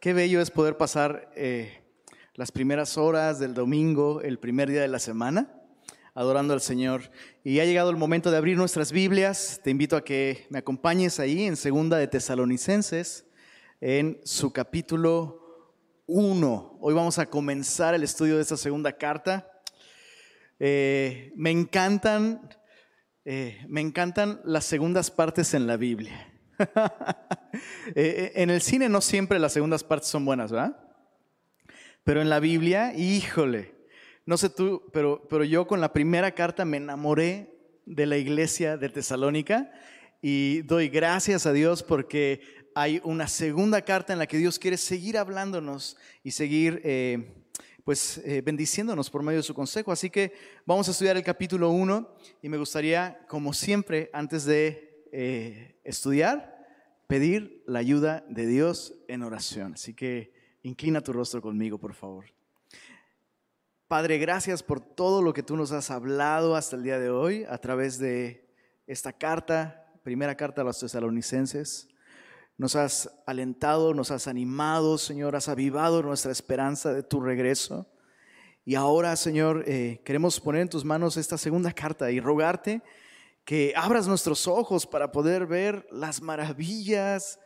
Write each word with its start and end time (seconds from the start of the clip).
Qué 0.00 0.14
bello 0.14 0.40
es 0.40 0.50
poder 0.50 0.78
pasar 0.78 1.30
eh, 1.36 1.82
las 2.32 2.50
primeras 2.50 2.96
horas 2.96 3.38
del 3.38 3.52
domingo, 3.52 4.22
el 4.22 4.38
primer 4.38 4.70
día 4.70 4.80
de 4.80 4.88
la 4.88 4.98
semana, 4.98 5.52
adorando 6.14 6.54
al 6.54 6.62
Señor. 6.62 7.10
Y 7.44 7.60
ha 7.60 7.66
llegado 7.66 7.90
el 7.90 7.98
momento 7.98 8.30
de 8.30 8.38
abrir 8.38 8.56
nuestras 8.56 8.92
Biblias. 8.92 9.60
Te 9.62 9.68
invito 9.68 9.98
a 9.98 10.02
que 10.02 10.46
me 10.48 10.60
acompañes 10.60 11.20
ahí 11.20 11.44
en 11.44 11.54
Segunda 11.54 11.98
de 11.98 12.06
Tesalonicenses, 12.08 13.26
en 13.82 14.18
su 14.24 14.54
capítulo 14.54 15.76
1. 16.06 16.78
Hoy 16.80 16.94
vamos 16.94 17.18
a 17.18 17.26
comenzar 17.26 17.94
el 17.94 18.02
estudio 18.02 18.36
de 18.36 18.42
esta 18.42 18.56
segunda 18.56 18.92
carta. 18.96 19.52
Eh, 20.58 21.30
me 21.36 21.50
encantan, 21.50 22.48
eh, 23.26 23.62
me 23.68 23.82
encantan 23.82 24.40
las 24.44 24.64
segundas 24.64 25.10
partes 25.10 25.52
en 25.52 25.66
la 25.66 25.76
Biblia. 25.76 26.39
Eh, 27.88 27.92
eh, 27.96 28.32
en 28.36 28.50
el 28.50 28.60
cine 28.60 28.88
no 28.88 29.00
siempre 29.00 29.40
las 29.40 29.52
segundas 29.52 29.82
partes 29.82 30.08
son 30.08 30.24
buenas, 30.24 30.52
¿verdad? 30.52 30.76
Pero 32.04 32.22
en 32.22 32.30
la 32.30 32.38
Biblia, 32.38 32.94
híjole, 32.94 33.74
no 34.24 34.36
sé 34.36 34.50
tú, 34.50 34.88
pero, 34.92 35.26
pero 35.28 35.42
yo 35.42 35.66
con 35.66 35.80
la 35.80 35.92
primera 35.92 36.30
carta 36.30 36.64
me 36.64 36.76
enamoré 36.76 37.58
de 37.86 38.06
la 38.06 38.16
iglesia 38.16 38.76
de 38.76 38.88
Tesalónica 38.88 39.72
y 40.22 40.62
doy 40.62 40.88
gracias 40.88 41.44
a 41.44 41.52
Dios 41.52 41.82
porque 41.82 42.40
hay 42.76 43.00
una 43.02 43.26
segunda 43.26 43.82
carta 43.82 44.12
en 44.12 44.20
la 44.20 44.28
que 44.28 44.38
Dios 44.38 44.60
quiere 44.60 44.76
seguir 44.76 45.18
hablándonos 45.18 45.96
y 46.22 46.30
seguir 46.30 46.80
eh, 46.84 47.32
pues 47.84 48.22
bendiciéndonos 48.44 49.10
por 49.10 49.24
medio 49.24 49.40
de 49.40 49.42
su 49.42 49.54
consejo. 49.54 49.90
Así 49.90 50.08
que 50.08 50.32
vamos 50.64 50.86
a 50.86 50.92
estudiar 50.92 51.16
el 51.16 51.24
capítulo 51.24 51.70
1 51.70 52.14
y 52.42 52.48
me 52.48 52.58
gustaría, 52.58 53.26
como 53.26 53.52
siempre, 53.52 54.08
antes 54.12 54.44
de 54.44 55.79
estudiar, 55.90 56.58
pedir 57.06 57.62
la 57.66 57.80
ayuda 57.80 58.24
de 58.28 58.46
Dios 58.46 58.94
en 59.08 59.22
oración. 59.22 59.74
Así 59.74 59.94
que 59.94 60.32
inclina 60.62 61.00
tu 61.00 61.12
rostro 61.12 61.42
conmigo, 61.42 61.78
por 61.78 61.94
favor. 61.94 62.26
Padre, 63.88 64.18
gracias 64.18 64.62
por 64.62 64.80
todo 64.80 65.20
lo 65.20 65.32
que 65.32 65.42
tú 65.42 65.56
nos 65.56 65.72
has 65.72 65.90
hablado 65.90 66.54
hasta 66.54 66.76
el 66.76 66.84
día 66.84 66.98
de 67.00 67.10
hoy 67.10 67.44
a 67.48 67.58
través 67.58 67.98
de 67.98 68.48
esta 68.86 69.12
carta, 69.12 69.92
primera 70.04 70.36
carta 70.36 70.62
a 70.62 70.64
los 70.64 70.78
tesalonicenses. 70.78 71.88
Nos 72.56 72.76
has 72.76 73.10
alentado, 73.26 73.92
nos 73.92 74.12
has 74.12 74.28
animado, 74.28 74.96
Señor, 74.96 75.34
has 75.34 75.48
avivado 75.48 76.02
nuestra 76.02 76.30
esperanza 76.30 76.92
de 76.92 77.02
tu 77.02 77.20
regreso. 77.20 77.88
Y 78.64 78.76
ahora, 78.76 79.16
Señor, 79.16 79.64
eh, 79.66 80.00
queremos 80.04 80.38
poner 80.38 80.62
en 80.62 80.68
tus 80.68 80.84
manos 80.84 81.16
esta 81.16 81.36
segunda 81.36 81.72
carta 81.72 82.12
y 82.12 82.20
rogarte 82.20 82.82
que 83.44 83.72
abras 83.76 84.06
nuestros 84.06 84.46
ojos 84.46 84.86
para 84.86 85.12
poder 85.12 85.46
ver 85.46 85.86
las 85.90 86.22
maravillas 86.22 87.38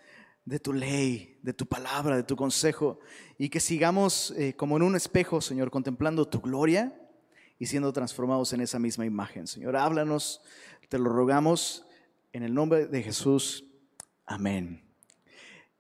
de 0.45 0.59
tu 0.59 0.73
ley, 0.73 1.39
de 1.43 1.55
tu 1.55 1.67
palabra, 1.67 2.17
de 2.17 2.23
tu 2.23 2.37
consejo, 2.37 2.99
y 3.39 3.49
que 3.49 3.61
sigamos 3.61 4.33
eh, 4.37 4.55
como 4.55 4.77
en 4.77 4.83
un 4.83 4.97
espejo, 4.97 5.41
Señor, 5.41 5.71
contemplando 5.71 6.29
tu 6.29 6.41
gloria 6.41 6.95
y 7.59 7.67
siendo 7.67 7.93
transformados 7.93 8.53
en 8.53 8.61
esa 8.61 8.79
misma 8.79 9.07
imagen. 9.07 9.47
Señor, 9.47 9.77
háblanos, 9.77 10.43
te 10.89 10.99
lo 10.99 11.11
rogamos 11.11 11.87
en 12.33 12.43
el 12.43 12.53
nombre 12.53 12.87
de 12.87 13.03
Jesús. 13.03 13.65
Amén. 14.27 14.83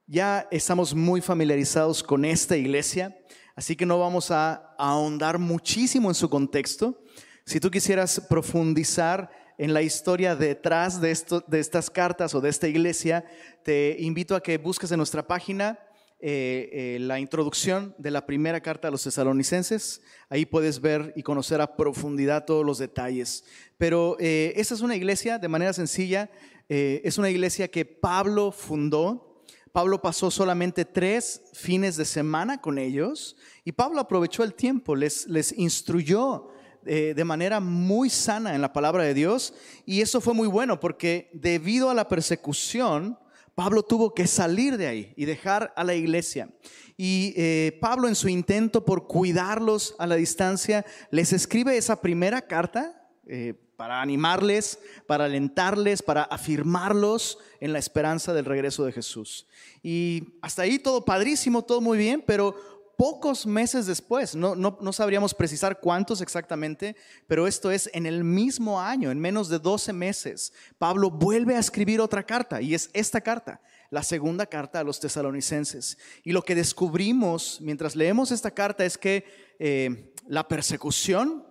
Ya 0.06 0.48
estamos 0.50 0.94
muy 0.94 1.20
familiarizados 1.20 2.02
con 2.02 2.24
esta 2.24 2.56
iglesia, 2.56 3.16
así 3.54 3.76
que 3.76 3.86
no 3.86 3.98
vamos 3.98 4.30
a 4.30 4.74
ahondar 4.78 5.38
muchísimo 5.38 6.10
en 6.10 6.14
su 6.14 6.28
contexto. 6.28 7.02
Si 7.46 7.60
tú 7.60 7.70
quisieras 7.70 8.20
profundizar, 8.28 9.30
en 9.58 9.74
la 9.74 9.83
historia 9.83 10.36
detrás 10.36 11.00
de, 11.00 11.10
esto, 11.10 11.44
de 11.47 11.60
estas 11.60 11.91
cartas 11.91 12.34
o 12.34 12.41
de 12.41 12.50
esta 12.50 12.69
iglesia, 12.69 13.24
te 13.62 13.96
invito 14.00 14.34
a 14.34 14.42
que 14.42 14.58
busques 14.58 14.91
en 14.91 14.98
nuestra 14.98 15.27
página 15.27 15.78
eh, 16.27 16.70
eh, 16.72 16.98
la 17.00 17.20
introducción 17.20 17.94
de 17.98 18.11
la 18.11 18.24
primera 18.24 18.61
carta 18.61 18.88
a 18.88 18.91
los 18.91 19.02
tesalonicenses. 19.02 20.00
Ahí 20.30 20.46
puedes 20.46 20.80
ver 20.80 21.12
y 21.16 21.22
conocer 21.22 21.61
a 21.61 21.77
profundidad 21.77 22.46
todos 22.46 22.64
los 22.64 22.78
detalles. 22.78 23.44
Pero 23.77 24.16
eh, 24.19 24.55
esta 24.56 24.74
es 24.74 24.80
una 24.80 24.96
iglesia, 24.96 25.39
de 25.39 25.48
manera 25.48 25.73
sencilla, 25.73 26.30
es 26.67 27.18
una 27.18 27.28
iglesia 27.28 27.68
que 27.68 27.84
Pablo 27.84 28.51
fundó. 28.51 29.45
Pablo 29.70 30.01
pasó 30.01 30.30
solamente 30.30 30.86
tres 30.86 31.42
fines 31.52 31.96
de 31.98 32.07
semana 32.07 32.62
con 32.62 32.78
ellos 32.78 33.36
y 33.64 33.73
Pablo 33.73 34.01
aprovechó 34.01 34.45
el 34.45 34.55
tiempo, 34.55 34.96
les, 34.96 35.27
les 35.28 35.52
instruyó 35.58 36.48
eh, 36.86 37.14
de 37.17 37.24
manera 37.24 37.61
muy 37.61 38.11
sana 38.11 38.55
en 38.55 38.61
la 38.61 38.72
palabra 38.72 39.05
de 39.05 39.14
Dios 39.14 39.55
y 39.86 40.00
eso 40.00 40.20
fue 40.20 40.34
muy 40.34 40.48
bueno 40.48 40.80
porque 40.80 41.30
debido 41.33 41.90
a 41.90 41.95
la 41.95 42.08
persecución, 42.08 43.18
Pablo 43.55 43.83
tuvo 43.83 44.14
que 44.14 44.27
salir 44.27 44.77
de 44.77 44.86
ahí 44.86 45.14
y 45.17 45.24
dejar 45.24 45.72
a 45.77 45.84
la 45.84 45.95
iglesia. 45.95 46.48
Y 46.96 47.34
eh, 47.36 47.78
Pablo 47.80 48.08
en 48.08 48.14
su 48.14 48.28
intento 48.28 48.84
por 48.84 49.06
cuidarlos 49.06 49.95
a 49.98 50.06
la 50.06 50.17
distancia, 50.17 50.84
les 51.11 51.33
escribe 51.33 51.77
esa 51.77 52.00
primera 52.00 52.42
carta 52.42 53.08
eh, 53.27 53.55
para 53.77 54.01
animarles, 54.01 54.78
para 55.06 55.24
alentarles, 55.24 56.02
para 56.02 56.22
afirmarlos 56.22 57.39
en 57.61 57.72
la 57.72 57.78
esperanza 57.78 58.33
del 58.33 58.45
regreso 58.45 58.84
de 58.84 58.92
Jesús. 58.92 59.46
Y 59.83 60.39
hasta 60.42 60.62
ahí 60.62 60.78
todo 60.78 61.05
padrísimo, 61.05 61.62
todo 61.62 61.80
muy 61.80 61.98
bien, 61.98 62.22
pero 62.24 62.56
pocos 62.96 63.46
meses 63.46 63.86
después, 63.86 64.34
no, 64.34 64.55
no, 64.55 64.92
sabríamos 64.92 65.34
precisar 65.34 65.80
cuántos 65.80 66.20
exactamente, 66.20 66.96
pero 67.27 67.46
esto 67.46 67.70
es 67.70 67.90
en 67.92 68.06
el 68.06 68.24
mismo 68.24 68.80
año, 68.80 69.10
en 69.10 69.18
menos 69.18 69.48
de 69.48 69.58
12 69.58 69.92
meses, 69.92 70.52
Pablo 70.78 71.10
vuelve 71.10 71.56
a 71.56 71.60
escribir 71.60 72.00
otra 72.00 72.24
carta 72.24 72.60
y 72.60 72.74
es 72.74 72.90
esta 72.92 73.20
carta, 73.20 73.60
la 73.90 74.02
segunda 74.02 74.46
carta 74.46 74.80
a 74.80 74.84
los 74.84 75.00
tesalonicenses. 75.00 75.98
Y 76.22 76.33
lo 76.33 76.42
que 76.42 76.54
descubrimos 76.54 77.60
mientras 77.60 77.96
leemos 77.96 78.30
esta 78.30 78.50
carta 78.50 78.84
es 78.84 78.98
que 78.98 79.24
eh, 79.58 80.12
la 80.27 80.48
persecución 80.48 81.46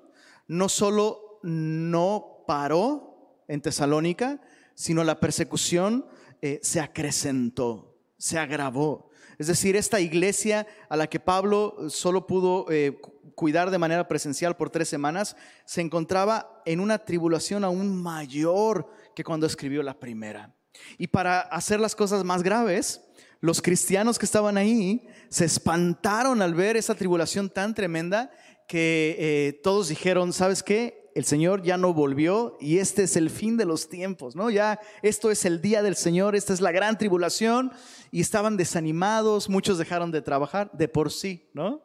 no 0.48 0.70
solo 0.70 1.40
no 1.44 2.44
paró 2.48 3.44
en 3.48 3.62
Tesalónica, 3.62 4.42
sino 4.76 5.04
la 5.04 5.20
persecución 5.20 6.06
eh, 6.42 6.60
se 6.64 6.80
acrecentó, 6.80 7.98
se 8.18 8.40
agravó. 8.40 9.10
Es 9.38 9.48
decir, 9.48 9.76
esta 9.76 10.00
iglesia 10.00 10.68
a 10.90 10.98
la 10.98 11.08
que 11.08 11.20
Pablo 11.20 11.90
solo 11.90 12.28
pudo 12.28 12.66
eh, 12.70 13.00
cuidar 13.36 13.72
de 13.72 13.78
manera 13.78 14.08
presencial 14.08 14.56
por 14.56 14.70
tres 14.70 14.90
semanas, 14.90 15.36
se 15.66 15.82
encontraba 15.82 16.62
en 16.66 16.80
una 16.80 17.00
tribulación 17.00 17.64
aún 17.64 18.02
mayor 18.02 18.90
que 19.16 19.24
cuando 19.24 19.46
escribió 19.46 19.84
la 19.84 20.00
primera. 20.00 20.54
Y 20.98 21.08
para 21.08 21.42
hacer 21.42 21.80
las 21.80 21.96
cosas 21.96 22.24
más 22.24 22.44
graves, 22.44 23.02
los 23.40 23.62
cristianos 23.62 24.18
que 24.18 24.26
estaban 24.26 24.58
ahí 24.58 25.08
se 25.30 25.46
espantaron 25.46 26.42
al 26.42 26.54
ver 26.54 26.78
esa 26.78 26.96
tribulación 26.96 27.50
tan 27.50 27.74
tremenda 27.74 28.32
que 28.68 29.16
eh, 29.20 29.60
todos 29.64 29.90
dijeron, 29.90 30.32
¿sabes 30.32 30.64
qué? 30.64 31.03
El 31.16 31.26
Señor 31.26 31.62
ya 31.64 31.78
no 31.78 31.94
volvió 31.94 32.58
y 32.60 32.80
este 32.80 33.04
es 33.04 33.16
el 33.16 33.30
fin 33.30 33.58
de 33.58 33.66
los 33.66 33.90
tiempos, 33.90 34.36
¿no? 34.36 34.50
Ya 34.50 34.80
esto 35.02 35.32
es 35.32 35.46
el 35.46 35.62
día 35.62 35.84
del 35.84 35.96
Señor, 35.96 36.36
esta 36.36 36.54
es 36.54 36.62
la 36.62 36.72
gran 36.72 36.98
tribulación 36.98 37.72
y 38.12 38.22
estaban 38.22 38.58
desanimados, 38.58 39.50
muchos 39.50 39.78
dejaron 39.78 40.12
de 40.12 40.22
trabajar 40.22 40.72
de 40.74 40.88
por 40.88 41.12
sí, 41.12 41.50
¿no? 41.54 41.84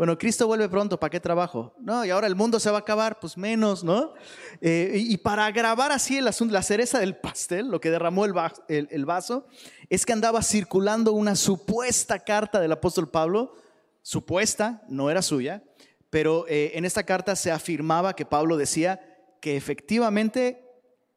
Bueno, 0.00 0.16
Cristo 0.16 0.46
vuelve 0.46 0.66
pronto, 0.70 0.98
¿para 0.98 1.10
qué 1.10 1.20
trabajo? 1.20 1.74
No, 1.78 2.06
y 2.06 2.10
ahora 2.10 2.26
el 2.26 2.34
mundo 2.34 2.58
se 2.58 2.70
va 2.70 2.78
a 2.78 2.80
acabar, 2.80 3.20
pues 3.20 3.36
menos, 3.36 3.84
¿no? 3.84 4.14
Eh, 4.62 4.92
y, 4.94 5.18
para 5.18 5.44
agravar 5.44 5.92
así 5.92 6.16
el 6.16 6.26
asunto, 6.26 6.54
la 6.54 6.62
cereza 6.62 6.98
del 6.98 7.16
pastel, 7.16 7.68
lo 7.68 7.82
que 7.82 7.90
derramó 7.90 8.24
el, 8.24 8.32
el 8.68 9.04
vaso, 9.04 9.46
es 9.90 10.06
que 10.06 10.14
andaba 10.14 10.42
circulando 10.42 11.12
una 11.12 11.36
supuesta 11.36 12.18
carta 12.18 12.60
del 12.60 12.72
apóstol 12.72 13.10
Pablo, 13.10 13.54
supuesta, 14.00 14.82
no 14.88 15.10
era 15.10 15.20
suya, 15.20 15.62
pero 16.10 16.44
eh, 16.48 16.72
en 16.74 16.84
esta 16.84 17.04
carta 17.04 17.36
se 17.36 17.50
afirmaba 17.50 18.14
que 18.14 18.26
Pablo 18.26 18.56
decía 18.56 19.00
que 19.40 19.56
efectivamente 19.56 20.64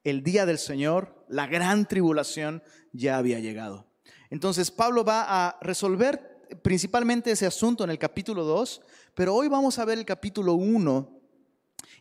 el 0.04 0.24
día 0.24 0.46
del 0.46 0.60
Señor, 0.60 1.26
la 1.28 1.48
gran 1.48 1.88
tribulación, 1.88 2.62
ya 2.92 3.18
había 3.18 3.40
llegado. 3.40 3.88
Entonces 4.30 4.72
Pablo 4.72 5.04
va 5.04 5.26
a 5.28 5.58
resolver 5.62 6.34
principalmente 6.62 7.32
ese 7.32 7.46
asunto 7.46 7.84
en 7.84 7.90
el 7.90 7.98
capítulo 7.98 8.44
2, 8.44 8.82
pero 9.16 9.34
hoy 9.36 9.48
vamos 9.48 9.80
a 9.80 9.86
ver 9.86 9.98
el 9.98 10.06
capítulo 10.06 10.54
1 10.54 11.20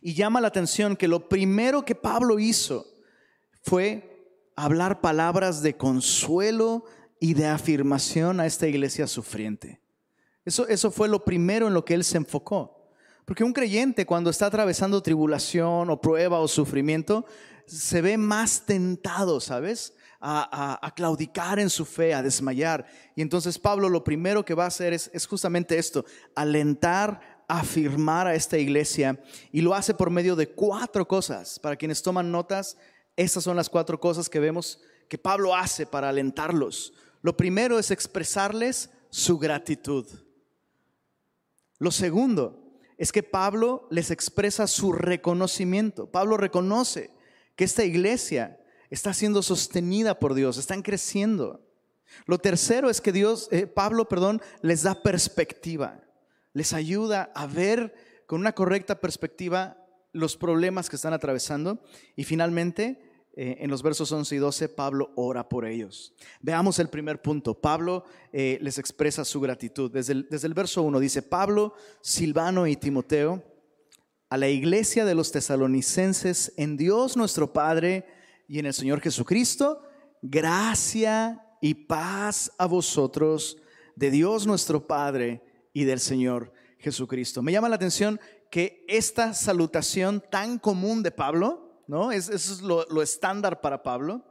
y 0.01 0.13
llama 0.13 0.41
la 0.41 0.49
atención 0.49 0.95
que 0.95 1.07
lo 1.07 1.27
primero 1.29 1.85
que 1.85 1.95
Pablo 1.95 2.39
hizo 2.39 2.85
fue 3.61 4.13
hablar 4.55 5.01
palabras 5.01 5.61
de 5.61 5.75
consuelo 5.77 6.85
y 7.19 7.33
de 7.33 7.47
afirmación 7.47 8.39
a 8.39 8.45
esta 8.45 8.67
iglesia 8.67 9.07
sufriente. 9.07 9.81
Eso, 10.45 10.67
eso 10.67 10.91
fue 10.91 11.07
lo 11.07 11.23
primero 11.23 11.67
en 11.67 11.73
lo 11.73 11.85
que 11.85 11.93
él 11.93 12.03
se 12.03 12.17
enfocó. 12.17 12.72
Porque 13.25 13.43
un 13.43 13.53
creyente 13.53 14.05
cuando 14.05 14.29
está 14.29 14.47
atravesando 14.47 15.01
tribulación 15.01 15.89
o 15.89 16.01
prueba 16.01 16.39
o 16.39 16.47
sufrimiento, 16.47 17.25
se 17.65 18.01
ve 18.01 18.17
más 18.17 18.65
tentado, 18.65 19.39
¿sabes? 19.39 19.93
A, 20.25 20.93
claudicar 20.95 21.59
en 21.59 21.69
su 21.69 21.83
fe, 21.83 22.13
a 22.13 22.23
desmayar. 22.23 22.85
Y 23.15 23.21
entonces 23.21 23.59
Pablo 23.59 23.89
lo 23.89 24.03
primero 24.03 24.45
que 24.45 24.53
va 24.53 24.63
a 24.63 24.67
hacer 24.67 24.93
es, 24.93 25.11
es 25.13 25.25
justamente 25.25 25.77
esto, 25.77 26.05
alentar, 26.33 27.43
afirmar 27.47 28.27
a 28.27 28.35
esta 28.35 28.57
iglesia. 28.57 29.21
Y 29.51 29.61
lo 29.61 29.73
hace 29.73 29.93
por 29.93 30.09
medio 30.09 30.37
de 30.37 30.49
cuatro 30.49 31.05
cosas. 31.07 31.59
Para 31.59 31.75
quienes 31.75 32.01
toman 32.01 32.31
notas, 32.31 32.77
estas 33.17 33.43
son 33.43 33.57
las 33.57 33.69
cuatro 33.69 33.99
cosas 33.99 34.29
que 34.29 34.39
vemos 34.39 34.79
que 35.09 35.17
Pablo 35.17 35.55
hace 35.55 35.85
para 35.85 36.09
alentarlos. 36.09 36.93
Lo 37.21 37.35
primero 37.35 37.77
es 37.77 37.91
expresarles 37.91 38.89
su 39.09 39.37
gratitud. 39.37 40.07
Lo 41.79 41.91
segundo 41.91 42.62
es 42.97 43.11
que 43.11 43.23
Pablo 43.23 43.87
les 43.89 44.11
expresa 44.11 44.67
su 44.67 44.91
reconocimiento. 44.91 46.09
Pablo 46.11 46.37
reconoce 46.37 47.11
que 47.55 47.63
esta 47.63 47.83
iglesia 47.83 48.59
está 48.89 49.13
siendo 49.13 49.41
sostenida 49.41 50.19
por 50.19 50.33
Dios, 50.33 50.57
están 50.57 50.81
creciendo. 50.81 51.61
Lo 52.25 52.37
tercero 52.37 52.89
es 52.89 53.01
que 53.01 53.11
Dios, 53.11 53.47
eh, 53.51 53.65
Pablo, 53.65 54.07
perdón, 54.07 54.41
les 54.61 54.83
da 54.83 55.01
perspectiva, 55.01 56.01
les 56.53 56.73
ayuda 56.73 57.31
a 57.33 57.47
ver 57.47 57.93
con 58.27 58.39
una 58.39 58.53
correcta 58.53 58.99
perspectiva 58.99 59.77
los 60.11 60.37
problemas 60.37 60.89
que 60.89 60.95
están 60.95 61.13
atravesando. 61.13 61.83
Y 62.15 62.23
finalmente, 62.23 63.12
eh, 63.35 63.57
en 63.59 63.69
los 63.69 63.81
versos 63.81 64.11
11 64.11 64.35
y 64.35 64.37
12, 64.37 64.69
Pablo 64.69 65.11
ora 65.15 65.49
por 65.49 65.65
ellos. 65.65 66.13
Veamos 66.41 66.77
el 66.79 66.89
primer 66.89 67.21
punto. 67.21 67.59
Pablo 67.59 68.05
eh, 68.31 68.59
les 68.61 68.77
expresa 68.77 69.25
su 69.25 69.41
gratitud. 69.41 69.91
Desde 69.91 70.13
el, 70.13 70.27
desde 70.29 70.47
el 70.47 70.53
verso 70.53 70.83
1 70.83 70.99
dice, 70.99 71.21
Pablo, 71.21 71.73
Silvano 72.01 72.67
y 72.67 72.75
Timoteo, 72.75 73.43
a 74.29 74.37
la 74.37 74.49
iglesia 74.49 75.05
de 75.05 75.15
los 75.15 75.31
tesalonicenses, 75.31 76.53
en 76.57 76.77
Dios 76.77 77.17
nuestro 77.17 77.53
Padre 77.53 78.05
y 78.47 78.59
en 78.59 78.65
el 78.65 78.73
Señor 78.73 79.01
Jesucristo, 79.01 79.81
gracia 80.21 81.43
y 81.61 81.73
paz 81.73 82.51
a 82.57 82.65
vosotros 82.65 83.57
de 83.95 84.11
Dios 84.11 84.45
nuestro 84.45 84.85
Padre 84.85 85.43
y 85.73 85.85
del 85.85 85.99
Señor 85.99 86.53
Jesucristo. 86.77 87.41
Me 87.41 87.51
llama 87.51 87.69
la 87.69 87.75
atención 87.75 88.19
que 88.51 88.85
esta 88.87 89.33
salutación 89.33 90.21
tan 90.29 90.59
común 90.59 91.01
de 91.01 91.11
Pablo, 91.11 91.72
¿no? 91.87 92.11
Es, 92.11 92.29
eso 92.29 92.53
es 92.53 92.61
lo, 92.61 92.85
lo 92.89 93.01
estándar 93.01 93.61
para 93.61 93.83
Pablo, 93.83 94.23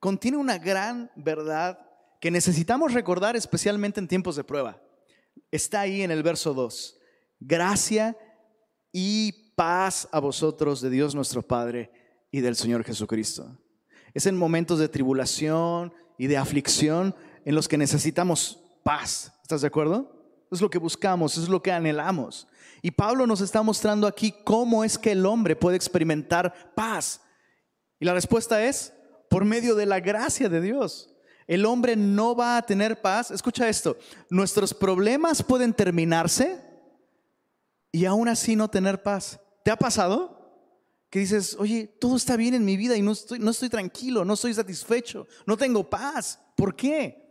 contiene 0.00 0.36
una 0.36 0.58
gran 0.58 1.10
verdad 1.16 1.78
que 2.20 2.30
necesitamos 2.30 2.94
recordar 2.94 3.36
especialmente 3.36 4.00
en 4.00 4.08
tiempos 4.08 4.36
de 4.36 4.44
prueba. 4.44 4.80
Está 5.50 5.80
ahí 5.80 6.02
en 6.02 6.10
el 6.10 6.22
verso 6.22 6.54
2. 6.54 6.98
Gracia 7.40 8.16
y 8.92 9.54
paz 9.54 10.08
a 10.12 10.18
vosotros 10.20 10.80
de 10.80 10.90
Dios 10.90 11.14
nuestro 11.14 11.42
Padre 11.42 11.90
y 12.30 12.40
del 12.40 12.56
Señor 12.56 12.84
Jesucristo. 12.84 13.58
Es 14.14 14.26
en 14.26 14.36
momentos 14.36 14.78
de 14.78 14.88
tribulación 14.88 15.92
y 16.16 16.26
de 16.26 16.36
aflicción 16.36 17.14
en 17.44 17.54
los 17.54 17.68
que 17.68 17.78
necesitamos 17.78 18.60
paz. 18.82 19.32
¿Estás 19.42 19.60
de 19.60 19.68
acuerdo? 19.68 20.17
Es 20.50 20.60
lo 20.60 20.70
que 20.70 20.78
buscamos, 20.78 21.36
es 21.36 21.48
lo 21.48 21.62
que 21.62 21.72
anhelamos. 21.72 22.46
Y 22.82 22.90
Pablo 22.90 23.26
nos 23.26 23.40
está 23.40 23.62
mostrando 23.62 24.06
aquí 24.06 24.34
cómo 24.44 24.84
es 24.84 24.98
que 24.98 25.12
el 25.12 25.26
hombre 25.26 25.56
puede 25.56 25.76
experimentar 25.76 26.72
paz. 26.74 27.20
Y 28.00 28.04
la 28.04 28.14
respuesta 28.14 28.64
es 28.64 28.92
por 29.28 29.44
medio 29.44 29.74
de 29.74 29.86
la 29.86 30.00
gracia 30.00 30.48
de 30.48 30.60
Dios. 30.60 31.14
El 31.46 31.66
hombre 31.66 31.96
no 31.96 32.36
va 32.36 32.56
a 32.56 32.62
tener 32.62 33.00
paz. 33.00 33.30
Escucha 33.30 33.68
esto, 33.68 33.96
nuestros 34.30 34.74
problemas 34.74 35.42
pueden 35.42 35.72
terminarse 35.72 36.62
y 37.90 38.04
aún 38.04 38.28
así 38.28 38.54
no 38.54 38.68
tener 38.68 39.02
paz. 39.02 39.40
¿Te 39.64 39.70
ha 39.70 39.76
pasado? 39.76 40.38
que 41.10 41.20
dices, 41.20 41.56
oye, 41.58 41.86
todo 41.86 42.16
está 42.16 42.36
bien 42.36 42.54
en 42.54 42.64
mi 42.64 42.76
vida 42.76 42.96
y 42.96 43.02
no 43.02 43.12
estoy, 43.12 43.38
no 43.38 43.50
estoy 43.50 43.68
tranquilo, 43.68 44.24
no 44.24 44.34
estoy 44.34 44.52
satisfecho, 44.52 45.26
no 45.46 45.56
tengo 45.56 45.88
paz. 45.88 46.38
¿Por 46.54 46.76
qué? 46.76 47.27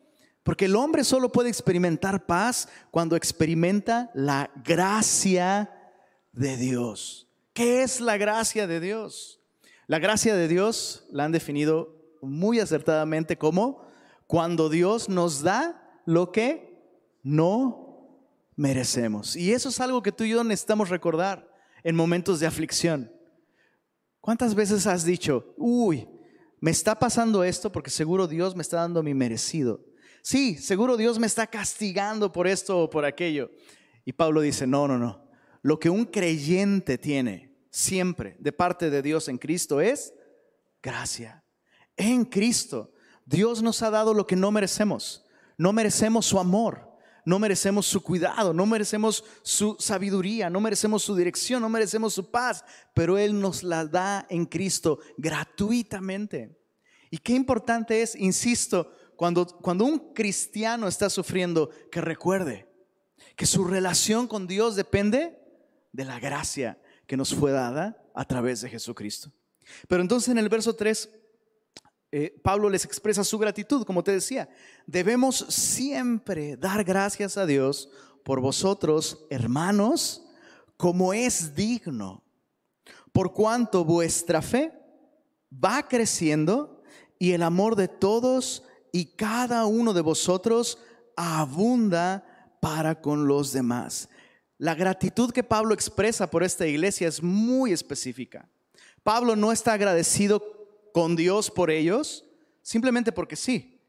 Porque 0.47 0.63
el 0.63 0.77
hombre 0.77 1.03
solo 1.03 1.29
puede 1.29 1.49
experimentar 1.49 2.25
paz 2.25 2.69
cuando 2.89 3.17
experimenta 3.17 4.09
la 4.13 4.49
gracia 4.63 5.69
de 6.31 6.55
Dios. 6.55 7.27
¿Qué 7.51 7.83
es 7.83 7.99
la 7.99 8.15
gracia 8.15 8.65
de 8.65 8.79
Dios? 8.79 9.41
La 9.87 9.99
gracia 9.99 10.37
de 10.37 10.47
Dios 10.47 11.05
la 11.11 11.25
han 11.25 11.33
definido 11.33 12.15
muy 12.21 12.61
acertadamente 12.61 13.37
como 13.37 13.85
cuando 14.25 14.69
Dios 14.69 15.09
nos 15.09 15.41
da 15.41 16.01
lo 16.05 16.31
que 16.31 16.81
no 17.23 18.07
merecemos. 18.55 19.35
Y 19.35 19.51
eso 19.51 19.67
es 19.67 19.81
algo 19.81 20.01
que 20.01 20.13
tú 20.13 20.23
y 20.23 20.29
yo 20.29 20.45
necesitamos 20.45 20.87
recordar 20.87 21.53
en 21.83 21.93
momentos 21.93 22.39
de 22.39 22.47
aflicción. 22.47 23.11
¿Cuántas 24.21 24.55
veces 24.55 24.87
has 24.87 25.03
dicho, 25.03 25.53
uy, 25.57 26.07
me 26.61 26.71
está 26.71 26.97
pasando 26.97 27.43
esto 27.43 27.69
porque 27.69 27.89
seguro 27.89 28.27
Dios 28.27 28.55
me 28.55 28.61
está 28.61 28.77
dando 28.77 29.03
mi 29.03 29.13
merecido? 29.13 29.86
Sí, 30.27 30.57
seguro 30.57 30.97
Dios 30.97 31.19
me 31.19 31.25
está 31.25 31.47
castigando 31.47 32.33
por 32.33 32.47
esto 32.47 32.79
o 32.79 32.89
por 32.89 33.05
aquello. 33.05 33.49
Y 34.03 34.11
Pablo 34.11 34.41
dice, 34.41 34.67
no, 34.67 34.85
no, 34.85 34.97
no. 34.97 35.25
Lo 35.61 35.79
que 35.79 35.89
un 35.89 36.03
creyente 36.03 36.97
tiene 36.97 37.55
siempre 37.69 38.35
de 38.37 38.51
parte 38.51 38.89
de 38.89 39.01
Dios 39.01 39.29
en 39.29 39.37
Cristo 39.37 39.79
es 39.79 40.13
gracia. 40.83 41.45
En 41.95 42.25
Cristo, 42.25 42.91
Dios 43.25 43.63
nos 43.63 43.81
ha 43.81 43.89
dado 43.89 44.13
lo 44.13 44.27
que 44.27 44.35
no 44.35 44.51
merecemos. 44.51 45.25
No 45.57 45.71
merecemos 45.71 46.25
su 46.25 46.37
amor 46.39 46.85
no 47.23 47.39
merecemos 47.39 47.85
su 47.85 48.01
cuidado, 48.01 48.53
no 48.53 48.65
merecemos 48.65 49.23
su 49.43 49.75
sabiduría, 49.79 50.49
no 50.49 50.61
merecemos 50.61 51.03
su 51.03 51.13
dirección, 51.13 51.61
no 51.61 51.67
merecemos 51.67 52.13
su 52.13 52.31
paz, 52.31 52.63
pero 52.93 53.17
Él 53.17 53.37
nos 53.37 53.63
la 53.63 53.85
da 53.85 54.25
en 54.29 54.45
Cristo 54.45 54.99
gratuitamente. 55.17 56.57
Y 57.09 57.17
qué 57.17 57.33
importante 57.33 58.01
es, 58.01 58.15
insisto, 58.15 58.91
cuando, 59.17 59.45
cuando 59.45 59.83
un 59.83 60.13
cristiano 60.13 60.87
está 60.87 61.09
sufriendo, 61.09 61.69
que 61.91 61.99
recuerde 61.99 62.67
que 63.35 63.45
su 63.45 63.65
relación 63.65 64.27
con 64.27 64.47
Dios 64.47 64.75
depende 64.75 65.37
de 65.91 66.05
la 66.05 66.19
gracia 66.19 66.79
que 67.05 67.17
nos 67.17 67.33
fue 67.33 67.51
dada 67.51 68.01
a 68.13 68.25
través 68.25 68.61
de 68.61 68.69
Jesucristo. 68.69 69.31
Pero 69.87 70.01
entonces 70.01 70.29
en 70.29 70.37
el 70.37 70.49
verso 70.49 70.75
3 70.75 71.09
eh, 72.11 72.39
Pablo 72.41 72.69
les 72.69 72.85
expresa 72.85 73.23
su 73.23 73.37
gratitud, 73.37 73.85
como 73.85 74.03
te 74.03 74.11
decía. 74.11 74.49
Debemos 74.85 75.45
siempre 75.49 76.55
dar 76.55 76.83
gracias 76.83 77.37
a 77.37 77.45
Dios 77.45 77.89
por 78.23 78.39
vosotros, 78.39 79.25
hermanos, 79.29 80.25
como 80.77 81.13
es 81.13 81.55
digno, 81.55 82.23
por 83.11 83.33
cuanto 83.33 83.83
vuestra 83.83 84.41
fe 84.41 84.71
va 85.51 85.87
creciendo 85.87 86.83
y 87.19 87.31
el 87.31 87.41
amor 87.41 87.75
de 87.75 87.87
todos 87.87 88.63
y 88.97 89.05
cada 89.05 89.67
uno 89.67 89.93
de 89.93 90.01
vosotros 90.01 90.79
abunda 91.15 92.57
para 92.59 92.99
con 92.99 93.27
los 93.27 93.53
demás. 93.53 94.09
La 94.57 94.73
gratitud 94.73 95.29
que 95.29 95.43
Pablo 95.43 95.75
expresa 95.75 96.31
por 96.31 96.41
esta 96.41 96.65
iglesia 96.65 97.07
es 97.07 97.21
muy 97.21 97.71
específica. 97.71 98.49
Pablo 99.03 99.35
no 99.35 99.51
está 99.51 99.73
agradecido 99.73 100.41
con 100.95 101.15
Dios 101.15 101.51
por 101.51 101.69
ellos, 101.69 102.25
simplemente 102.63 103.11
porque 103.11 103.35
sí. 103.35 103.79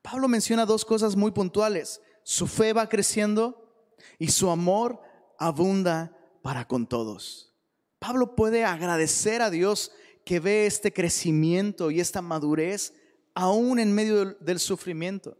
Pablo 0.00 0.28
menciona 0.28 0.64
dos 0.64 0.84
cosas 0.84 1.16
muy 1.16 1.32
puntuales. 1.32 2.00
Su 2.22 2.46
fe 2.46 2.72
va 2.72 2.88
creciendo 2.88 3.68
y 4.16 4.28
su 4.28 4.48
amor 4.48 5.00
abunda 5.40 6.16
para 6.40 6.68
con 6.68 6.86
todos. 6.86 7.52
Pablo 7.98 8.36
puede 8.36 8.64
agradecer 8.64 9.42
a 9.42 9.50
Dios 9.50 9.90
que 10.24 10.38
ve 10.38 10.66
este 10.66 10.92
crecimiento 10.92 11.90
y 11.90 11.98
esta 11.98 12.22
madurez 12.22 12.94
aún 13.34 13.78
en 13.78 13.92
medio 13.94 14.34
del, 14.34 14.58
sufrimiento. 14.58 15.36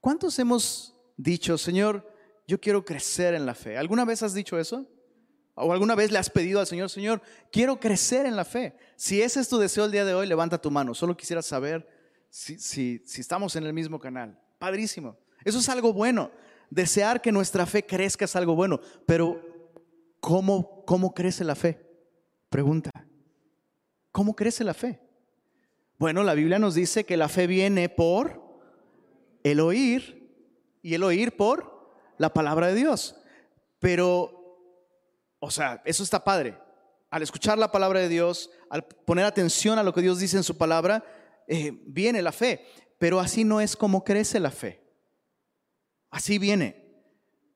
¿Cuántos 0.00 0.38
hemos 0.38 0.94
dicho, 1.16 1.58
Señor, 1.58 2.10
yo 2.46 2.60
quiero 2.60 2.84
crecer 2.84 3.34
en 3.34 3.46
la 3.46 3.54
fe? 3.54 3.76
¿Alguna 3.76 4.04
vez 4.04 4.22
has 4.22 4.34
dicho 4.34 4.58
eso? 4.58 4.86
¿O 5.54 5.72
alguna 5.72 5.94
vez 5.94 6.10
le 6.10 6.18
has 6.18 6.30
pedido 6.30 6.60
al 6.60 6.66
Señor, 6.66 6.88
Señor, 6.88 7.20
quiero 7.52 7.78
crecer 7.78 8.24
en 8.24 8.36
la 8.36 8.44
fe? 8.44 8.76
Si 8.96 9.20
ese 9.20 9.40
es 9.40 9.48
tu 9.48 9.58
deseo 9.58 9.84
el 9.84 9.92
día 9.92 10.04
de 10.04 10.14
hoy, 10.14 10.26
levanta 10.26 10.60
tu 10.60 10.70
mano. 10.70 10.94
Solo 10.94 11.16
quisiera 11.16 11.42
saber 11.42 11.86
si, 12.30 12.58
si, 12.58 13.02
estamos 13.18 13.56
en 13.56 13.64
el 13.64 13.72
mismo 13.72 13.98
canal. 13.98 14.40
Padrísimo. 14.58 15.18
Eso 15.44 15.58
es 15.58 15.68
algo 15.68 15.92
bueno. 15.92 16.30
Desear 16.70 17.20
que 17.20 17.32
nuestra 17.32 17.66
fe 17.66 17.84
crezca 17.84 18.24
es 18.24 18.36
algo 18.36 18.54
bueno. 18.54 18.80
Pero, 19.06 19.42
¿cómo, 20.20 20.84
cómo 20.86 21.12
crece 21.12 21.44
la 21.44 21.54
fe? 21.54 21.84
Pregunta. 22.48 22.90
¿Cómo 24.12 24.34
crece 24.34 24.64
la 24.64 24.74
fe? 24.74 25.00
Bueno, 26.00 26.24
la 26.24 26.32
Biblia 26.32 26.58
nos 26.58 26.74
dice 26.74 27.04
que 27.04 27.18
la 27.18 27.28
fe 27.28 27.46
viene 27.46 27.90
por 27.90 28.42
el 29.44 29.60
oír 29.60 30.32
y 30.80 30.94
el 30.94 31.02
oír 31.02 31.36
por 31.36 31.92
la 32.16 32.32
palabra 32.32 32.68
de 32.68 32.74
Dios. 32.74 33.16
Pero 33.80 34.40
o 35.38 35.50
sea, 35.50 35.82
eso 35.84 36.02
está 36.02 36.24
padre. 36.24 36.56
Al 37.10 37.22
escuchar 37.22 37.58
la 37.58 37.70
palabra 37.70 38.00
de 38.00 38.08
Dios, 38.08 38.50
al 38.70 38.82
poner 38.82 39.26
atención 39.26 39.78
a 39.78 39.82
lo 39.82 39.92
que 39.92 40.00
Dios 40.00 40.18
dice 40.18 40.38
en 40.38 40.42
su 40.42 40.56
palabra, 40.56 41.04
eh, 41.46 41.70
viene 41.84 42.22
la 42.22 42.32
fe. 42.32 42.64
Pero 42.96 43.20
así 43.20 43.44
no 43.44 43.60
es 43.60 43.76
como 43.76 44.02
crece 44.02 44.40
la 44.40 44.50
fe. 44.50 44.82
Así 46.08 46.38
viene. 46.38 46.82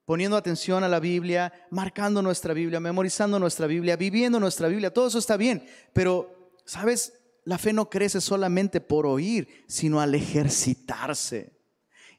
Poniendo 0.05 0.37
atención 0.37 0.85
a 0.85 0.89
la 0.91 1.01
Biblia, 1.01 1.51
marcando 1.71 2.21
nuestra 2.21 2.53
Biblia, 2.53 2.79
memorizando 2.79 3.39
nuestra 3.39 3.67
Biblia, 3.67 3.97
viviendo 3.97 4.39
nuestra 4.39 4.69
Biblia, 4.69 4.93
todo 4.93 5.07
eso 5.07 5.19
está 5.19 5.39
bien. 5.39 5.67
Pero, 5.95 6.53
¿sabes? 6.67 7.24
La 7.45 7.59
fe 7.59 7.73
no 7.73 7.91
crece 7.91 8.21
solamente 8.21 8.81
por 8.81 9.07
oír, 9.07 9.65
sino 9.67 10.01
al 10.01 10.15
ejercitarse. 10.15 11.53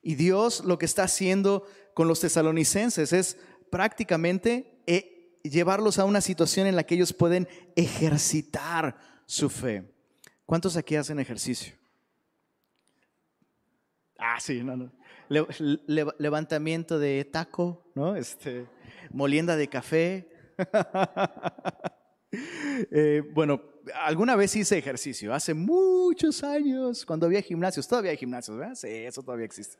Y 0.02 0.16
Dios 0.16 0.64
lo 0.64 0.78
que 0.78 0.86
está 0.86 1.04
haciendo 1.04 1.66
con 1.96 2.08
los 2.08 2.20
tesalonicenses 2.20 3.12
es 3.12 3.38
prácticamente 3.72 4.82
eh, 4.86 5.40
llevarlos 5.44 5.98
a 5.98 6.06
una 6.06 6.22
situación 6.22 6.68
en 6.68 6.76
la 6.76 6.84
que 6.84 6.96
ellos 6.96 7.14
pueden 7.14 7.48
ejercitar 7.76 8.98
su 9.26 9.50
fe. 9.50 9.84
¿Cuántos 10.46 10.78
aquí 10.78 10.96
hacen 10.96 11.20
ejercicio? 11.20 11.74
Ah, 14.20 14.40
sí, 14.40 14.64
no, 14.64 14.78
no. 14.78 14.92
levantamiento 16.20 17.00
de 17.00 17.26
taco, 17.26 17.84
¿no? 17.96 18.16
Este, 18.16 18.68
molienda 19.10 19.56
de 19.56 19.68
café. 19.68 20.30
Eh, 22.92 23.24
bueno, 23.34 23.62
alguna 24.04 24.36
vez 24.36 24.56
hice 24.56 24.78
ejercicio, 24.78 25.34
hace 25.34 25.54
muchos 25.54 26.44
años, 26.44 27.06
cuando 27.06 27.26
había 27.26 27.42
gimnasios, 27.42 27.88
todavía 27.88 28.12
hay 28.12 28.18
gimnasios, 28.18 28.58
¿verdad? 28.58 28.76
Sí, 28.76 28.88
eso 28.88 29.22
todavía 29.24 29.46
existe. 29.46 29.78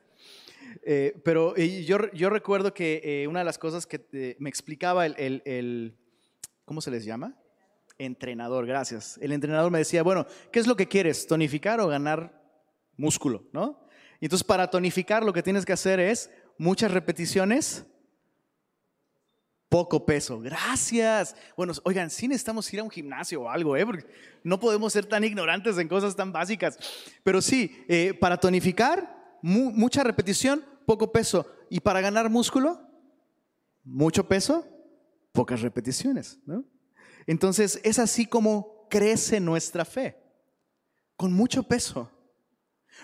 Eh, 0.84 1.20
pero 1.24 1.56
yo, 1.56 2.12
yo, 2.12 2.30
recuerdo 2.30 2.74
que 2.74 3.02
eh, 3.04 3.28
una 3.28 3.40
de 3.40 3.46
las 3.46 3.58
cosas 3.58 3.86
que 3.86 4.36
me 4.40 4.50
explicaba 4.50 5.06
el, 5.06 5.42
el, 5.46 5.96
¿cómo 6.66 6.82
se 6.82 6.92
les 6.92 7.06
llama? 7.06 7.36
Entrenador, 7.98 8.66
gracias. 8.66 9.18
El 9.22 9.32
entrenador 9.32 9.72
me 9.72 9.80
decía, 9.80 10.04
bueno, 10.04 10.26
¿qué 10.52 10.60
es 10.60 10.68
lo 10.68 10.76
que 10.76 10.88
quieres? 10.88 11.28
¿Tonificar 11.28 11.80
o 11.80 11.88
ganar 11.88 12.42
músculo? 12.98 13.46
¿No? 13.54 13.86
Entonces 14.20 14.46
para 14.46 14.70
tonificar 14.70 15.24
lo 15.24 15.34
que 15.34 15.44
tienes 15.44 15.66
que 15.66 15.74
hacer 15.74 16.00
es 16.00 16.30
muchas 16.58 16.92
repeticiones, 16.92 17.86
poco 19.70 20.06
peso. 20.06 20.40
Gracias. 20.40 21.36
Bueno, 21.58 21.74
oigan, 21.84 22.10
sí 22.10 22.28
necesitamos 22.28 22.72
ir 22.74 22.80
a 22.80 22.84
un 22.84 22.90
gimnasio 22.90 23.42
o 23.42 23.50
algo, 23.50 23.76
¿eh? 23.76 23.86
Porque 23.86 24.06
no 24.44 24.60
podemos 24.60 24.94
ser 24.94 25.06
tan 25.06 25.24
ignorantes 25.24 25.78
en 25.78 25.88
cosas 25.88 26.16
tan 26.16 26.32
básicas. 26.32 26.78
Pero 27.24 27.42
sí, 27.42 27.84
eh, 27.88 28.14
para 28.14 28.38
tonificar, 28.38 29.40
mucha 29.42 30.04
repetición, 30.04 30.64
poco 30.86 31.12
peso. 31.12 31.52
Y 31.70 31.80
para 31.80 32.02
ganar 32.02 32.30
músculo, 32.30 32.80
mucho 33.84 34.28
peso, 34.28 34.68
pocas 35.32 35.62
repeticiones, 35.62 36.40
¿no? 36.46 36.64
Entonces 37.28 37.80
es 37.84 38.00
así 38.00 38.26
como 38.26 38.88
crece 38.90 39.40
nuestra 39.40 39.86
fe, 39.86 40.18
con 41.16 41.34
mucho 41.34 41.64
peso. 41.64 42.12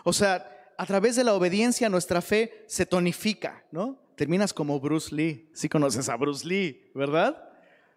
O 0.04 0.14
sea, 0.14 0.48
a 0.78 0.86
través 0.86 1.16
de 1.16 1.24
la 1.24 1.34
obediencia 1.34 1.90
nuestra 1.90 2.22
fe 2.22 2.66
se 2.68 2.86
tonifica, 2.86 3.66
¿no? 3.72 4.00
Terminas 4.22 4.54
como 4.54 4.80
Bruce 4.80 5.16
Lee. 5.16 5.50
Si 5.52 5.68
conoces 5.68 6.08
a 6.08 6.16
Bruce 6.16 6.48
Lee, 6.48 6.92
¿verdad? 6.94 7.44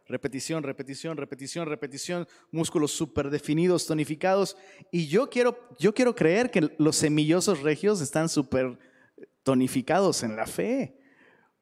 Repetición, 0.06 0.62
repetición, 0.62 1.18
repetición, 1.18 1.68
repetición, 1.68 2.26
músculos 2.50 2.92
súper 2.92 3.28
definidos, 3.28 3.86
tonificados. 3.86 4.56
Y 4.90 5.08
yo 5.08 5.28
quiero, 5.28 5.58
yo 5.78 5.92
quiero 5.92 6.14
creer 6.14 6.50
que 6.50 6.74
los 6.78 6.96
semillosos 6.96 7.60
regios 7.60 8.00
están 8.00 8.30
súper 8.30 8.78
tonificados 9.42 10.22
en 10.22 10.34
la 10.34 10.46
fe. 10.46 10.98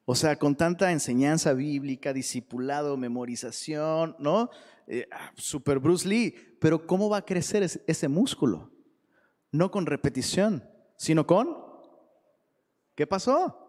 O 0.05 0.15
sea, 0.15 0.39
con 0.39 0.55
tanta 0.55 0.93
enseñanza 0.93 1.51
bíblica, 1.51 2.13
discipulado, 2.13 2.95
memorización, 2.95 4.15
¿no? 4.17 4.49
Eh, 4.87 5.09
ah, 5.11 5.33
super 5.35 5.79
Bruce 5.79 6.07
Lee. 6.07 6.35
Pero 6.61 6.87
¿cómo 6.87 7.09
va 7.09 7.17
a 7.17 7.25
crecer 7.25 7.63
ese 7.63 8.07
músculo? 8.07 8.71
No 9.51 9.69
con 9.71 9.85
repetición, 9.85 10.63
sino 10.95 11.27
con, 11.27 11.53
¿qué 12.95 13.05
pasó? 13.05 13.59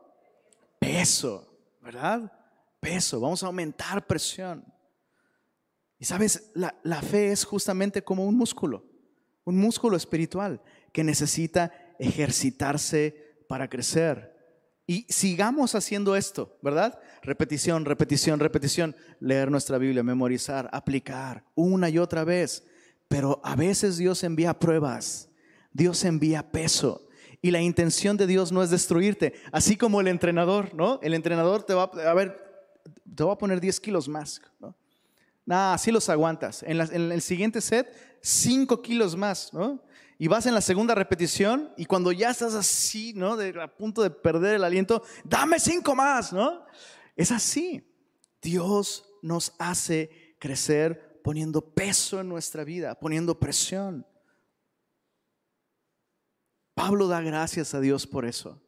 Peso, 0.84 1.48
¿verdad? 1.80 2.30
Peso, 2.78 3.18
vamos 3.18 3.42
a 3.42 3.46
aumentar 3.46 4.06
presión. 4.06 4.62
Y 5.98 6.04
sabes, 6.04 6.50
la, 6.54 6.78
la 6.82 7.00
fe 7.00 7.32
es 7.32 7.44
justamente 7.44 8.04
como 8.04 8.26
un 8.26 8.36
músculo, 8.36 8.84
un 9.44 9.56
músculo 9.56 9.96
espiritual 9.96 10.60
que 10.92 11.02
necesita 11.02 11.72
ejercitarse 11.98 13.44
para 13.48 13.68
crecer. 13.68 14.34
Y 14.86 15.06
sigamos 15.08 15.74
haciendo 15.74 16.16
esto, 16.16 16.58
¿verdad? 16.60 16.98
Repetición, 17.22 17.86
repetición, 17.86 18.38
repetición. 18.38 18.94
Leer 19.20 19.50
nuestra 19.50 19.78
Biblia, 19.78 20.02
memorizar, 20.02 20.68
aplicar 20.70 21.44
una 21.54 21.88
y 21.88 21.96
otra 21.96 22.24
vez. 22.24 22.66
Pero 23.08 23.40
a 23.42 23.56
veces 23.56 23.96
Dios 23.96 24.22
envía 24.22 24.58
pruebas, 24.58 25.30
Dios 25.72 26.04
envía 26.04 26.50
peso. 26.52 27.08
Y 27.44 27.50
la 27.50 27.60
intención 27.60 28.16
de 28.16 28.26
Dios 28.26 28.52
no 28.52 28.62
es 28.62 28.70
destruirte, 28.70 29.34
así 29.52 29.76
como 29.76 30.00
el 30.00 30.08
entrenador, 30.08 30.72
¿no? 30.72 30.98
El 31.02 31.12
entrenador 31.12 31.62
te 31.62 31.74
va 31.74 31.82
a 31.82 32.14
ver, 32.14 32.42
te 33.14 33.22
va 33.22 33.34
a 33.34 33.36
poner 33.36 33.60
10 33.60 33.80
kilos 33.80 34.08
más, 34.08 34.40
¿no? 34.58 34.74
Nada, 35.44 35.74
así 35.74 35.92
los 35.92 36.08
aguantas. 36.08 36.62
En, 36.62 36.80
el 36.80 37.20
siguiente 37.20 37.60
set, 37.60 37.86
5 38.22 38.80
kilos 38.80 39.14
más, 39.14 39.52
¿no? 39.52 39.78
Y 40.16 40.26
vas 40.26 40.46
en 40.46 40.54
la 40.54 40.62
segunda 40.62 40.94
repetición 40.94 41.70
y 41.76 41.84
cuando 41.84 42.12
ya 42.12 42.30
estás 42.30 42.54
así, 42.54 43.12
¿no? 43.12 43.36
De, 43.36 43.60
a 43.60 43.68
punto 43.68 44.02
de 44.02 44.08
perder 44.08 44.54
el 44.54 44.64
aliento, 44.64 45.02
dame 45.22 45.60
5 45.60 45.94
más, 45.94 46.32
¿no? 46.32 46.64
Es 47.14 47.30
así. 47.30 47.86
Dios 48.40 49.04
nos 49.20 49.52
hace 49.58 50.34
crecer 50.38 51.20
poniendo 51.22 51.60
peso 51.60 52.22
en 52.22 52.28
nuestra 52.30 52.64
vida, 52.64 52.98
poniendo 52.98 53.38
presión. 53.38 54.06
Pablo 56.74 57.08
da 57.08 57.20
gracias 57.20 57.74
a 57.74 57.80
Dios 57.80 58.06
por 58.06 58.24
eso. 58.24 58.60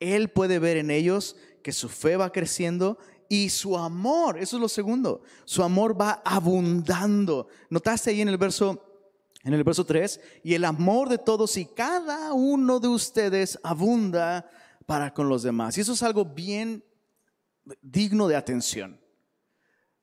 Él 0.00 0.30
puede 0.30 0.58
ver 0.58 0.76
en 0.76 0.90
ellos 0.90 1.36
que 1.62 1.72
su 1.72 1.88
fe 1.88 2.16
va 2.16 2.32
creciendo 2.32 2.98
y 3.28 3.48
su 3.48 3.76
amor, 3.76 4.38
eso 4.38 4.56
es 4.56 4.60
lo 4.60 4.68
segundo, 4.68 5.22
su 5.44 5.62
amor 5.62 5.98
va 5.98 6.22
abundando. 6.24 7.48
Notaste 7.70 8.10
ahí 8.10 8.20
en 8.20 8.28
el 8.28 8.38
verso 8.38 8.90
en 9.44 9.52
el 9.52 9.62
verso 9.62 9.84
3, 9.84 10.20
y 10.42 10.54
el 10.54 10.64
amor 10.64 11.10
de 11.10 11.18
todos 11.18 11.58
y 11.58 11.66
cada 11.66 12.32
uno 12.32 12.80
de 12.80 12.88
ustedes 12.88 13.58
abunda 13.62 14.48
para 14.86 15.12
con 15.12 15.28
los 15.28 15.42
demás. 15.42 15.76
Y 15.76 15.82
eso 15.82 15.92
es 15.92 16.02
algo 16.02 16.24
bien 16.24 16.82
digno 17.82 18.26
de 18.26 18.36
atención. 18.36 18.98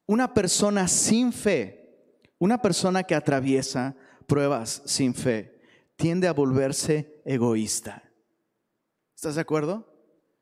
Una 0.06 0.34
persona 0.34 0.88
sin 0.88 1.34
fe, 1.34 2.22
una 2.38 2.62
persona 2.62 3.04
que 3.04 3.16
atraviesa 3.16 3.96
pruebas 4.28 4.84
sin 4.86 5.16
fe, 5.16 5.60
tiende 5.96 6.28
a 6.28 6.34
volverse 6.34 7.11
egoísta. 7.26 8.04
¿Estás 9.16 9.36
de 9.36 9.42
acuerdo? 9.42 9.88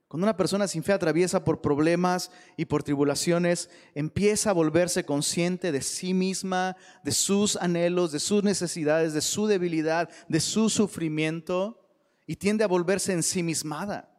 Cuando 0.09 0.25
una 0.25 0.38
persona 0.38 0.67
sin 0.67 0.83
fe 0.83 0.91
atraviesa 0.91 1.43
por 1.43 1.62
problemas 1.62 2.31
y 2.57 2.65
por 2.65 2.81
tribulaciones, 2.81 3.69
empieza 3.93 4.50
a 4.50 4.53
volverse 4.53 5.05
consciente 5.05 5.71
de 5.71 5.83
sí 5.83 6.15
misma, 6.15 6.75
de 7.03 7.12
sus 7.12 7.55
anhelos, 7.57 8.12
de 8.12 8.19
sus 8.19 8.43
necesidades, 8.43 9.13
de 9.13 9.21
su 9.21 9.45
debilidad, 9.45 10.09
de 10.27 10.39
su 10.39 10.71
sufrimiento 10.71 11.79
y 12.25 12.38
tiende 12.38 12.63
a 12.63 12.67
volverse 12.67 13.13
ensimismada. 13.13 14.09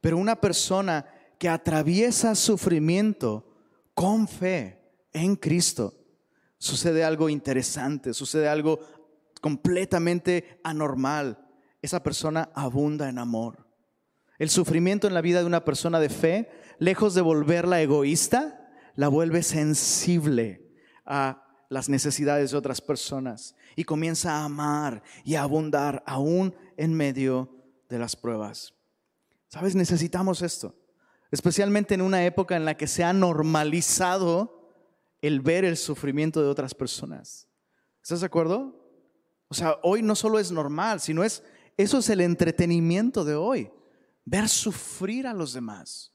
Pero 0.00 0.16
una 0.16 0.40
persona 0.40 1.06
que 1.38 1.48
atraviesa 1.48 2.36
sufrimiento 2.36 3.52
con 3.94 4.28
fe 4.28 4.80
en 5.12 5.34
Cristo, 5.34 5.92
sucede 6.56 7.02
algo 7.02 7.28
interesante, 7.28 8.14
sucede 8.14 8.48
algo 8.48 8.78
completamente 9.40 10.60
anormal. 10.62 11.41
Esa 11.82 12.02
persona 12.02 12.50
abunda 12.54 13.08
en 13.08 13.18
amor. 13.18 13.66
El 14.38 14.50
sufrimiento 14.50 15.06
en 15.06 15.14
la 15.14 15.20
vida 15.20 15.40
de 15.40 15.46
una 15.46 15.64
persona 15.64 16.00
de 16.00 16.08
fe, 16.08 16.50
lejos 16.78 17.14
de 17.14 17.20
volverla 17.20 17.82
egoísta, 17.82 18.70
la 18.94 19.08
vuelve 19.08 19.42
sensible 19.42 20.72
a 21.04 21.44
las 21.68 21.88
necesidades 21.88 22.50
de 22.50 22.56
otras 22.56 22.80
personas 22.80 23.54
y 23.76 23.84
comienza 23.84 24.32
a 24.32 24.44
amar 24.44 25.02
y 25.24 25.34
a 25.34 25.42
abundar 25.42 26.02
aún 26.06 26.54
en 26.76 26.94
medio 26.94 27.50
de 27.88 27.98
las 27.98 28.14
pruebas. 28.14 28.74
¿Sabes? 29.48 29.74
Necesitamos 29.74 30.42
esto, 30.42 30.74
especialmente 31.30 31.94
en 31.94 32.02
una 32.02 32.24
época 32.24 32.56
en 32.56 32.64
la 32.64 32.76
que 32.76 32.86
se 32.86 33.04
ha 33.04 33.12
normalizado 33.12 34.70
el 35.20 35.40
ver 35.40 35.64
el 35.64 35.76
sufrimiento 35.76 36.42
de 36.42 36.48
otras 36.48 36.74
personas. 36.74 37.48
¿Estás 38.02 38.20
de 38.20 38.26
acuerdo? 38.26 38.82
O 39.48 39.54
sea, 39.54 39.78
hoy 39.82 40.02
no 40.02 40.14
solo 40.14 40.38
es 40.38 40.50
normal, 40.50 41.00
sino 41.00 41.22
es, 41.22 41.42
eso 41.76 41.98
es 41.98 42.08
el 42.10 42.20
entretenimiento 42.20 43.24
de 43.24 43.34
hoy, 43.34 43.70
ver 44.24 44.48
sufrir 44.48 45.26
a 45.26 45.34
los 45.34 45.52
demás. 45.52 46.12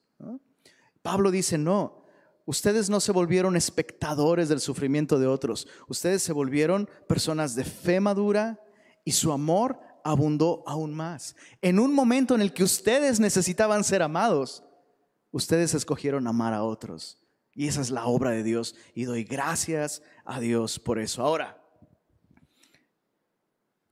Pablo 1.02 1.32
dice, 1.32 1.58
no, 1.58 2.04
ustedes 2.46 2.90
no 2.90 3.00
se 3.00 3.12
volvieron 3.12 3.56
espectadores 3.56 4.50
del 4.50 4.60
sufrimiento 4.60 5.20
de 5.20 5.28
otros, 5.28 5.68
ustedes 5.88 6.22
se 6.22 6.34
volvieron 6.34 6.90
personas 7.08 7.56
de 7.56 7.64
fe 7.64 8.00
madura 8.00 8.62
y 9.06 9.14
su 9.14 9.32
amor 9.32 9.80
abundó 10.04 10.64
aún 10.66 10.94
más. 10.94 11.36
En 11.62 11.80
un 11.80 11.94
momento 11.94 12.36
en 12.36 12.42
el 12.42 12.54
que 12.54 12.64
ustedes 12.64 13.20
necesitaban 13.20 13.84
ser 13.84 14.02
amados, 14.02 14.64
ustedes 15.32 15.74
escogieron 15.74 16.28
amar 16.28 16.54
a 16.54 16.64
otros. 16.64 17.22
Y 17.54 17.68
esa 17.68 17.82
es 17.82 17.90
la 17.90 18.06
obra 18.06 18.32
de 18.32 18.44
Dios 18.44 18.76
y 18.94 19.06
doy 19.06 19.24
gracias 19.24 20.04
a 20.26 20.40
Dios 20.40 20.80
por 20.80 21.00
eso. 21.00 21.24
Ahora, 21.24 21.57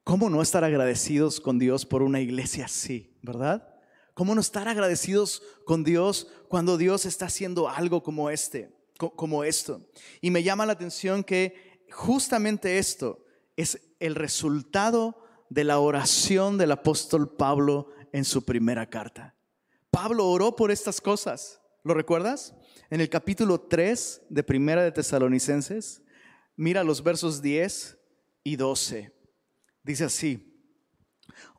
¿Cómo 0.05 0.29
no 0.29 0.43
estar 0.43 0.63
agradecidos 0.63 1.41
con 1.41 1.57
Dios 1.57 1.83
por 1.83 2.03
una 2.03 2.21
iglesia 2.21 2.65
así, 2.65 3.17
verdad? 3.23 3.67
¿Cómo 4.13 4.35
no 4.35 4.41
estar 4.41 4.67
agradecidos 4.67 5.41
con 5.65 5.83
Dios 5.83 6.27
cuando 6.47 6.77
Dios 6.77 7.07
está 7.07 7.25
haciendo 7.25 7.67
algo 7.67 8.03
como 8.03 8.29
este, 8.29 8.71
como 8.97 9.43
esto? 9.43 9.81
Y 10.21 10.29
me 10.29 10.43
llama 10.43 10.67
la 10.67 10.73
atención 10.73 11.23
que 11.23 11.81
justamente 11.91 12.77
esto 12.77 13.25
es 13.57 13.81
el 13.99 14.13
resultado 14.13 15.17
de 15.49 15.63
la 15.63 15.79
oración 15.79 16.59
del 16.59 16.73
apóstol 16.73 17.35
Pablo 17.35 17.89
en 18.13 18.25
su 18.25 18.45
primera 18.45 18.87
carta. 18.87 19.33
Pablo 19.89 20.29
oró 20.29 20.55
por 20.55 20.69
estas 20.69 21.01
cosas. 21.01 21.61
¿Lo 21.83 21.95
recuerdas? 21.95 22.53
En 22.91 23.01
el 23.01 23.09
capítulo 23.09 23.59
3 23.59 24.21
de 24.29 24.43
Primera 24.43 24.83
de 24.83 24.91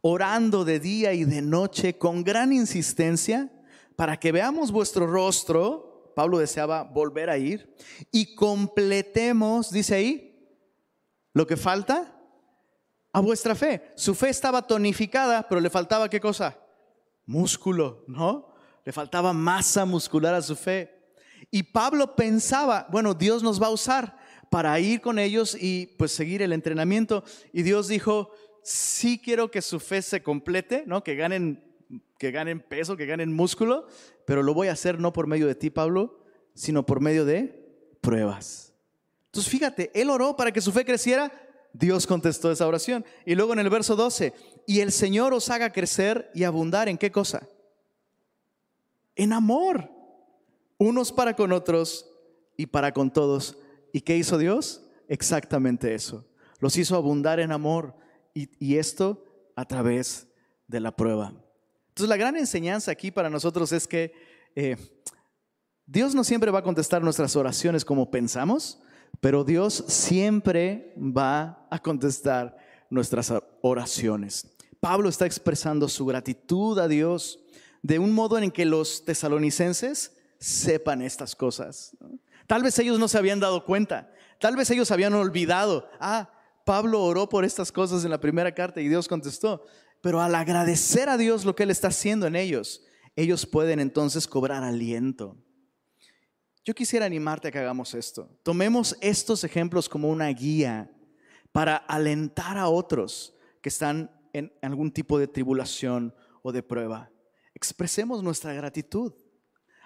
orando 0.00 0.64
de 0.64 0.80
día 0.80 1.12
y 1.12 1.25
de 1.25 1.42
noche 1.42 1.99
con 1.99 2.23
gran 2.23 2.52
insistencia 2.52 3.50
para 3.97 4.18
que 4.18 4.33
veamos 4.33 4.71
vuestro 4.71 5.06
rostro. 5.06 6.12
Pablo 6.14 6.38
deseaba 6.38 6.83
volver 6.83 7.28
a 7.28 7.38
ir 7.38 7.75
y 8.11 8.35
completemos, 8.35 9.71
dice 9.71 9.95
ahí, 9.95 10.56
lo 11.35 11.47
que 11.47 11.56
falta 11.56 12.16
a 13.12 13.21
vuestra 13.21 13.54
fe. 13.54 13.92
Su 13.97 14.14
fe 14.14 14.30
estaba 14.30 14.66
tonificada, 14.66 15.47
pero 15.49 15.61
le 15.61 15.68
faltaba 15.68 16.09
qué 16.09 16.21
cosa? 16.21 16.56
Músculo, 17.26 18.04
¿no? 18.06 18.54
Le 18.85 18.92
faltaba 18.92 19.33
masa 19.33 19.85
muscular 19.85 20.35
a 20.35 20.42
su 20.42 20.56
fe. 20.56 21.12
Y 21.50 21.62
Pablo 21.64 22.16
pensaba, 22.16 22.87
bueno, 22.90 23.12
Dios 23.12 23.42
nos 23.42 23.61
va 23.61 23.66
a 23.66 23.71
usar 23.71 24.16
para 24.50 24.79
ir 24.81 25.00
con 25.00 25.19
ellos 25.19 25.57
y 25.59 25.95
pues 25.99 26.12
seguir 26.12 26.43
el 26.43 26.53
entrenamiento. 26.53 27.25
Y 27.53 27.62
Dios 27.62 27.88
dijo, 27.88 28.31
sí 28.62 29.21
quiero 29.23 29.50
que 29.50 29.62
su 29.62 29.81
fe 29.81 30.03
se 30.03 30.23
complete, 30.23 30.85
¿no? 30.87 31.05
Que 31.05 31.15
ganen, 31.15 31.62
que 32.19 32.31
ganen 32.31 32.61
peso, 32.61 32.97
que 32.97 33.07
ganen 33.07 33.33
músculo, 33.33 33.87
pero 34.26 34.43
lo 34.43 34.55
voy 34.55 34.69
a 34.69 34.73
hacer 34.73 34.99
no 34.99 35.12
por 35.12 35.26
medio 35.26 35.47
de 35.47 35.55
ti, 35.55 35.71
Pablo, 35.71 36.21
sino 36.55 36.85
por 36.85 37.00
medio 37.00 37.25
de 37.25 37.65
pruebas. 38.00 38.73
Entonces 39.26 39.50
fíjate, 39.50 39.91
él 39.95 40.11
oró 40.11 40.37
para 40.37 40.53
que 40.53 40.61
su 40.61 40.73
fe 40.73 40.85
creciera, 40.85 41.31
Dios 41.73 42.07
contestó 42.07 42.50
esa 42.50 42.67
oración. 42.67 43.05
Y 43.25 43.35
luego 43.35 43.53
en 43.53 43.59
el 43.59 43.71
verso 43.71 43.97
12, 43.97 44.33
y 44.67 44.81
el 44.81 44.93
Señor 44.93 45.35
os 45.35 45.50
haga 45.50 45.73
crecer 45.73 46.31
y 46.35 46.45
abundar 46.45 46.88
en 46.88 46.99
qué 46.99 47.11
cosa? 47.11 47.49
En 49.15 49.33
amor, 49.33 49.91
unos 50.79 51.12
para 51.12 51.37
con 51.37 51.53
otros 51.53 52.11
y 52.57 52.67
para 52.67 52.93
con 52.93 53.12
todos. 53.12 53.59
¿Y 53.97 54.03
qué 54.03 54.15
hizo 54.15 54.37
Dios? 54.37 54.83
Exactamente 55.09 55.95
eso. 55.95 56.29
Los 56.61 56.76
hizo 56.76 56.97
abundar 56.97 57.41
en 57.41 57.50
amor 57.50 57.97
y, 58.35 58.76
esto 58.76 59.25
a 59.57 59.65
través 59.65 60.29
de 60.69 60.81
la 60.81 60.95
prueba. 60.95 61.33
Entonces 61.88 62.11
la 62.11 62.19
gran 62.19 62.37
enseñanza 62.37 62.91
aquí 62.91 63.11
para 63.11 63.31
nosotros 63.31 63.73
es 63.73 63.88
que 63.88 64.12
eh, 64.55 64.76
Dios 65.87 66.15
no 66.15 66.25
siempre 66.25 66.50
va 66.50 66.59
a 66.59 66.62
contestar 66.62 67.03
nuestras 67.03 67.37
oraciones 67.37 67.87
como 67.87 68.11
pensamos, 68.11 68.83
pero 69.19 69.45
Dios 69.45 69.83
siempre 69.88 70.93
va 70.99 71.67
a 71.71 71.79
contestar 71.79 72.55
nuestras 72.91 73.33
oraciones. 73.62 74.47
Pablo 74.79 75.09
está 75.09 75.25
expresando 75.25 75.88
su 75.88 76.05
gratitud 76.05 76.79
a 76.81 76.87
Dios 76.87 77.41
de 77.81 77.99
un 77.99 78.12
modo 78.12 78.37
en 78.37 78.50
que 78.50 78.67
los 78.67 79.07
tesalonicenses 79.07 80.12
sepan 80.38 81.00
estas 81.00 81.35
cosas. 81.35 81.97
Tal 82.47 82.62
vez 82.62 82.79
ellos 82.79 82.99
no 82.99 83.09
se 83.09 83.19
habían 83.19 83.41
dado 83.41 83.65
cuenta, 83.65 84.12
tal 84.38 84.57
vez 84.57 84.71
ellos 84.71 84.91
habían 84.91 85.15
olvidado, 85.15 85.88
ah, 86.00 86.31
Pablo 86.65 87.03
oró 87.03 87.29
por 87.29 87.45
estas 87.45 87.71
cosas 87.71 88.05
en 88.05 88.11
la 88.11 88.21
primera 88.21 88.53
carta 88.53 88.81
y 88.81 88.88
Dios 88.88 89.07
contestó. 89.07 89.65
Pero 90.00 90.21
al 90.21 90.35
agradecer 90.35 91.09
a 91.09 91.17
Dios 91.17 91.45
lo 91.45 91.55
que 91.55 91.62
Él 91.62 91.71
está 91.71 91.88
haciendo 91.88 92.26
en 92.26 92.35
ellos, 92.35 92.85
ellos 93.15 93.47
pueden 93.47 93.79
entonces 93.79 94.26
cobrar 94.26 94.65
aliento. 94.65 95.37
Yo 96.65 96.75
quisiera 96.75 97.07
animarte 97.07 97.49
a 97.49 97.50
que 97.53 97.61
hagamos 97.61 97.95
esto. 97.95 98.29
Tomemos 98.43 98.97
estos 99.00 99.45
ejemplos 99.45 99.88
como 99.88 100.09
una 100.09 100.26
guía 100.29 100.91
para 101.53 101.76
alentar 101.76 102.59
a 102.59 102.69
otros 102.69 103.37
que 103.62 103.69
están 103.69 104.11
en 104.33 104.53
algún 104.61 104.91
tipo 104.91 105.21
de 105.21 105.29
tribulación 105.29 106.12
o 106.43 106.50
de 106.50 106.65
prueba. 106.65 107.11
Expresemos 107.55 108.25
nuestra 108.25 108.53
gratitud. 108.53 109.12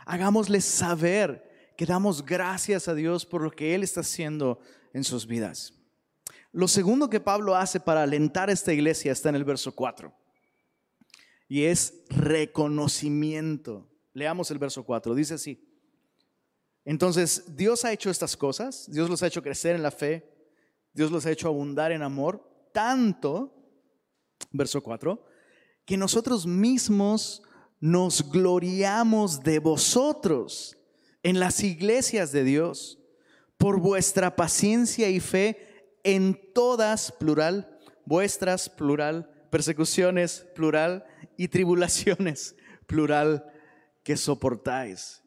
Hagámosles 0.07 0.65
saber 0.65 1.50
que 1.81 1.87
damos 1.87 2.27
gracias 2.27 2.89
a 2.89 2.95
Dios 2.95 3.25
por 3.25 3.41
lo 3.41 3.51
que 3.51 3.75
Él 3.75 3.83
está 3.83 4.01
haciendo 4.01 4.61
en 4.93 5.03
sus 5.03 5.27
vidas. 5.27 5.73
Lo 6.53 6.69
segundo 6.69 7.09
que 7.09 7.21
Pablo 7.21 7.57
hace 7.57 7.81
para 7.81 8.03
alentar 8.03 8.51
a 8.51 8.53
esta 8.53 8.75
iglesia 8.75 9.13
está 9.13 9.31
en 9.31 9.37
el 9.37 9.47
verso 9.47 9.75
4. 9.75 10.13
Y 11.49 11.65
es 11.65 12.05
reconocimiento. 12.11 13.91
Leamos 14.13 14.51
el 14.51 14.59
verso 14.59 14.85
4. 14.85 15.15
Dice 15.15 15.33
así. 15.33 15.67
Entonces, 16.85 17.57
Dios 17.57 17.87
ha 17.87 17.93
hecho 17.93 18.11
estas 18.11 18.37
cosas. 18.37 18.87
Dios 18.93 19.09
los 19.09 19.23
ha 19.23 19.29
hecho 19.29 19.43
crecer 19.43 19.75
en 19.75 19.83
la 19.83 19.91
fe. 19.91 20.31
Dios 20.93 21.11
los 21.11 21.25
ha 21.25 21.31
hecho 21.31 21.49
abundar 21.49 21.93
en 21.93 22.03
amor. 22.03 22.47
Tanto, 22.75 23.55
verso 24.53 24.83
4, 24.83 25.25
que 25.87 25.97
nosotros 25.97 26.47
mismos 26.47 27.43
nos 27.81 28.31
gloriamos 28.31 29.41
de 29.43 29.61
vosotros 29.61 30.77
en 31.23 31.41
las 31.41 31.63
iglesias 31.63 32.33
de 32.33 32.45
Dios 32.45 32.99
por 33.57 33.81
vuestra 33.81 34.37
paciencia 34.37 35.09
y 35.09 35.21
fe 35.21 35.91
en 36.03 36.39
todas, 36.55 37.13
plural, 37.13 37.79
vuestras, 38.07 38.69
plural, 38.71 39.31
persecuciones, 39.51 40.47
plural, 40.55 41.05
y 41.41 41.49
tribulaciones, 41.49 42.55
plural, 42.87 43.45
que 44.03 44.15
soportáis. 44.17 45.23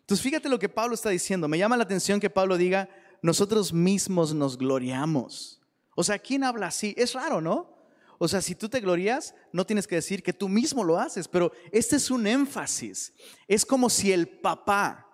Entonces 0.00 0.22
fíjate 0.22 0.48
lo 0.48 0.58
que 0.58 0.70
Pablo 0.70 0.94
está 0.94 1.10
diciendo. 1.10 1.48
Me 1.48 1.58
llama 1.58 1.76
la 1.76 1.84
atención 1.84 2.18
que 2.18 2.30
Pablo 2.30 2.56
diga, 2.56 2.88
nosotros 3.20 3.72
mismos 3.72 4.34
nos 4.34 4.56
gloriamos. 4.56 5.60
O 5.94 6.02
sea, 6.02 6.18
¿quién 6.18 6.44
habla 6.44 6.68
así? 6.68 6.94
Es 6.96 7.12
raro, 7.12 7.42
¿no? 7.42 7.76
O 8.18 8.26
sea, 8.26 8.40
si 8.40 8.54
tú 8.54 8.70
te 8.70 8.80
glorías, 8.80 9.34
no 9.52 9.66
tienes 9.66 9.86
que 9.86 9.96
decir 9.96 10.22
que 10.22 10.32
tú 10.32 10.48
mismo 10.48 10.82
lo 10.82 10.98
haces, 10.98 11.28
pero 11.28 11.52
este 11.72 11.96
es 11.96 12.10
un 12.10 12.26
énfasis. 12.26 13.12
Es 13.46 13.66
como 13.66 13.90
si 13.90 14.12
el 14.12 14.26
papá 14.26 15.09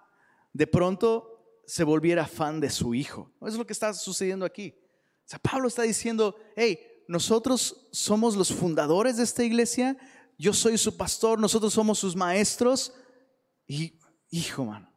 de 0.57 0.67
pronto 0.67 1.61
se 1.67 1.85
volviera 1.85 2.27
fan 2.27 2.61
de 2.61 2.71
su 2.71 2.95
hijo. 2.95 3.31
Es 3.43 3.55
lo 3.55 3.67
que 3.67 3.73
está 3.73 3.93
sucediendo 3.93 4.47
aquí. 4.47 4.75
O 4.79 5.29
sea, 5.29 5.39
Pablo 5.39 5.69
está 5.69 5.83
diciendo, 5.83 6.37
hey, 6.57 6.79
nosotros 7.09 7.89
somos 7.93 8.37
los 8.37 8.53
fundadores 8.53 9.19
de 9.19 9.25
esta 9.25 9.45
iglesia, 9.45 9.97
yo 10.39 10.53
soy 10.53 10.79
su 10.79 10.97
pastor, 10.97 11.39
nosotros 11.39 11.75
somos 11.75 11.99
sus 11.99 12.17
maestros. 12.17 12.95
Y, 13.67 13.99
hijo, 14.31 14.65
mano, 14.65 14.91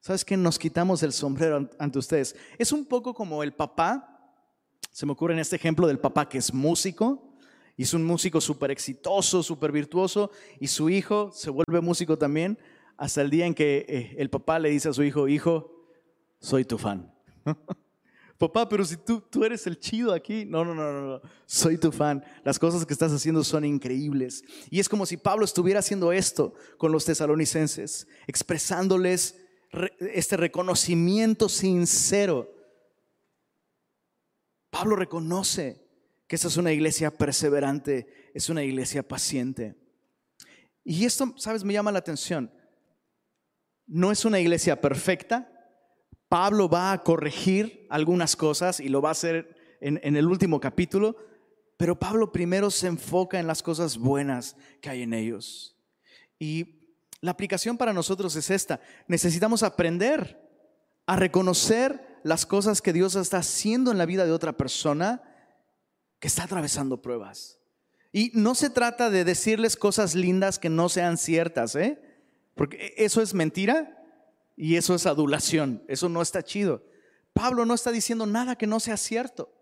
¿sabes 0.00 0.24
que 0.24 0.36
Nos 0.36 0.58
quitamos 0.58 1.02
el 1.02 1.12
sombrero 1.12 1.70
ante 1.78 1.98
ustedes. 1.98 2.36
Es 2.58 2.72
un 2.72 2.84
poco 2.84 3.14
como 3.14 3.42
el 3.42 3.54
papá, 3.54 4.06
se 4.92 5.06
me 5.06 5.12
ocurre 5.12 5.32
en 5.32 5.40
este 5.40 5.56
ejemplo 5.56 5.86
del 5.86 5.98
papá 5.98 6.28
que 6.28 6.38
es 6.38 6.52
músico, 6.52 7.36
y 7.76 7.84
es 7.84 7.94
un 7.94 8.04
músico 8.04 8.40
súper 8.42 8.70
exitoso, 8.70 9.42
súper 9.42 9.72
virtuoso, 9.72 10.30
y 10.58 10.66
su 10.66 10.90
hijo 10.90 11.30
se 11.32 11.48
vuelve 11.48 11.80
músico 11.80 12.18
también, 12.18 12.58
hasta 13.00 13.22
el 13.22 13.30
día 13.30 13.46
en 13.46 13.54
que 13.54 13.86
eh, 13.88 14.14
el 14.18 14.28
papá 14.28 14.58
le 14.58 14.68
dice 14.68 14.90
a 14.90 14.92
su 14.92 15.02
hijo, 15.02 15.26
hijo, 15.26 15.72
soy 16.38 16.66
tu 16.66 16.76
fan. 16.76 17.10
papá, 18.38 18.68
pero 18.68 18.84
si 18.84 18.98
tú, 18.98 19.22
tú 19.22 19.42
eres 19.42 19.66
el 19.66 19.80
chido 19.80 20.12
aquí, 20.12 20.44
no, 20.44 20.66
no, 20.66 20.74
no, 20.74 20.92
no, 20.92 21.20
soy 21.46 21.78
tu 21.78 21.92
fan, 21.92 22.22
las 22.44 22.58
cosas 22.58 22.84
que 22.84 22.92
estás 22.92 23.10
haciendo 23.10 23.42
son 23.42 23.64
increíbles. 23.64 24.44
Y 24.68 24.80
es 24.80 24.88
como 24.88 25.06
si 25.06 25.16
Pablo 25.16 25.46
estuviera 25.46 25.80
haciendo 25.80 26.12
esto 26.12 26.52
con 26.76 26.92
los 26.92 27.06
tesalonicenses, 27.06 28.06
expresándoles 28.26 29.40
este 30.00 30.36
reconocimiento 30.36 31.48
sincero. 31.48 32.52
Pablo 34.68 34.94
reconoce 34.94 35.88
que 36.26 36.36
esta 36.36 36.48
es 36.48 36.58
una 36.58 36.72
iglesia 36.72 37.10
perseverante, 37.10 38.30
es 38.34 38.50
una 38.50 38.62
iglesia 38.62 39.02
paciente. 39.02 39.74
Y 40.84 41.06
esto, 41.06 41.32
sabes, 41.38 41.64
me 41.64 41.72
llama 41.72 41.92
la 41.92 42.00
atención. 42.00 42.59
No 43.92 44.12
es 44.12 44.24
una 44.24 44.38
iglesia 44.38 44.80
perfecta, 44.80 45.50
Pablo 46.28 46.68
va 46.68 46.92
a 46.92 47.02
corregir 47.02 47.88
algunas 47.90 48.36
cosas 48.36 48.78
y 48.78 48.88
lo 48.88 49.02
va 49.02 49.08
a 49.08 49.12
hacer 49.12 49.78
en, 49.80 50.16
el 50.16 50.26
último 50.28 50.60
capítulo, 50.60 51.16
pero 51.76 51.98
Pablo 51.98 52.30
primero 52.30 52.70
se 52.70 52.86
enfoca 52.86 53.40
en 53.40 53.48
las 53.48 53.64
cosas 53.64 53.98
buenas 53.98 54.54
que 54.80 54.90
hay 54.90 55.02
en 55.02 55.12
ellos. 55.12 55.76
Y 56.38 56.94
la 57.20 57.32
aplicación 57.32 57.76
para 57.76 57.92
nosotros 57.92 58.36
es 58.36 58.50
esta. 58.50 58.78
Necesitamos 59.08 59.64
aprender 59.64 60.40
a 61.06 61.16
reconocer 61.16 62.20
las 62.22 62.46
cosas 62.46 62.80
que 62.80 62.92
Dios 62.92 63.16
está 63.16 63.38
haciendo 63.38 63.90
en 63.90 63.98
la 63.98 64.06
vida 64.06 64.24
de 64.24 64.30
otra 64.30 64.52
persona 64.52 65.20
que 66.20 66.28
está 66.28 66.44
atravesando 66.44 67.02
pruebas. 67.02 67.58
Y 68.12 68.30
no 68.34 68.54
se 68.54 68.70
trata 68.70 69.10
de 69.10 69.24
decirles 69.24 69.74
cosas 69.74 70.14
lindas 70.14 70.60
que 70.60 70.70
no 70.70 70.88
sean 70.88 71.18
ciertas, 71.18 71.74
¿eh? 71.74 72.09
Porque 72.54 72.94
eso 72.96 73.22
es 73.22 73.34
mentira 73.34 73.96
y 74.56 74.76
eso 74.76 74.94
es 74.94 75.06
adulación, 75.06 75.82
eso 75.88 76.08
no 76.08 76.22
está 76.22 76.42
chido. 76.42 76.84
Pablo 77.32 77.64
no 77.64 77.74
está 77.74 77.92
diciendo 77.92 78.26
nada 78.26 78.56
que 78.56 78.66
no 78.66 78.80
sea 78.80 78.96
cierto, 78.96 79.52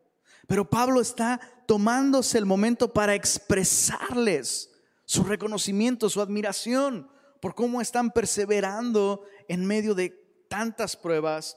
pero 0.46 0.68
Pablo 0.68 1.00
está 1.00 1.40
tomándose 1.66 2.38
el 2.38 2.46
momento 2.46 2.92
para 2.92 3.14
expresarles 3.14 4.70
su 5.04 5.22
reconocimiento, 5.24 6.08
su 6.08 6.20
admiración 6.20 7.10
por 7.40 7.54
cómo 7.54 7.80
están 7.80 8.10
perseverando 8.10 9.24
en 9.48 9.64
medio 9.64 9.94
de 9.94 10.10
tantas 10.48 10.96
pruebas 10.96 11.56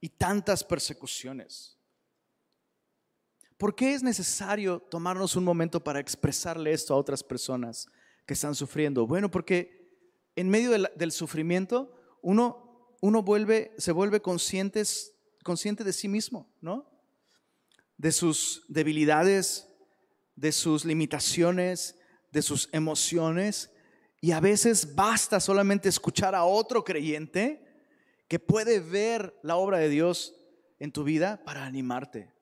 y 0.00 0.10
tantas 0.10 0.62
persecuciones. 0.62 1.76
¿Por 3.56 3.74
qué 3.74 3.94
es 3.94 4.02
necesario 4.02 4.80
tomarnos 4.80 5.34
un 5.34 5.44
momento 5.44 5.82
para 5.82 5.98
expresarle 5.98 6.72
esto 6.72 6.92
a 6.92 6.98
otras 6.98 7.22
personas 7.22 7.88
que 8.26 8.34
están 8.34 8.54
sufriendo? 8.54 9.06
Bueno, 9.06 9.30
porque 9.30 9.85
en 10.36 10.48
medio 10.48 10.70
del, 10.70 11.12
sufrimiento 11.12 11.92
uno 12.22 12.66
uno 13.00 13.22
vuelve, 13.22 13.72
se 13.78 13.92
vuelve 13.92 14.20
conscientes, 14.20 15.14
consciente 15.44 15.84
de 15.84 15.92
sí 15.92 16.08
mismo, 16.08 16.52
¿no? 16.60 16.90
De 17.96 18.12
sus 18.12 18.64
debilidades, 18.68 19.68
de 20.34 20.52
sus 20.52 20.84
limitaciones, 20.84 21.98
de 22.32 22.42
sus 22.42 22.68
emociones, 22.72 23.70
y 24.20 24.32
a 24.32 24.40
veces 24.40 24.94
basta 24.94 25.40
solamente 25.40 25.88
escuchar 25.88 26.34
a 26.34 26.44
otro 26.44 26.84
creyente 26.84 27.64
que 28.28 28.38
puede 28.38 28.80
ver 28.80 29.38
la 29.42 29.56
obra 29.56 29.78
de 29.78 29.88
Dios 29.88 30.34
en 30.78 30.90
tu 30.90 31.04
vida 31.04 31.42
para 31.44 31.64
animarte. 31.64 32.32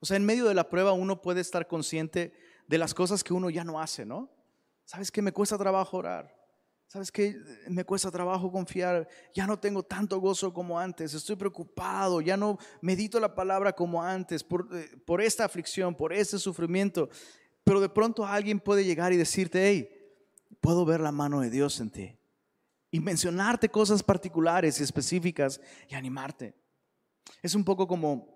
O 0.00 0.06
sea, 0.06 0.16
en 0.16 0.24
medio 0.24 0.46
de 0.46 0.54
la 0.54 0.68
prueba 0.68 0.92
uno 0.92 1.20
puede 1.20 1.40
estar 1.40 1.66
consciente 1.66 2.32
de 2.68 2.78
las 2.78 2.94
cosas 2.94 3.24
que 3.24 3.32
uno 3.32 3.50
ya 3.50 3.64
no 3.64 3.80
hace, 3.80 4.06
¿no? 4.06 4.30
¿Sabes 4.84 5.10
que 5.10 5.22
me 5.22 5.32
cuesta 5.32 5.58
trabajo 5.58 5.96
orar? 5.96 6.37
¿Sabes 6.88 7.12
que 7.12 7.36
me 7.68 7.84
cuesta 7.84 8.10
trabajo 8.10 8.50
confiar? 8.50 9.06
Ya 9.34 9.46
no 9.46 9.58
tengo 9.58 9.82
tanto 9.82 10.18
gozo 10.20 10.54
como 10.54 10.80
antes, 10.80 11.12
estoy 11.12 11.36
preocupado, 11.36 12.22
ya 12.22 12.34
no 12.34 12.58
medito 12.80 13.20
la 13.20 13.34
palabra 13.34 13.74
como 13.74 14.02
antes 14.02 14.42
por, 14.42 14.66
eh, 14.72 14.96
por 15.04 15.20
esta 15.20 15.44
aflicción, 15.44 15.94
por 15.94 16.14
este 16.14 16.38
sufrimiento. 16.38 17.10
Pero 17.62 17.82
de 17.82 17.90
pronto 17.90 18.24
alguien 18.24 18.58
puede 18.58 18.86
llegar 18.86 19.12
y 19.12 19.18
decirte, 19.18 19.68
hey, 19.68 19.90
puedo 20.62 20.86
ver 20.86 21.00
la 21.00 21.12
mano 21.12 21.42
de 21.42 21.50
Dios 21.50 21.78
en 21.80 21.90
ti. 21.90 22.18
Y 22.90 23.00
mencionarte 23.00 23.68
cosas 23.68 24.02
particulares 24.02 24.80
y 24.80 24.82
específicas 24.82 25.60
y 25.90 25.94
animarte. 25.94 26.54
Es 27.42 27.54
un 27.54 27.64
poco 27.64 27.86
como 27.86 28.34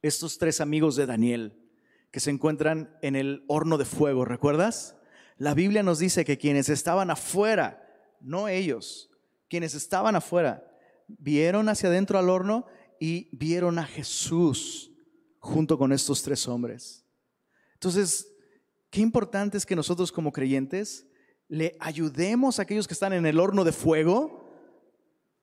estos 0.00 0.38
tres 0.38 0.62
amigos 0.62 0.96
de 0.96 1.04
Daniel 1.04 1.70
que 2.10 2.20
se 2.20 2.30
encuentran 2.30 2.96
en 3.02 3.16
el 3.16 3.44
horno 3.48 3.76
de 3.76 3.84
fuego, 3.84 4.24
¿recuerdas? 4.24 4.96
La 5.36 5.54
Biblia 5.54 5.82
nos 5.82 5.98
dice 5.98 6.24
que 6.24 6.38
quienes 6.38 6.68
estaban 6.68 7.10
afuera, 7.10 7.82
no 8.20 8.48
ellos, 8.48 9.10
quienes 9.48 9.74
estaban 9.74 10.16
afuera, 10.16 10.66
vieron 11.08 11.68
hacia 11.68 11.88
adentro 11.88 12.18
al 12.18 12.30
horno 12.30 12.66
y 12.98 13.28
vieron 13.36 13.78
a 13.78 13.84
Jesús 13.84 14.92
junto 15.38 15.78
con 15.78 15.92
estos 15.92 16.22
tres 16.22 16.48
hombres. 16.48 17.04
Entonces, 17.74 18.32
qué 18.90 19.00
importante 19.00 19.58
es 19.58 19.66
que 19.66 19.76
nosotros 19.76 20.10
como 20.10 20.32
creyentes 20.32 21.06
le 21.48 21.76
ayudemos 21.78 22.58
a 22.58 22.62
aquellos 22.62 22.88
que 22.88 22.94
están 22.94 23.12
en 23.12 23.26
el 23.26 23.38
horno 23.38 23.62
de 23.62 23.72
fuego 23.72 24.50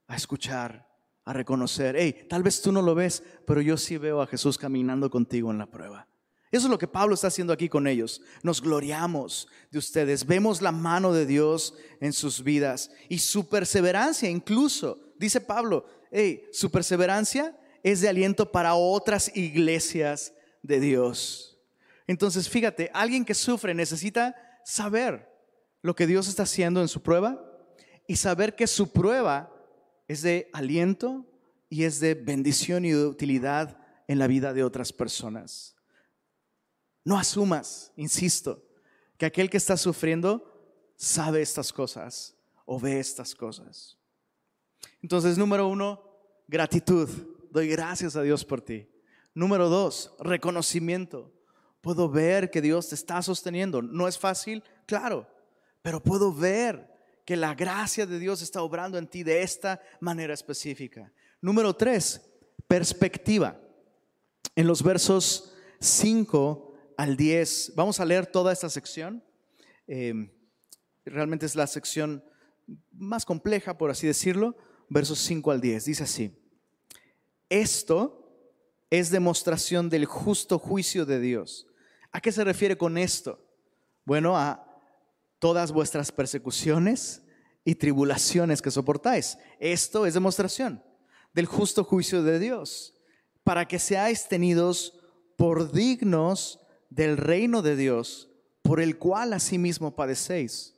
a 0.08 0.16
escuchar, 0.16 0.90
a 1.24 1.34
reconocer, 1.34 1.96
hey, 1.98 2.26
tal 2.28 2.44
vez 2.44 2.62
tú 2.62 2.72
no 2.72 2.82
lo 2.82 2.96
ves, 2.96 3.24
pero 3.46 3.62
yo 3.62 3.78
sí 3.78 3.98
veo 3.98 4.22
a 4.22 4.28
Jesús 4.28 4.58
caminando 4.58 5.10
contigo 5.10 5.52
en 5.52 5.60
la 5.60 5.68
prueba. 5.68 6.08
Eso 6.54 6.68
es 6.68 6.70
lo 6.70 6.78
que 6.78 6.88
Pablo 6.88 7.16
está 7.16 7.30
haciendo 7.30 7.52
aquí 7.52 7.68
con 7.68 7.88
ellos. 7.88 8.22
Nos 8.44 8.62
gloriamos 8.62 9.48
de 9.72 9.80
ustedes, 9.80 10.24
vemos 10.24 10.62
la 10.62 10.72
mano 10.72 11.12
de 11.12 11.26
Dios 11.26 11.74
en 12.00 12.14
sus 12.14 12.44
vidas 12.44 12.92
y 13.10 13.18
su 13.18 13.50
perseverancia 13.50 14.30
incluso, 14.30 15.00
dice 15.18 15.42
Pablo, 15.42 15.88
hey, 16.12 16.48
su 16.52 16.70
perseverancia 16.70 17.58
es 17.82 18.02
de 18.02 18.10
aliento 18.10 18.52
para 18.52 18.76
otras 18.76 19.36
iglesias 19.36 20.32
de 20.62 20.80
Dios. 20.80 21.60
Entonces, 22.06 22.48
fíjate, 22.48 22.92
alguien 22.94 23.26
que 23.26 23.34
sufre 23.34 23.74
necesita 23.74 24.36
saber 24.64 25.28
lo 25.82 25.96
que 25.96 26.06
Dios 26.06 26.28
está 26.28 26.44
haciendo 26.44 26.82
en 26.82 26.88
su 26.88 27.02
prueba 27.02 27.44
y 28.08 28.18
saber 28.18 28.56
que 28.56 28.68
su 28.68 28.92
prueba 28.92 29.52
es 30.08 30.22
de 30.22 30.52
aliento 30.54 31.26
y 31.68 31.86
es 31.86 32.00
de 32.00 32.14
bendición 32.14 32.86
y 32.86 32.92
de 32.92 33.08
utilidad 33.08 33.76
en 34.08 34.20
la 34.20 34.28
vida 34.28 34.54
de 34.54 34.64
otras 34.64 34.94
personas. 34.94 35.74
No 37.04 37.18
asumas, 37.18 37.92
insisto, 37.96 38.64
que 39.18 39.26
aquel 39.26 39.50
que 39.50 39.58
está 39.58 39.78
sufriendo 39.78 40.50
sabe 40.96 41.42
estas 41.42 41.74
cosas 41.74 42.36
o 42.66 42.80
ve 42.80 43.00
estas 43.00 43.36
cosas. 43.36 43.98
Entonces, 45.02 45.38
número 45.38 45.68
uno, 45.68 46.02
gratitud. 46.48 47.10
Doy 47.52 47.68
gracias 47.68 48.16
a 48.16 48.22
Dios 48.22 48.46
por 48.46 48.62
ti. 48.62 48.88
Número 49.34 49.70
dos, 49.70 50.14
reconocimiento. 50.20 51.32
Puedo 51.82 52.10
ver 52.10 52.50
que 52.50 52.62
Dios 52.62 52.90
te 52.90 52.96
está 52.96 53.22
sosteniendo. 53.22 53.82
No 53.82 54.08
es 54.08 54.18
fácil, 54.18 54.64
claro, 54.86 55.28
pero 55.82 56.02
puedo 56.02 56.34
ver 56.34 56.90
que 57.26 57.36
la 57.36 57.54
gracia 57.54 58.06
de 58.06 58.20
Dios 58.20 58.42
está 58.42 58.62
obrando 58.62 58.98
en 58.98 59.08
ti 59.08 59.24
de 59.24 59.42
esta 59.42 59.82
manera 60.00 60.34
específica. 60.34 61.12
Número 61.42 61.74
tres, 61.76 62.22
perspectiva. 62.68 63.60
En 64.56 64.68
los 64.68 64.84
versos 64.84 65.54
5 65.80 66.73
al 67.04 67.18
10, 67.18 67.74
vamos 67.76 68.00
a 68.00 68.06
leer 68.06 68.26
toda 68.26 68.54
esta 68.54 68.70
sección. 68.70 69.22
Em, 69.88 70.32
realmente 71.06 71.46
es 71.46 71.54
la 71.54 71.68
sección 71.68 72.24
más 72.94 73.26
compleja, 73.26 73.78
por 73.78 73.92
así 73.92 74.08
decirlo, 74.08 74.56
versos 74.88 75.20
5 75.20 75.52
al 75.52 75.60
10. 75.60 75.84
Dice 75.84 76.04
así, 76.04 76.34
esto 77.50 78.26
es 78.90 79.10
demostración 79.10 79.90
del 79.90 80.06
justo 80.06 80.58
juicio 80.58 81.06
de 81.06 81.20
Dios. 81.20 81.68
¿A 82.14 82.22
qué 82.22 82.32
se 82.32 82.46
refiere 82.46 82.78
con 82.78 82.98
esto? 82.98 83.38
Bueno, 84.06 84.38
a 84.38 84.66
todas 85.40 85.74
vuestras 85.74 86.10
persecuciones 86.10 87.22
y 87.66 87.76
tribulaciones 87.76 88.62
que 88.62 88.72
soportáis. 88.72 89.38
Esto 89.60 90.06
es 90.06 90.14
demostración 90.14 90.82
del 91.34 91.48
justo 91.48 91.84
juicio 91.84 92.24
de 92.24 92.40
Dios, 92.40 92.96
para 93.44 93.68
que 93.68 93.78
seáis 93.78 94.26
tenidos 94.30 94.98
por 95.36 95.74
dignos 95.74 96.63
del 96.96 97.18
reino 97.18 97.62
de 97.62 97.76
Dios, 97.76 98.30
por 98.62 98.80
el 98.80 98.98
cual 98.98 99.34
asimismo 99.34 99.96
padecéis. 99.96 100.76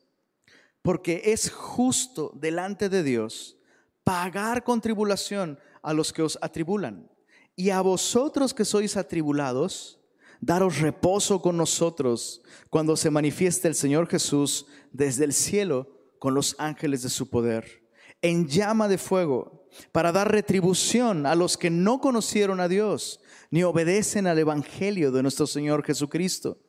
Porque 0.82 1.22
es 1.26 1.52
justo 1.52 2.32
delante 2.36 2.90
de 2.90 3.04
Dios 3.04 3.58
pagar 4.04 4.64
con 4.64 4.82
tribulación 4.82 5.60
a 5.82 5.94
los 5.94 6.14
que 6.14 6.22
os 6.22 6.38
atribulan. 6.42 7.10
Y 7.56 7.70
a 7.70 7.82
vosotros 7.82 8.54
que 8.54 8.66
sois 8.66 8.98
atribulados, 8.98 10.00
daros 10.40 10.80
reposo 10.80 11.42
con 11.42 11.58
nosotros 11.58 12.42
cuando 12.70 12.96
se 12.96 13.10
manifieste 13.10 13.68
el 13.68 13.76
Señor 13.76 14.08
Jesús 14.08 14.68
desde 14.92 15.26
el 15.26 15.34
cielo 15.34 15.90
con 16.20 16.34
los 16.34 16.56
ángeles 16.60 17.02
de 17.02 17.10
su 17.10 17.30
poder, 17.30 17.84
en 18.22 18.48
llama 18.48 18.88
de 18.88 18.98
fuego, 18.98 19.68
para 19.92 20.12
dar 20.12 20.32
retribución 20.32 21.26
a 21.26 21.36
los 21.36 21.58
que 21.58 21.70
no 21.70 22.00
conocieron 22.00 22.60
a 22.60 22.68
Dios, 22.68 23.20
ni 23.52 23.64
obedecen 23.64 24.28
al 24.28 24.40
Evangelio 24.40 25.12
de 25.12 25.22
nuestro 25.22 25.48
Señor 25.48 25.84
Jesucristo, 25.84 26.60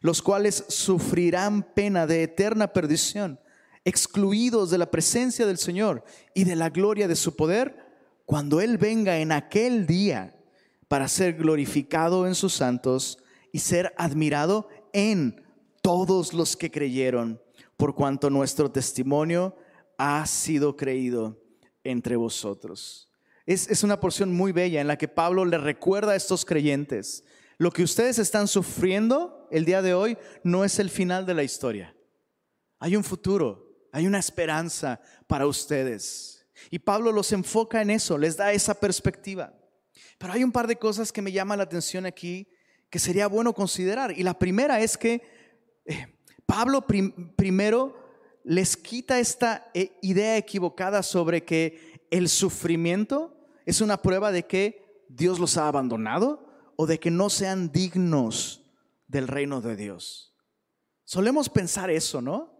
los 0.00 0.22
cuales 0.22 0.64
sufrirán 0.68 1.62
pena 1.74 2.06
de 2.06 2.22
eterna 2.22 2.72
perdición, 2.72 3.40
excluidos 3.84 4.70
de 4.70 4.78
la 4.78 4.90
presencia 4.90 5.46
del 5.46 5.58
Señor 5.58 6.04
y 6.34 6.44
de 6.44 6.56
la 6.56 6.70
gloria 6.70 7.08
de 7.08 7.16
su 7.16 7.36
poder, 7.36 7.86
cuando 8.24 8.60
Él 8.60 8.78
venga 8.78 9.18
en 9.18 9.32
aquel 9.32 9.86
día 9.86 10.36
para 10.88 11.08
ser 11.08 11.34
glorificado 11.34 12.26
en 12.26 12.34
sus 12.34 12.54
santos 12.54 13.18
y 13.52 13.60
ser 13.60 13.92
admirado 13.96 14.68
en 14.92 15.42
todos 15.82 16.32
los 16.32 16.56
que 16.56 16.70
creyeron, 16.70 17.40
por 17.76 17.94
cuanto 17.94 18.30
nuestro 18.30 18.70
testimonio 18.70 19.56
ha 19.98 20.26
sido 20.26 20.76
creído 20.76 21.40
entre 21.84 22.16
vosotros. 22.16 23.08
Es, 23.46 23.70
es, 23.70 23.84
una 23.84 24.00
porción 24.00 24.34
muy 24.34 24.52
bella 24.52 24.80
en 24.80 24.88
la 24.88 24.98
que 24.98 25.08
Pablo 25.08 25.44
le 25.44 25.56
recuerda 25.56 26.12
a 26.12 26.16
estos 26.16 26.44
creyentes, 26.44 27.24
lo 27.58 27.70
que 27.70 27.82
ustedes 27.82 28.18
están 28.18 28.48
sufriendo 28.48 29.48
el 29.50 29.64
día 29.64 29.80
de 29.80 29.94
hoy 29.94 30.18
no 30.42 30.64
es 30.64 30.78
el 30.78 30.90
final 30.90 31.24
de 31.24 31.34
la 31.34 31.42
historia. 31.42 31.96
Hay 32.78 32.96
un 32.96 33.04
futuro, 33.04 33.88
hay 33.92 34.06
una 34.06 34.18
esperanza 34.18 35.00
para 35.26 35.46
ustedes. 35.46 36.46
Y 36.70 36.80
Pablo 36.80 37.12
los 37.12 37.32
enfoca 37.32 37.80
en 37.80 37.90
eso, 37.90 38.18
les 38.18 38.36
da 38.36 38.52
esa 38.52 38.74
perspectiva. 38.74 39.54
Pero 40.18 40.32
hay 40.32 40.44
un 40.44 40.52
par 40.52 40.66
de 40.66 40.76
cosas 40.76 41.12
que 41.12 41.22
me 41.22 41.32
llaman 41.32 41.58
la 41.58 41.64
atención 41.64 42.04
aquí 42.04 42.48
que 42.90 42.98
sería 42.98 43.26
bueno 43.26 43.54
considerar. 43.54 44.12
Y 44.12 44.22
la 44.22 44.38
primera 44.38 44.80
es 44.80 44.96
que 44.98 45.22
eh, 45.86 46.18
Pablo 46.44 46.86
primero 47.36 47.96
les 48.44 48.76
quita 48.76 49.18
esta 49.18 49.70
eh, 49.74 49.92
idea 50.02 50.36
equivocada 50.36 51.02
sobre 51.02 51.44
que 51.44 52.06
el 52.10 52.28
sufrimiento 52.28 53.35
es 53.66 53.82
una 53.82 54.00
prueba 54.00 54.32
de 54.32 54.44
que 54.44 55.04
Dios 55.08 55.38
los 55.38 55.58
ha 55.58 55.68
abandonado 55.68 56.48
o 56.76 56.86
de 56.86 56.98
que 56.98 57.10
no 57.10 57.28
sean 57.28 57.70
dignos 57.70 58.62
del 59.06 59.28
reino 59.28 59.60
de 59.60 59.76
Dios. 59.76 60.34
Solemos 61.04 61.50
pensar 61.50 61.90
eso, 61.90 62.22
¿no? 62.22 62.54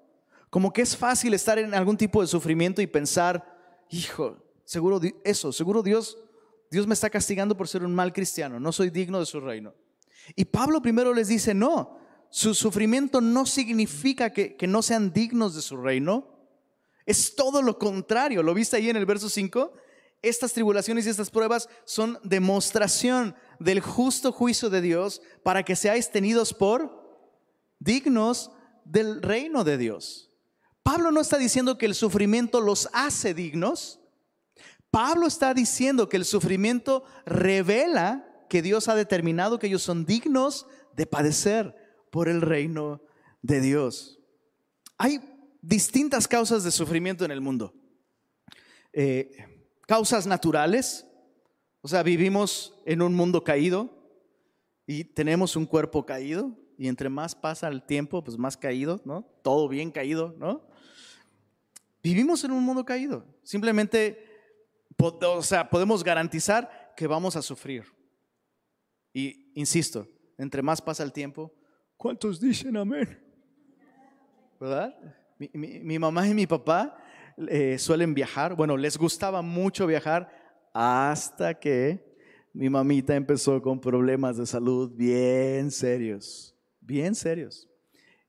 Como 0.51 0.73
que 0.73 0.83
es 0.83 0.95
fácil 0.95 1.33
estar 1.33 1.59
en 1.59 1.75
algún 1.75 1.97
tipo 1.97 2.21
de 2.21 2.29
sufrimiento 2.29 2.83
y 2.83 2.87
pensar, 2.87 3.87
hijo, 3.89 4.37
seguro 4.65 5.01
eso, 5.25 5.51
seguro 5.53 5.83
Dios 5.83 6.19
Dios 6.71 6.87
me 6.87 6.95
está 6.95 7.11
castigando 7.11 7.57
por 7.57 7.69
ser 7.69 7.85
un 7.85 7.95
mal 7.95 8.13
cristiano, 8.13 8.59
no 8.59 8.73
soy 8.73 8.91
digno 8.91 9.21
de 9.21 9.27
su 9.27 9.41
reino. 9.41 9.75
Y 10.35 10.45
Pablo 10.47 10.83
primero 10.83 11.15
les 11.15 11.29
dice, 11.29 11.55
no, 11.55 11.99
su 12.31 12.55
sufrimiento 12.55 13.21
no 13.21 13.47
significa 13.47 14.33
que, 14.33 14.57
no 14.67 14.83
sean 14.83 15.13
dignos 15.13 15.55
de 15.55 15.63
su 15.63 15.77
reino, 15.77 16.29
es 17.05 17.37
todo 17.37 17.63
lo 17.63 17.79
contrario, 17.79 18.43
¿lo 18.43 18.53
viste 18.53 18.77
ahí 18.77 18.91
en 18.91 18.97
el 18.97 19.07
verso 19.07 19.29
5? 19.29 19.73
Estas 20.23 20.53
tribulaciones 20.53 21.07
y 21.07 21.11
estas 21.11 21.31
pruebas 21.31 21.69
son 21.85 22.19
demostración 22.25 23.35
del 23.61 23.81
justo 23.81 24.33
juicio 24.33 24.71
de 24.71 24.81
Dios 24.81 25.23
para 25.43 25.63
que 25.63 25.77
seáis 25.77 26.11
tenidos 26.11 26.53
por 26.53 27.07
dignos 27.79 28.51
del 28.85 29.23
reino 29.23 29.65
de 29.65 29.79
Dios. 29.79 30.31
Pablo 30.83 31.11
no 31.11 31.21
está 31.21 31.37
diciendo 31.37 31.79
que 31.79 31.87
el 31.87 31.95
sufrimiento 31.95 32.61
los 32.61 32.89
hace 32.93 33.35
dignos, 33.35 34.01
Pablo 34.91 35.27
está 35.27 35.53
diciendo 35.53 36.09
que 36.09 36.17
el 36.17 36.25
sufrimiento 36.25 37.05
revela 37.27 38.27
que 38.49 38.63
Dios 38.63 38.89
ha 38.89 38.95
determinado 38.95 39.59
que 39.59 39.67
ellos 39.67 39.83
son 39.83 40.07
dignos 40.07 40.67
de 40.95 41.07
padecer 41.07 41.75
por 42.11 42.29
el 42.29 42.41
reino 42.41 43.03
de 43.43 43.61
Dios. 43.61 44.21
Hay 44.97 45.21
distintas 45.61 46.27
causas 46.27 46.65
de 46.65 46.71
sufrimiento 46.71 47.25
en 47.25 47.31
el 47.31 47.41
mundo. 47.41 47.75
Eh, 48.93 49.56
causas 49.87 50.27
naturales, 50.27 51.07
o 51.81 51.89
sea, 51.89 52.03
vivimos 52.03 52.75
en 52.85 53.03
un 53.03 53.15
mundo 53.15 53.43
caído 53.45 53.91
y 54.87 55.05
tenemos 55.05 55.57
un 55.57 55.67
cuerpo 55.67 56.05
caído 56.05 56.53
y 56.79 56.89
entre 56.89 57.09
más 57.09 57.35
pasa 57.35 57.69
el 57.69 57.83
tiempo, 57.83 58.23
pues 58.23 58.37
más 58.37 58.57
caído, 58.57 59.01
¿no? 59.05 59.23
Todo 59.43 59.69
bien 59.69 59.91
caído, 59.91 60.35
¿no? 60.39 60.69
Vivimos 62.03 62.45
en 62.45 62.53
un 62.53 62.63
mundo 62.63 62.85
caído. 62.85 63.25
Simplemente, 63.43 64.25
o 64.99 65.43
sea, 65.43 65.69
podemos 65.69 66.05
garantizar 66.05 66.93
que 66.97 67.07
vamos 67.07 67.37
a 67.37 67.43
sufrir. 67.43 67.85
Y 69.13 69.51
insisto, 69.55 70.07
entre 70.37 70.63
más 70.63 70.83
pasa 70.83 71.03
el 71.03 71.13
tiempo, 71.13 71.53
¿cuántos 71.97 72.41
dicen 72.41 72.77
amén? 72.77 73.19
¿Verdad? 74.61 74.97
Mi, 75.39 75.99
mamá 75.99 76.27
y 76.29 76.35
mi 76.35 76.47
papá 76.47 76.97
eh, 77.49 77.79
suelen 77.79 78.15
viajar, 78.15 78.55
bueno, 78.55 78.77
les 78.77 78.97
gustaba 78.97 79.43
mucho 79.43 79.87
viajar 79.87 80.31
hasta 80.73 81.55
que 81.55 82.05
mi 82.53 82.71
mamita 82.71 83.15
empezó 83.15 83.61
con 83.61 83.81
problemas 83.81 84.39
de 84.39 84.47
salud 84.47 84.91
bien 84.95 85.71
serios, 85.71 86.57
bien 86.81 87.15
serios. 87.15 87.69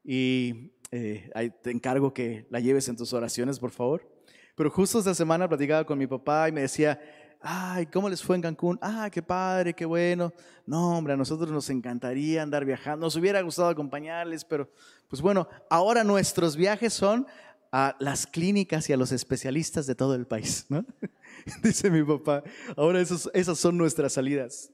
Y 0.04 0.74
eh, 0.92 1.30
te 1.62 1.72
encargo 1.72 2.14
que 2.14 2.46
la 2.50 2.60
lleves 2.60 2.90
en 2.90 2.98
tus 2.98 3.14
oraciones, 3.14 3.60
por 3.60 3.72
favor. 3.72 4.10
Pero 4.56 4.70
justo 4.70 5.00
esta 5.00 5.14
semana 5.14 5.48
platicaba 5.48 5.86
con 5.86 5.98
mi 5.98 6.08
papá 6.08 6.50
y 6.50 6.52
me 6.52 6.62
decía, 6.62 7.00
ay, 7.42 7.86
¿cómo 7.86 8.10
les 8.10 8.24
fue 8.24 8.36
en 8.36 8.42
Cancún? 8.42 8.80
Ah, 8.82 9.10
qué 9.12 9.22
padre, 9.22 9.74
qué 9.74 9.86
bueno. 9.86 10.34
No, 10.66 10.98
hombre, 10.98 11.14
a 11.14 11.18
nosotros 11.18 11.52
nos 11.52 11.70
encantaría 11.70 12.42
andar 12.42 12.66
viajando, 12.66 13.06
nos 13.06 13.16
hubiera 13.16 13.42
gustado 13.42 13.70
acompañarles, 13.70 14.44
pero 14.44 14.70
pues 15.08 15.22
bueno, 15.22 15.48
ahora 15.70 16.04
nuestros 16.04 16.56
viajes 16.56 16.94
son 16.94 17.26
a 17.80 17.96
las 18.00 18.26
clínicas 18.26 18.90
y 18.90 18.94
a 18.94 18.98
los 18.98 19.12
especialistas 19.12 19.86
de 19.86 19.94
todo 19.94 20.16
el 20.16 20.26
país, 20.26 20.66
¿no? 20.68 20.84
dice 21.64 21.92
mi 21.92 22.04
papá. 22.04 22.44
Ahora 22.76 23.00
esas 23.00 23.60
son 23.60 23.78
nuestras 23.78 24.14
salidas. 24.14 24.72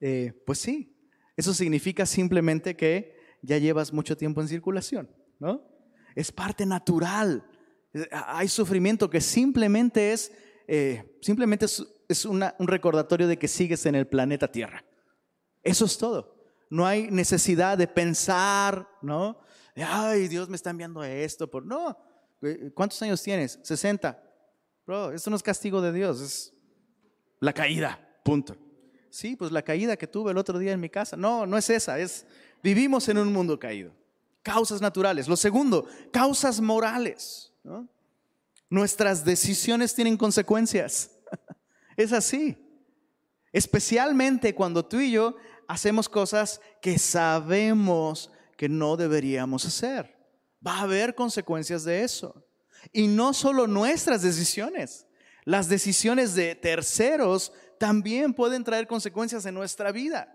Eh, 0.00 0.32
pues 0.46 0.60
sí, 0.60 0.96
eso 1.36 1.52
significa 1.52 2.06
simplemente 2.06 2.74
que 2.74 3.14
ya 3.42 3.58
llevas 3.58 3.92
mucho 3.92 4.16
tiempo 4.16 4.40
en 4.40 4.48
circulación, 4.48 5.06
¿no? 5.38 5.68
Es 6.14 6.32
parte 6.32 6.64
natural. 6.64 7.44
Hay 8.10 8.48
sufrimiento 8.48 9.10
que 9.10 9.20
simplemente 9.20 10.14
es, 10.14 10.32
eh, 10.66 11.18
simplemente 11.20 11.66
es, 11.66 12.24
un 12.24 12.42
recordatorio 12.60 13.28
de 13.28 13.38
que 13.38 13.48
sigues 13.48 13.84
en 13.84 13.96
el 13.96 14.06
planeta 14.06 14.50
Tierra. 14.50 14.82
Eso 15.62 15.84
es 15.84 15.98
todo. 15.98 16.34
No 16.70 16.86
hay 16.86 17.10
necesidad 17.10 17.76
de 17.76 17.86
pensar, 17.86 18.88
¿no? 19.02 19.40
Ay, 19.74 20.26
Dios 20.28 20.48
me 20.48 20.56
está 20.56 20.70
enviando 20.70 21.04
esto. 21.04 21.50
Por... 21.50 21.66
No. 21.66 22.15
¿Cuántos 22.74 23.00
años 23.02 23.22
tienes? 23.22 23.58
60. 23.62 24.22
Bro, 24.86 25.12
esto 25.12 25.30
no 25.30 25.36
es 25.36 25.42
castigo 25.42 25.80
de 25.80 25.92
Dios, 25.92 26.20
es 26.20 26.52
la 27.40 27.52
caída, 27.52 27.98
punto. 28.24 28.56
Sí, 29.10 29.34
pues 29.34 29.50
la 29.50 29.62
caída 29.62 29.96
que 29.96 30.06
tuve 30.06 30.30
el 30.30 30.38
otro 30.38 30.58
día 30.58 30.72
en 30.72 30.80
mi 30.80 30.90
casa. 30.90 31.16
No, 31.16 31.46
no 31.46 31.56
es 31.56 31.70
esa, 31.70 31.98
es 31.98 32.26
vivimos 32.62 33.08
en 33.08 33.18
un 33.18 33.32
mundo 33.32 33.58
caído. 33.58 33.92
Causas 34.42 34.80
naturales. 34.80 35.26
Lo 35.26 35.36
segundo, 35.36 35.86
causas 36.12 36.60
morales. 36.60 37.52
Nuestras 38.68 39.24
decisiones 39.24 39.94
tienen 39.94 40.16
consecuencias. 40.16 41.10
Es 41.96 42.12
así. 42.12 42.58
Especialmente 43.52 44.54
cuando 44.54 44.84
tú 44.84 45.00
y 45.00 45.12
yo 45.12 45.34
hacemos 45.66 46.10
cosas 46.10 46.60
que 46.82 46.98
sabemos 46.98 48.30
que 48.58 48.68
no 48.68 48.98
deberíamos 48.98 49.64
hacer. 49.64 50.15
Va 50.64 50.78
a 50.78 50.82
haber 50.82 51.14
consecuencias 51.14 51.84
de 51.84 52.04
eso. 52.04 52.44
Y 52.92 53.08
no 53.08 53.32
solo 53.32 53.66
nuestras 53.66 54.22
decisiones, 54.22 55.06
las 55.44 55.68
decisiones 55.68 56.34
de 56.34 56.54
terceros 56.54 57.52
también 57.78 58.34
pueden 58.34 58.64
traer 58.64 58.86
consecuencias 58.86 59.46
en 59.46 59.54
nuestra 59.54 59.92
vida. 59.92 60.32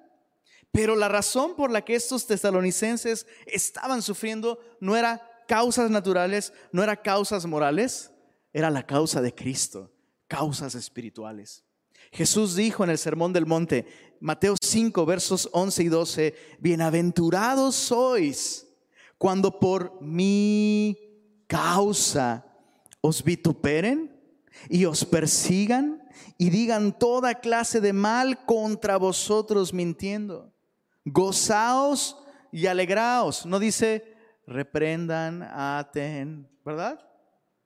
Pero 0.72 0.96
la 0.96 1.10
razón 1.10 1.56
por 1.56 1.70
la 1.70 1.84
que 1.84 1.96
estos 1.96 2.28
tesalonicenses 2.28 3.28
estaban 3.46 4.02
sufriendo 4.02 4.60
no 4.80 4.96
era 4.96 5.22
causas 5.48 5.92
naturales, 5.92 6.54
no 6.72 6.82
era 6.82 7.02
causas 7.02 7.46
morales, 7.46 8.12
era 8.54 8.70
la 8.70 8.86
causa 8.86 9.22
de 9.22 9.36
Cristo, 9.36 9.92
causas 10.28 10.76
espirituales. 10.76 11.66
Jesús 12.12 12.56
dijo 12.56 12.84
en 12.84 12.90
el 12.90 12.98
Sermón 12.98 13.34
del 13.34 13.46
Monte, 13.46 13.86
Mateo 14.22 14.56
5, 14.60 15.06
versos 15.06 15.50
11 15.52 15.84
y 15.84 15.88
12, 15.88 16.36
bienaventurados 16.60 17.76
sois 17.76 18.68
cuando 19.22 19.60
por 19.60 20.02
mi 20.02 20.98
causa 21.46 22.44
os 23.02 23.24
vituperen 23.24 24.20
y 24.68 24.86
os 24.86 25.06
persigan 25.06 26.02
y 26.40 26.50
digan 26.50 26.98
toda 26.98 27.36
clase 27.36 27.82
de 27.82 27.94
mal 27.94 28.48
contra 28.48 28.98
vosotros 28.98 29.76
mintiendo. 29.76 30.52
Gozaos 31.06 32.18
y 32.52 32.66
alegraos. 32.66 33.46
No 33.46 33.60
dice 33.60 34.12
reprendan, 34.48 35.44
aten, 35.44 36.50
¿verdad? 36.66 37.00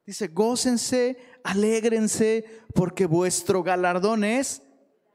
Dice, 0.05 0.27
gócense, 0.27 1.17
alégrense, 1.45 2.43
porque 2.73 3.05
vuestro 3.05 3.63
galardón 3.63 4.25
es 4.25 4.61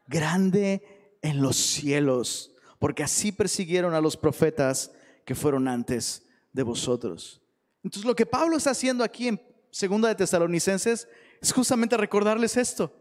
grande 0.06 1.18
en 1.20 1.42
los 1.42 1.56
cielos, 1.56 2.54
porque 2.78 3.02
así 3.02 3.30
persiguieron 3.30 3.92
a 3.92 4.00
los 4.00 4.16
profetas 4.16 4.90
que 5.26 5.34
fueron 5.34 5.68
antes 5.68 6.24
de 6.52 6.62
vosotros. 6.62 7.40
Entonces 7.82 8.04
lo 8.04 8.14
que 8.14 8.26
Pablo 8.26 8.56
está 8.56 8.70
haciendo 8.70 9.04
aquí 9.04 9.28
en 9.28 9.40
Segunda 9.70 10.08
de 10.08 10.14
Tesalonicenses 10.14 11.08
es 11.40 11.52
justamente 11.52 11.96
recordarles 11.96 12.56
esto. 12.56 12.92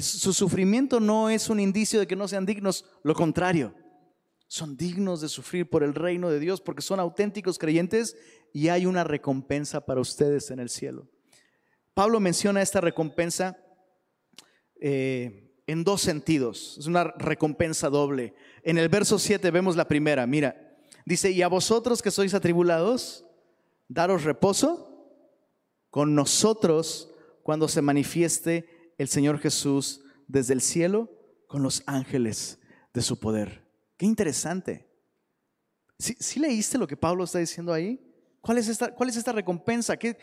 su 0.00 0.32
sufrimiento 0.32 0.98
no 0.98 1.30
es 1.30 1.48
un 1.48 1.60
indicio 1.60 2.00
de 2.00 2.06
que 2.06 2.16
no 2.16 2.26
sean 2.26 2.46
dignos, 2.46 2.84
lo 3.02 3.14
contrario. 3.14 3.74
Son 4.46 4.76
dignos 4.76 5.20
de 5.20 5.28
sufrir 5.28 5.68
por 5.68 5.82
el 5.82 5.94
reino 5.94 6.30
de 6.30 6.38
Dios 6.38 6.60
porque 6.60 6.82
son 6.82 7.00
auténticos 7.00 7.58
creyentes 7.58 8.16
y 8.52 8.68
hay 8.68 8.86
una 8.86 9.04
recompensa 9.04 9.84
para 9.84 10.00
ustedes 10.00 10.50
en 10.50 10.58
el 10.58 10.68
cielo. 10.68 11.08
Pablo 11.92 12.18
menciona 12.20 12.60
esta 12.60 12.80
recompensa 12.80 13.56
eh, 14.80 15.52
en 15.66 15.84
dos 15.84 16.02
sentidos. 16.02 16.76
Es 16.78 16.86
una 16.86 17.04
recompensa 17.04 17.88
doble. 17.88 18.34
En 18.62 18.78
el 18.78 18.88
verso 18.88 19.18
7 19.18 19.50
vemos 19.50 19.76
la 19.76 19.88
primera. 19.88 20.26
Mira, 20.26 20.63
Dice, 21.04 21.30
y 21.30 21.42
a 21.42 21.48
vosotros 21.48 22.00
que 22.00 22.10
sois 22.10 22.34
atribulados, 22.34 23.26
daros 23.88 24.24
reposo 24.24 24.90
con 25.90 26.14
nosotros 26.14 27.10
cuando 27.42 27.68
se 27.68 27.82
manifieste 27.82 28.94
el 28.98 29.08
Señor 29.08 29.38
Jesús 29.38 30.02
desde 30.26 30.54
el 30.54 30.60
cielo 30.60 31.10
con 31.46 31.62
los 31.62 31.82
ángeles 31.86 32.58
de 32.92 33.02
su 33.02 33.18
poder. 33.18 33.64
Qué 33.96 34.06
interesante. 34.06 34.88
¿Sí, 35.98 36.40
leíste 36.40 36.78
lo 36.78 36.86
que 36.86 36.96
Pablo 36.96 37.24
está 37.24 37.38
diciendo 37.38 37.72
ahí? 37.72 38.00
¿Cuál 38.40 38.58
es 38.58 38.68
esta, 38.68 38.94
cuál 38.94 39.08
es 39.08 39.16
esta 39.16 39.32
recompensa? 39.32 39.96
¿Qué, 39.96 40.18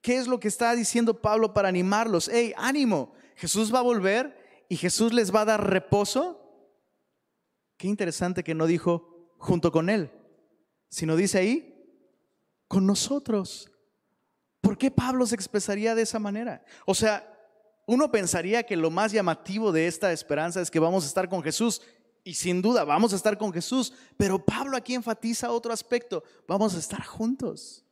¿Qué 0.00 0.16
es 0.16 0.26
lo 0.26 0.38
que 0.38 0.48
está 0.48 0.74
diciendo 0.74 1.20
Pablo 1.20 1.54
para 1.54 1.68
animarlos? 1.68 2.28
¡Hey, 2.28 2.52
ánimo! 2.56 3.12
Jesús 3.36 3.72
va 3.72 3.78
a 3.78 3.82
volver 3.82 4.66
y 4.68 4.76
Jesús 4.76 5.12
les 5.12 5.34
va 5.34 5.42
a 5.42 5.46
dar 5.46 5.70
reposo. 5.70 6.40
Qué 7.76 7.86
interesante 7.86 8.44
que 8.44 8.54
no 8.54 8.66
dijo 8.66 9.17
junto 9.38 9.72
con 9.72 9.88
Él, 9.88 10.10
sino 10.88 11.16
dice 11.16 11.38
ahí, 11.38 11.74
con 12.66 12.86
nosotros. 12.86 13.70
¿Por 14.60 14.76
qué 14.76 14.90
Pablo 14.90 15.26
se 15.26 15.34
expresaría 15.34 15.94
de 15.94 16.02
esa 16.02 16.18
manera? 16.18 16.64
O 16.84 16.94
sea, 16.94 17.34
uno 17.86 18.10
pensaría 18.10 18.64
que 18.64 18.76
lo 18.76 18.90
más 18.90 19.12
llamativo 19.12 19.72
de 19.72 19.86
esta 19.86 20.12
esperanza 20.12 20.60
es 20.60 20.70
que 20.70 20.78
vamos 20.78 21.04
a 21.04 21.06
estar 21.06 21.28
con 21.28 21.42
Jesús. 21.42 21.80
Y 22.22 22.34
sin 22.34 22.60
duda 22.60 22.84
vamos 22.84 23.14
a 23.14 23.16
estar 23.16 23.38
con 23.38 23.52
Jesús. 23.52 23.94
Pero 24.18 24.44
Pablo 24.44 24.76
aquí 24.76 24.94
enfatiza 24.94 25.50
otro 25.50 25.72
aspecto. 25.72 26.22
Vamos 26.46 26.74
a 26.74 26.78
estar 26.78 27.02
juntos. 27.02 27.86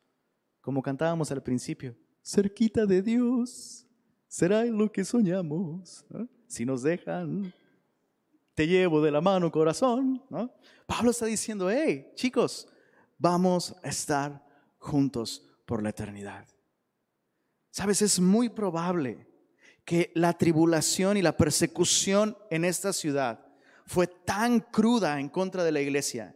Como 0.61 0.83
cantábamos 0.83 1.31
al 1.31 1.43
principio. 1.43 1.97
Cerquita 2.23 2.85
de 2.85 3.01
Dios. 3.01 3.87
Será 4.29 4.65
lo 4.65 4.93
que 4.93 5.05
soñamos. 5.05 6.05
Si 6.47 6.67
nos 6.67 6.83
dejan 6.83 7.55
te 8.57 8.66
llevo 8.66 9.03
de 9.03 9.11
la 9.11 9.21
mano, 9.21 9.53
corazón. 9.53 10.25
¿no? 10.31 10.51
Pablo 10.87 11.11
está 11.11 11.27
diciendo, 11.27 11.71
hey, 11.71 12.11
chicos, 12.14 12.66
vamos 13.19 13.77
a 13.83 13.88
estar 13.88 14.42
juntos 14.79 15.47
por 15.66 15.83
la 15.83 15.90
eternidad. 15.90 16.49
Sabes, 17.71 18.01
es 18.01 18.19
muy 18.19 18.49
probable 18.49 19.29
que 19.85 20.11
la 20.14 20.33
tribulación 20.33 21.19
y 21.19 21.23
la 21.23 21.37
persecución 21.37 22.37
en 22.51 22.64
esta 22.64 22.95
ciudad 22.95 23.47
fue 23.85 24.07
tan 24.07 24.61
cruda 24.61 25.21
en 25.21 25.29
contra 25.29 25.62
de 25.62 25.73
la 25.73 25.83
iglesia 25.83 26.35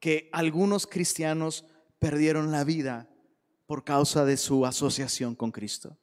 que 0.00 0.28
algunos 0.32 0.88
cristianos 0.88 1.64
perdieron 2.00 2.50
la 2.50 2.64
vida 2.64 3.08
por 3.66 3.84
causa 3.84 4.24
de 4.24 4.36
su 4.36 4.66
asociación 4.66 5.36
con 5.36 5.52
Cristo. 5.52 5.96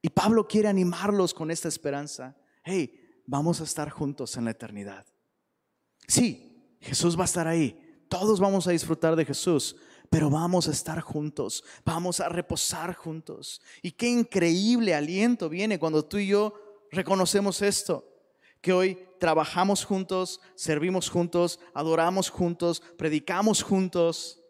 Y 0.00 0.08
Pablo 0.08 0.48
quiere 0.48 0.68
animarlos 0.68 1.34
con 1.34 1.50
esta 1.50 1.68
esperanza. 1.68 2.34
Hey, 2.64 3.07
vamos 3.28 3.60
a 3.60 3.64
estar 3.64 3.90
juntos 3.90 4.36
en 4.38 4.46
la 4.46 4.52
eternidad. 4.52 5.04
Sí, 6.06 6.76
Jesús 6.80 7.16
va 7.16 7.22
a 7.22 7.26
estar 7.26 7.46
ahí, 7.46 7.84
Todos 8.08 8.40
vamos 8.40 8.66
a 8.66 8.70
disfrutar 8.70 9.14
de 9.16 9.26
Jesús, 9.26 9.76
pero 10.08 10.30
vamos 10.30 10.66
a 10.66 10.70
estar 10.70 10.98
juntos, 11.02 11.62
vamos 11.84 12.20
a 12.20 12.30
reposar 12.30 12.94
juntos. 12.94 13.60
Y 13.82 13.90
qué 13.90 14.08
increíble 14.08 14.94
aliento 14.94 15.50
viene 15.50 15.78
cuando 15.78 16.02
tú 16.02 16.16
y 16.16 16.28
yo 16.28 16.54
reconocemos 16.90 17.60
esto, 17.60 18.02
que 18.62 18.72
hoy 18.72 18.98
trabajamos 19.20 19.84
juntos, 19.84 20.40
servimos 20.54 21.10
juntos, 21.10 21.60
adoramos 21.74 22.30
juntos, 22.30 22.82
predicamos 22.96 23.62
juntos, 23.62 24.40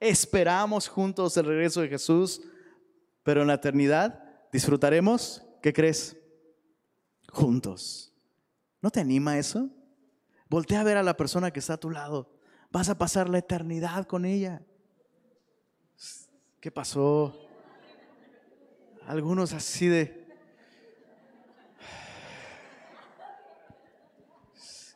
esperamos 0.00 0.88
juntos 0.88 1.36
el 1.36 1.46
regreso 1.46 1.82
de 1.82 1.88
Jesús, 1.88 2.40
pero 3.22 3.42
en 3.42 3.46
la 3.46 3.54
eternidad 3.54 4.24
disfrutaremos, 4.52 5.40
¿qué 5.62 5.72
crees? 5.72 6.16
Juntos. 7.30 8.13
¿No 8.84 8.90
te 8.90 9.00
anima 9.00 9.38
eso? 9.38 9.70
Voltea 10.50 10.82
a 10.82 10.84
ver 10.84 10.98
a 10.98 11.02
la 11.02 11.16
persona 11.16 11.50
que 11.50 11.58
está 11.58 11.72
a 11.72 11.78
tu 11.78 11.88
lado. 11.88 12.38
Vas 12.70 12.90
a 12.90 12.98
pasar 12.98 13.30
la 13.30 13.38
eternidad 13.38 14.04
con 14.04 14.26
ella. 14.26 14.60
¿Qué 16.60 16.70
pasó? 16.70 17.34
Algunos 19.06 19.54
así 19.54 19.86
de... 19.86 20.28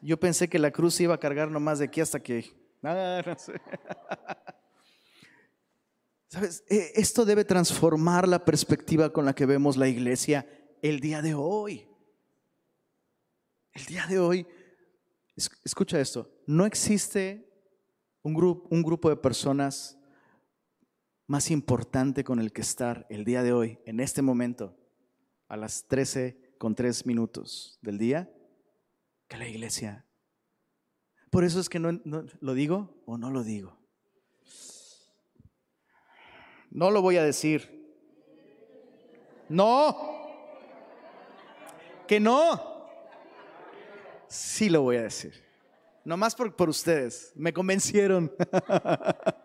Yo 0.02 0.20
pensé 0.20 0.50
que 0.50 0.58
la 0.58 0.70
cruz 0.70 0.96
se 0.96 1.04
iba 1.04 1.14
a 1.14 1.20
cargar 1.20 1.50
nomás 1.50 1.78
de 1.78 1.86
aquí 1.86 2.02
hasta 2.02 2.20
que... 2.20 2.44
Ah, 2.82 3.22
no 3.24 3.38
sé. 3.38 3.54
¿Sabes? 6.28 6.62
E, 6.68 6.92
esto 6.96 7.24
debe 7.24 7.46
transformar 7.46 8.28
la 8.28 8.44
perspectiva 8.44 9.14
con 9.14 9.24
la 9.24 9.34
que 9.34 9.46
vemos 9.46 9.78
la 9.78 9.88
iglesia 9.88 10.46
el 10.82 11.00
día 11.00 11.22
de 11.22 11.32
hoy. 11.32 11.88
El 13.72 13.84
día 13.86 14.06
de 14.06 14.18
hoy, 14.18 14.46
escucha 15.64 16.00
esto, 16.00 16.30
no 16.46 16.66
existe 16.66 17.48
un, 18.22 18.34
grupo, 18.34 18.68
un 18.70 18.82
grupo 18.82 19.08
de 19.08 19.16
personas 19.16 19.98
más 21.26 21.50
importante 21.50 22.24
con 22.24 22.40
el 22.40 22.52
que 22.52 22.62
estar 22.62 23.06
el 23.10 23.24
día 23.24 23.42
de 23.42 23.52
hoy, 23.52 23.78
en 23.84 24.00
este 24.00 24.22
momento, 24.22 24.76
a 25.46 25.56
las 25.56 25.86
13 25.86 26.56
con 26.58 26.74
3 26.74 27.06
minutos 27.06 27.78
del 27.82 27.98
día, 27.98 28.32
que 29.28 29.36
la 29.36 29.46
iglesia. 29.46 30.06
Por 31.30 31.44
eso 31.44 31.60
es 31.60 31.68
que 31.68 31.78
no, 31.78 32.00
lo 32.40 32.54
digo 32.54 33.02
o 33.06 33.18
no 33.18 33.30
lo 33.30 33.44
digo. 33.44 33.78
No 36.70 36.90
lo 36.90 37.02
voy 37.02 37.16
a 37.16 37.24
decir. 37.24 37.94
No. 39.48 39.96
Que 42.06 42.20
no. 42.20 42.77
Sí 44.28 44.68
lo 44.68 44.82
voy 44.82 44.96
a 44.96 45.02
decir. 45.02 45.32
Nomás 46.04 46.34
por, 46.34 46.54
por 46.54 46.68
ustedes. 46.68 47.32
Me 47.34 47.52
convencieron. 47.52 48.32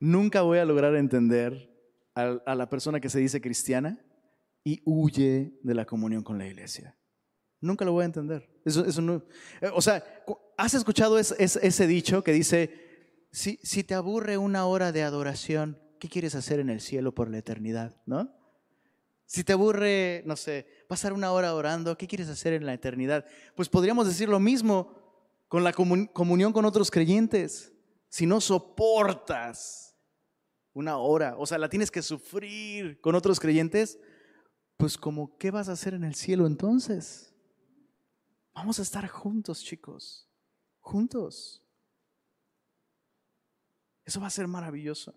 Nunca 0.00 0.42
voy 0.42 0.58
a 0.58 0.64
lograr 0.64 0.94
entender 0.94 1.68
a, 2.14 2.54
la 2.54 2.68
persona 2.68 3.00
que 3.00 3.08
se 3.08 3.20
dice 3.20 3.40
cristiana 3.40 4.04
y 4.64 4.82
huye 4.84 5.58
de 5.62 5.74
la 5.74 5.84
comunión 5.84 6.22
con 6.22 6.38
la 6.38 6.46
iglesia. 6.46 6.96
Nunca 7.60 7.84
lo 7.84 7.92
voy 7.92 8.02
a 8.02 8.06
entender. 8.06 8.48
Eso, 8.64 8.84
eso 8.84 9.00
no, 9.00 9.24
eh, 9.60 9.70
o 9.72 9.80
sea, 9.80 10.04
¿has 10.56 10.74
escuchado 10.74 11.18
ese 11.18 11.86
dicho 11.86 12.22
que 12.22 12.32
dice, 12.32 13.26
si, 13.30 13.58
si 13.62 13.84
te 13.84 13.94
aburre 13.94 14.38
una 14.38 14.66
hora 14.66 14.92
de 14.92 15.02
adoración, 15.02 15.78
¿qué 15.98 16.08
quieres 16.08 16.34
hacer 16.34 16.60
en 16.60 16.70
el 16.70 16.80
cielo 16.80 17.14
por 17.14 17.30
la 17.30 17.38
eternidad? 17.38 18.00
¿No? 18.06 18.32
Si 19.26 19.44
te 19.44 19.52
aburre, 19.52 20.22
no 20.26 20.36
sé, 20.36 20.66
pasar 20.88 21.12
una 21.12 21.30
hora 21.30 21.54
orando, 21.54 21.96
¿qué 21.96 22.08
quieres 22.08 22.28
hacer 22.28 22.54
en 22.54 22.66
la 22.66 22.72
eternidad? 22.74 23.24
Pues 23.54 23.68
podríamos 23.68 24.08
decir 24.08 24.28
lo 24.28 24.40
mismo 24.40 24.96
con 25.46 25.62
la 25.62 25.72
comunión 25.72 26.52
con 26.52 26.64
otros 26.64 26.90
creyentes. 26.90 27.72
Si 28.08 28.26
no 28.26 28.40
soportas 28.40 29.96
una 30.72 30.96
hora, 30.96 31.36
o 31.38 31.46
sea, 31.46 31.58
la 31.58 31.68
tienes 31.68 31.90
que 31.90 32.02
sufrir 32.02 33.00
con 33.00 33.14
otros 33.14 33.38
creyentes, 33.38 33.98
pues 34.76 34.96
como, 34.96 35.36
¿qué 35.36 35.50
vas 35.50 35.68
a 35.68 35.72
hacer 35.72 35.92
en 35.92 36.04
el 36.04 36.14
cielo 36.14 36.46
entonces? 36.46 37.34
Vamos 38.54 38.78
a 38.78 38.82
estar 38.82 39.06
juntos, 39.08 39.62
chicos, 39.62 40.28
juntos. 40.80 41.62
Eso 44.04 44.20
va 44.20 44.28
a 44.28 44.30
ser 44.30 44.48
maravilloso. 44.48 45.14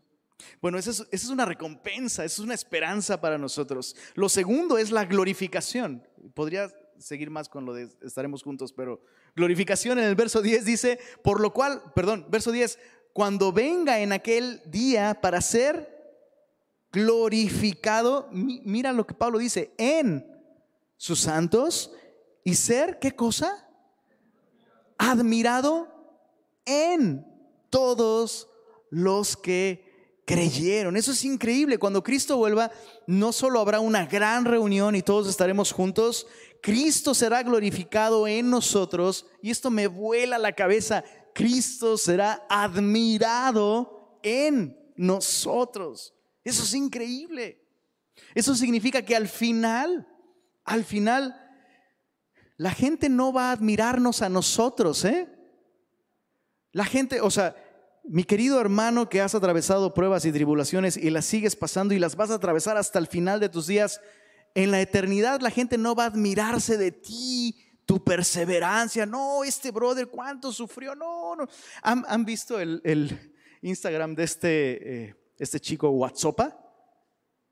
Bueno, 0.62 0.77
esa 0.77 1.06
es, 1.12 1.30
una 1.30 1.45
recompensa, 1.45 2.25
esa 2.25 2.34
es 2.34 2.39
una 2.39 2.54
esperanza 2.54 3.19
para 3.19 3.38
nosotros. 3.38 3.95
Lo 4.15 4.30
segundo 4.30 4.77
es 4.77 4.91
la 4.91 5.06
glorificación. 5.06 6.08
Podría 6.34 6.71
seguir 6.97 7.30
más 7.30 7.49
con 7.49 7.65
lo 7.65 7.73
de 7.73 7.89
estaremos 8.01 8.43
juntos, 8.43 8.73
pero 8.73 9.01
glorificación 9.36 9.99
en 9.99 10.06
el 10.06 10.15
verso 10.15 10.41
10 10.41 10.65
dice, 10.65 10.99
por 11.23 11.39
lo 11.39 11.51
cual, 11.51 11.82
perdón, 11.95 12.27
verso 12.30 12.51
10, 12.51 12.77
cuando 13.13 13.51
venga 13.51 13.99
en 13.99 14.13
aquel 14.13 14.62
día 14.65 15.19
para 15.19 15.41
ser 15.41 16.01
glorificado, 16.91 18.30
mira 18.32 18.93
lo 18.93 19.08
que 19.08 19.13
Pablo 19.13 19.39
dice, 19.39 19.73
en 19.77 20.25
sus 20.97 21.21
santos 21.21 21.91
y 22.43 22.56
ser, 22.56 22.99
¿qué 22.99 23.15
cosa? 23.15 23.67
Admirado 24.97 25.88
en 26.65 27.25
todos 27.69 28.49
los 28.89 29.38
que 29.38 29.90
creyeron. 30.32 30.96
Eso 30.96 31.12
es 31.12 31.26
increíble. 31.26 31.78
Cuando 31.78 32.04
Cristo 32.04 32.38
vuelva, 32.38 32.72
no 33.06 33.34
solo 33.34 33.60
habrá 33.60 33.80
una 33.82 34.06
gran 34.06 34.46
reunión 34.46 34.96
y 34.96 35.02
todos 35.02 35.28
estaremos 35.28 35.74
juntos, 35.74 36.26
Cristo 36.62 37.13
será 37.13 37.44
glorificado 37.44 38.28
en 38.28 38.50
nosotros 38.50 39.26
y 39.41 39.52
esto 39.52 39.70
me 39.70 39.88
vuela 39.88 40.38
la 40.38 40.54
cabeza. 40.54 41.04
Cristo 41.34 41.98
será 41.98 42.46
admirado 42.50 44.20
en 44.24 44.78
nosotros. 44.96 46.13
Eso 46.44 46.63
es 46.63 46.74
increíble. 46.74 47.67
Eso 48.34 48.56
significa 48.56 49.04
que 49.04 49.15
al 49.15 49.28
final, 49.28 50.08
al 50.63 50.86
final, 50.86 51.36
la 52.56 52.72
gente 52.72 53.10
no 53.10 53.34
va 53.34 53.50
a 53.50 53.54
admirarnos 53.54 54.22
a 54.22 54.30
nosotros, 54.30 55.04
¿eh? 55.04 55.28
La 56.72 56.86
gente, 56.86 57.20
o 57.20 57.30
sea, 57.30 57.54
mi 58.03 58.23
querido 58.23 58.59
hermano 58.59 59.09
que 59.09 59.21
has 59.21 59.35
atravesado 59.35 59.93
pruebas 59.93 60.25
y 60.25 60.31
tribulaciones 60.31 60.97
y 60.97 61.09
las 61.09 61.25
sigues 61.25 61.55
pasando 61.55 61.93
y 61.93 61.99
las 61.99 62.15
vas 62.15 62.31
a 62.31 62.35
atravesar 62.35 62.77
hasta 62.77 62.99
el 62.99 63.07
final 63.07 63.39
de 63.39 63.49
tus 63.49 63.67
días, 63.67 64.01
en 64.55 64.71
la 64.71 64.81
eternidad 64.81 65.41
la 65.41 65.49
gente 65.51 65.77
no 65.77 65.95
va 65.95 66.05
a 66.05 66.07
admirarse 66.07 66.77
de 66.77 66.91
ti, 66.91 67.55
tu 67.85 68.03
perseverancia. 68.03 69.05
No, 69.05 69.43
este 69.43 69.71
brother, 69.71 70.07
¿cuánto 70.07 70.51
sufrió? 70.51 70.95
No, 70.95 71.35
no. 71.35 71.47
¿Han, 71.83 72.25
visto 72.25 72.59
el, 72.59 72.81
Instagram 73.61 74.15
de 74.15 74.23
este, 74.23 75.03
eh, 75.03 75.15
este 75.37 75.59
chico 75.59 75.89
WhatsApp? 75.89 76.53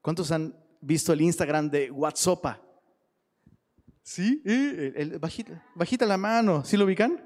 ¿Cuántos 0.01 0.31
han 0.31 0.55
visto 0.81 1.13
el 1.13 1.21
Instagram 1.21 1.69
de 1.69 1.91
WhatsApp? 1.91 2.57
¿Sí? 4.01 4.41
El, 4.45 5.19
bajita, 5.19 5.63
bajita 5.75 6.05
la 6.05 6.17
mano. 6.17 6.65
¿Sí 6.65 6.75
lo 6.77 6.85
ubican? 6.85 7.23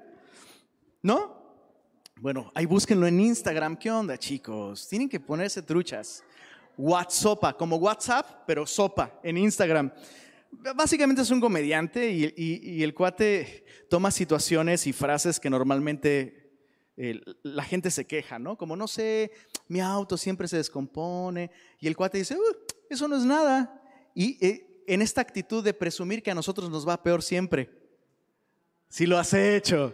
¿No? 1.01 1.42
Bueno, 2.23 2.49
ahí 2.55 2.65
búsquenlo 2.65 3.05
en 3.05 3.19
Instagram. 3.19 3.75
¿Qué 3.75 3.91
onda, 3.91 4.17
chicos? 4.17 4.88
Tienen 4.88 5.09
que 5.09 5.19
ponerse 5.19 5.62
truchas. 5.62 6.23
WhatsApp, 6.77 7.57
como 7.57 7.75
WhatsApp, 7.75 8.45
pero 8.47 8.65
sopa 8.65 9.19
en 9.21 9.38
Instagram. 9.38 9.91
Básicamente 10.73 11.21
es 11.21 11.31
un 11.31 11.41
comediante 11.41 12.09
y, 12.09 12.81
el 12.81 12.93
cuate 12.93 13.65
toma 13.89 14.09
situaciones 14.09 14.88
y 14.88 14.93
frases 14.93 15.38
que 15.38 15.49
normalmente 15.49 16.49
eh, 16.95 17.19
la 17.41 17.65
gente 17.65 17.91
se 17.91 18.05
queja, 18.05 18.39
¿no? 18.39 18.57
Como, 18.57 18.77
no 18.77 18.88
sé, 18.88 19.33
mi 19.67 19.81
auto 19.81 20.15
siempre 20.15 20.47
se 20.47 20.55
descompone. 20.55 21.51
Y 21.81 21.88
el 21.88 21.97
cuate 21.97 22.19
dice, 22.19 22.38
eso 22.89 23.09
no 23.09 23.17
es 23.17 23.25
nada. 23.25 23.83
Y 24.15 24.38
eh, 24.39 24.86
en 24.88 25.01
esta 25.01 25.19
actitud 25.19 25.62
de 25.62 25.73
presumir 25.73 26.23
que 26.23 26.31
a 26.31 26.36
nosotros 26.36 26.69
nos 26.69 26.88
va 26.88 27.03
peor 27.03 27.21
siempre. 27.21 27.69
Si 28.88 29.05
lo 29.05 29.17
has 29.17 29.33
hecho, 29.33 29.93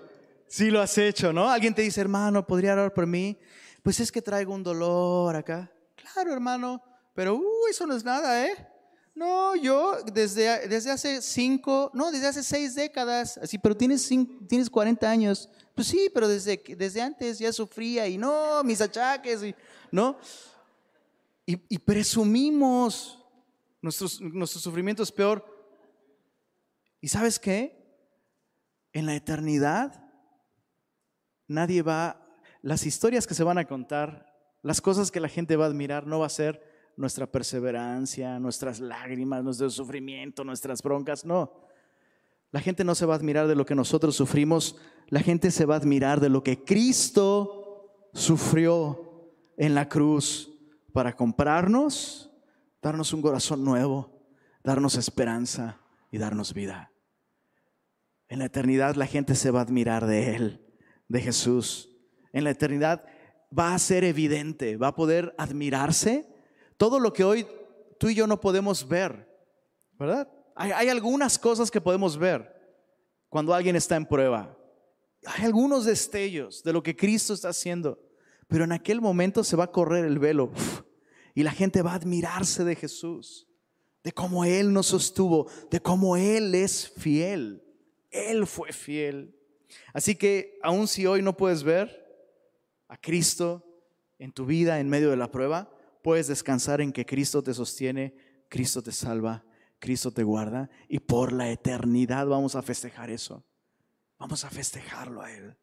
si 0.49 0.71
lo 0.71 0.81
has 0.81 0.97
hecho, 0.97 1.31
¿no? 1.31 1.49
Alguien 1.49 1.75
te 1.75 1.83
dice, 1.83 2.01
hermano, 2.01 2.45
¿podría 2.45 2.73
orar 2.73 2.93
por 2.93 3.05
mí? 3.05 3.37
Pues 3.83 3.99
es 3.99 4.11
que 4.11 4.21
traigo 4.21 4.53
un 4.53 4.63
dolor 4.63 5.35
acá. 5.35 5.71
Claro, 5.95 6.33
hermano, 6.33 6.81
pero 7.13 7.35
uh, 7.35 7.67
eso 7.69 7.85
no 7.85 7.95
es 7.95 8.03
nada, 8.03 8.45
¿eh? 8.45 8.67
No, 9.13 9.55
yo 9.55 10.01
desde, 10.13 10.67
desde 10.67 10.91
hace 10.91 11.21
cinco, 11.21 11.91
no, 11.93 12.11
desde 12.11 12.27
hace 12.27 12.41
seis 12.41 12.73
décadas, 12.73 13.37
así, 13.37 13.57
pero 13.57 13.75
tienes, 13.77 14.09
tienes 14.47 14.69
40 14.69 15.09
años. 15.09 15.49
Pues 15.75 15.87
sí, 15.87 16.09
pero 16.13 16.27
desde, 16.27 16.61
desde 16.77 17.01
antes 17.01 17.37
ya 17.37 17.53
sufría 17.53 18.07
y 18.07 18.17
no, 18.17 18.63
mis 18.63 18.81
achaques, 18.81 19.43
y, 19.43 19.55
¿no? 19.91 20.17
Y, 21.45 21.79
presumimos 21.79 23.19
nuestros, 23.81 24.21
nuestros 24.21 24.63
sufrimientos 24.63 25.11
peor. 25.11 25.43
¿Y 27.01 27.07
sabes 27.07 27.39
qué? 27.39 27.75
En 28.93 29.07
la 29.07 29.15
eternidad, 29.15 29.98
nadie 31.49 31.81
va, 31.81 32.25
las 32.61 32.85
historias 32.85 33.27
que 33.27 33.33
se 33.33 33.43
van 33.43 33.57
a 33.57 33.65
contar, 33.65 34.33
las 34.61 34.79
cosas 34.79 35.11
que 35.11 35.19
la 35.19 35.27
gente 35.27 35.57
va 35.57 35.65
a 35.65 35.67
admirar, 35.67 36.07
no 36.07 36.19
va 36.19 36.27
a 36.27 36.29
ser 36.29 36.63
nuestra 36.95 37.27
perseverancia, 37.27 38.39
nuestras 38.39 38.79
lágrimas, 38.79 39.43
nuestro 39.43 39.69
sufrimiento, 39.69 40.43
nuestras 40.43 40.81
broncas, 40.81 41.25
no. 41.25 41.51
La 42.51 42.61
gente 42.61 42.83
no 42.83 42.95
se 42.95 43.05
va 43.05 43.13
a 43.13 43.17
admirar 43.17 43.47
de 43.47 43.55
lo 43.55 43.65
que 43.65 43.75
nosotros 43.75 44.15
sufrimos, 44.15 44.77
la 45.07 45.21
gente 45.21 45.51
se 45.51 45.65
va 45.65 45.75
a 45.75 45.77
admirar 45.77 46.19
de 46.19 46.29
lo 46.29 46.43
que 46.43 46.63
Cristo 46.63 48.09
sufrió 48.13 49.31
en 49.57 49.75
la 49.75 49.87
cruz 49.87 50.51
para 50.93 51.15
comprarnos, 51.15 52.31
darnos 52.81 53.13
un 53.13 53.21
corazón 53.21 53.63
nuevo, 53.63 54.19
darnos 54.63 54.95
esperanza 54.95 55.79
y 56.11 56.17
darnos 56.17 56.53
vida. 56.53 56.91
En 58.27 58.39
la 58.39 58.45
eternidad 58.45 58.95
la 58.95 59.07
gente 59.07 59.35
se 59.35 59.51
va 59.51 59.59
a 59.59 59.63
admirar 59.63 60.05
de 60.05 60.35
Él, 60.35 60.68
de 61.09 61.19
Jesús. 61.19 61.89
En 62.31 62.45
la 62.45 62.51
eternidad 62.51 63.03
va 63.57 63.73
a 63.73 63.79
ser 63.79 64.05
evidente, 64.05 64.77
va 64.77 64.89
a 64.89 64.95
poder 64.95 65.35
admirarse 65.37 66.25
todo 66.77 66.99
lo 66.99 67.11
que 67.11 67.25
hoy 67.25 67.45
tú 67.97 68.07
y 68.07 68.15
yo 68.15 68.25
no 68.27 68.39
podemos 68.39 68.87
ver, 68.87 69.27
¿verdad? 69.99 70.31
Hay, 70.55 70.89
algunas 70.89 71.39
cosas 71.39 71.71
que 71.71 71.81
podemos 71.81 72.17
ver 72.17 72.53
cuando 73.29 73.53
alguien 73.53 73.75
está 73.75 73.95
en 73.95 74.05
prueba. 74.05 74.57
Hay 75.25 75.45
algunos 75.45 75.85
destellos 75.85 76.63
de 76.63 76.73
lo 76.73 76.83
que 76.83 76.95
Cristo 76.95 77.33
está 77.33 77.49
haciendo, 77.49 77.99
pero 78.47 78.65
en 78.65 78.73
aquel 78.73 78.99
momento 79.01 79.43
se 79.43 79.55
va 79.55 79.65
a 79.65 79.71
correr 79.71 80.05
el 80.05 80.19
velo 80.19 80.51
y 81.33 81.43
la 81.43 81.51
gente 81.51 81.81
va 81.81 81.93
a 81.93 81.95
admirarse 81.95 82.63
de 82.65 82.75
Jesús, 82.75 83.47
de 84.03 84.11
cómo 84.11 84.43
Él 84.43 84.73
nos 84.73 84.87
sostuvo, 84.87 85.49
de 85.71 85.79
cómo 85.79 86.17
Él 86.17 86.53
es 86.53 86.89
fiel. 86.89 87.63
Él 88.11 88.45
fue 88.45 88.73
fiel. 88.73 89.38
Así 89.93 90.15
que 90.15 90.57
aun 90.61 90.87
si 90.87 91.05
hoy 91.05 91.21
no 91.21 91.37
puedes 91.37 91.63
ver 91.63 92.05
a 92.87 92.97
Cristo 92.97 93.65
en 94.17 94.31
tu 94.31 94.45
vida 94.45 94.79
en 94.79 94.89
medio 94.89 95.09
de 95.09 95.17
la 95.17 95.31
prueba, 95.31 95.71
puedes 96.03 96.27
descansar 96.27 96.81
en 96.81 96.91
que 96.91 97.05
Cristo 97.05 97.43
te 97.43 97.53
sostiene, 97.53 98.15
Cristo 98.49 98.81
te 98.81 98.91
salva 98.91 99.43
Cristo 99.79 100.11
te 100.11 100.23
guarda 100.23 100.69
y 100.87 100.99
por 100.99 101.31
la 101.31 101.49
eternidad 101.49 102.27
vamos 102.27 102.55
a 102.55 102.61
festejar 102.61 103.09
eso. 103.09 103.43
Vamos 104.17 104.43
a 104.43 104.49
festejarlo 104.49 105.21
a 105.21 105.31
Él. 105.31 105.55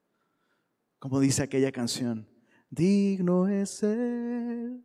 Como 0.99 1.21
dice 1.21 1.43
aquella 1.43 1.71
canción, 1.71 2.27
digno 2.71 3.47
es 3.49 3.83
Él, 3.83 4.83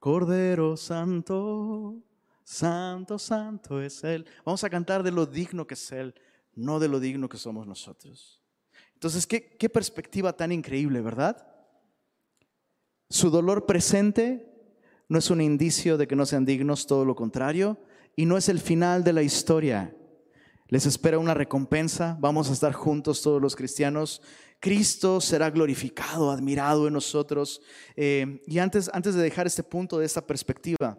Cordero 0.00 0.76
Santo, 0.76 2.02
Santo, 2.42 3.18
Santo 3.18 3.80
es 3.80 4.02
Él. 4.02 4.26
Vamos 4.44 4.64
a 4.64 4.70
cantar 4.70 5.04
de 5.04 5.12
lo 5.12 5.24
digno 5.24 5.66
que 5.66 5.74
es 5.74 5.92
Él, 5.92 6.14
no 6.54 6.80
de 6.80 6.88
lo 6.88 6.98
digno 6.98 7.28
que 7.28 7.38
somos 7.38 7.66
nosotros. 7.68 8.43
Entonces, 9.04 9.26
qué, 9.26 9.54
qué 9.58 9.68
perspectiva 9.68 10.32
tan 10.32 10.50
increíble, 10.50 11.02
¿verdad? 11.02 11.46
Su 13.10 13.28
dolor 13.28 13.66
presente 13.66 14.50
no 15.10 15.18
es 15.18 15.28
un 15.28 15.42
indicio 15.42 15.98
de 15.98 16.08
que 16.08 16.16
no 16.16 16.24
sean 16.24 16.46
dignos, 16.46 16.86
todo 16.86 17.04
lo 17.04 17.14
contrario, 17.14 17.76
y 18.16 18.24
no 18.24 18.38
es 18.38 18.48
el 18.48 18.60
final 18.60 19.04
de 19.04 19.12
la 19.12 19.20
historia. 19.20 19.94
Les 20.68 20.86
espera 20.86 21.18
una 21.18 21.34
recompensa, 21.34 22.16
vamos 22.18 22.48
a 22.48 22.54
estar 22.54 22.72
juntos 22.72 23.20
todos 23.20 23.42
los 23.42 23.54
cristianos. 23.54 24.22
Cristo 24.58 25.20
será 25.20 25.50
glorificado, 25.50 26.30
admirado 26.30 26.86
en 26.86 26.94
nosotros. 26.94 27.60
Eh, 27.96 28.40
y 28.46 28.58
antes, 28.58 28.90
antes 28.94 29.14
de 29.14 29.22
dejar 29.22 29.46
este 29.46 29.64
punto 29.64 29.98
de 29.98 30.06
esta 30.06 30.26
perspectiva, 30.26 30.96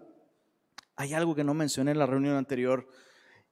hay 0.96 1.16
algo 1.16 1.34
que 1.34 1.44
no 1.44 1.56
mencioné 1.56 1.90
en 1.90 1.98
la 1.98 2.06
reunión 2.06 2.36
anterior 2.36 2.88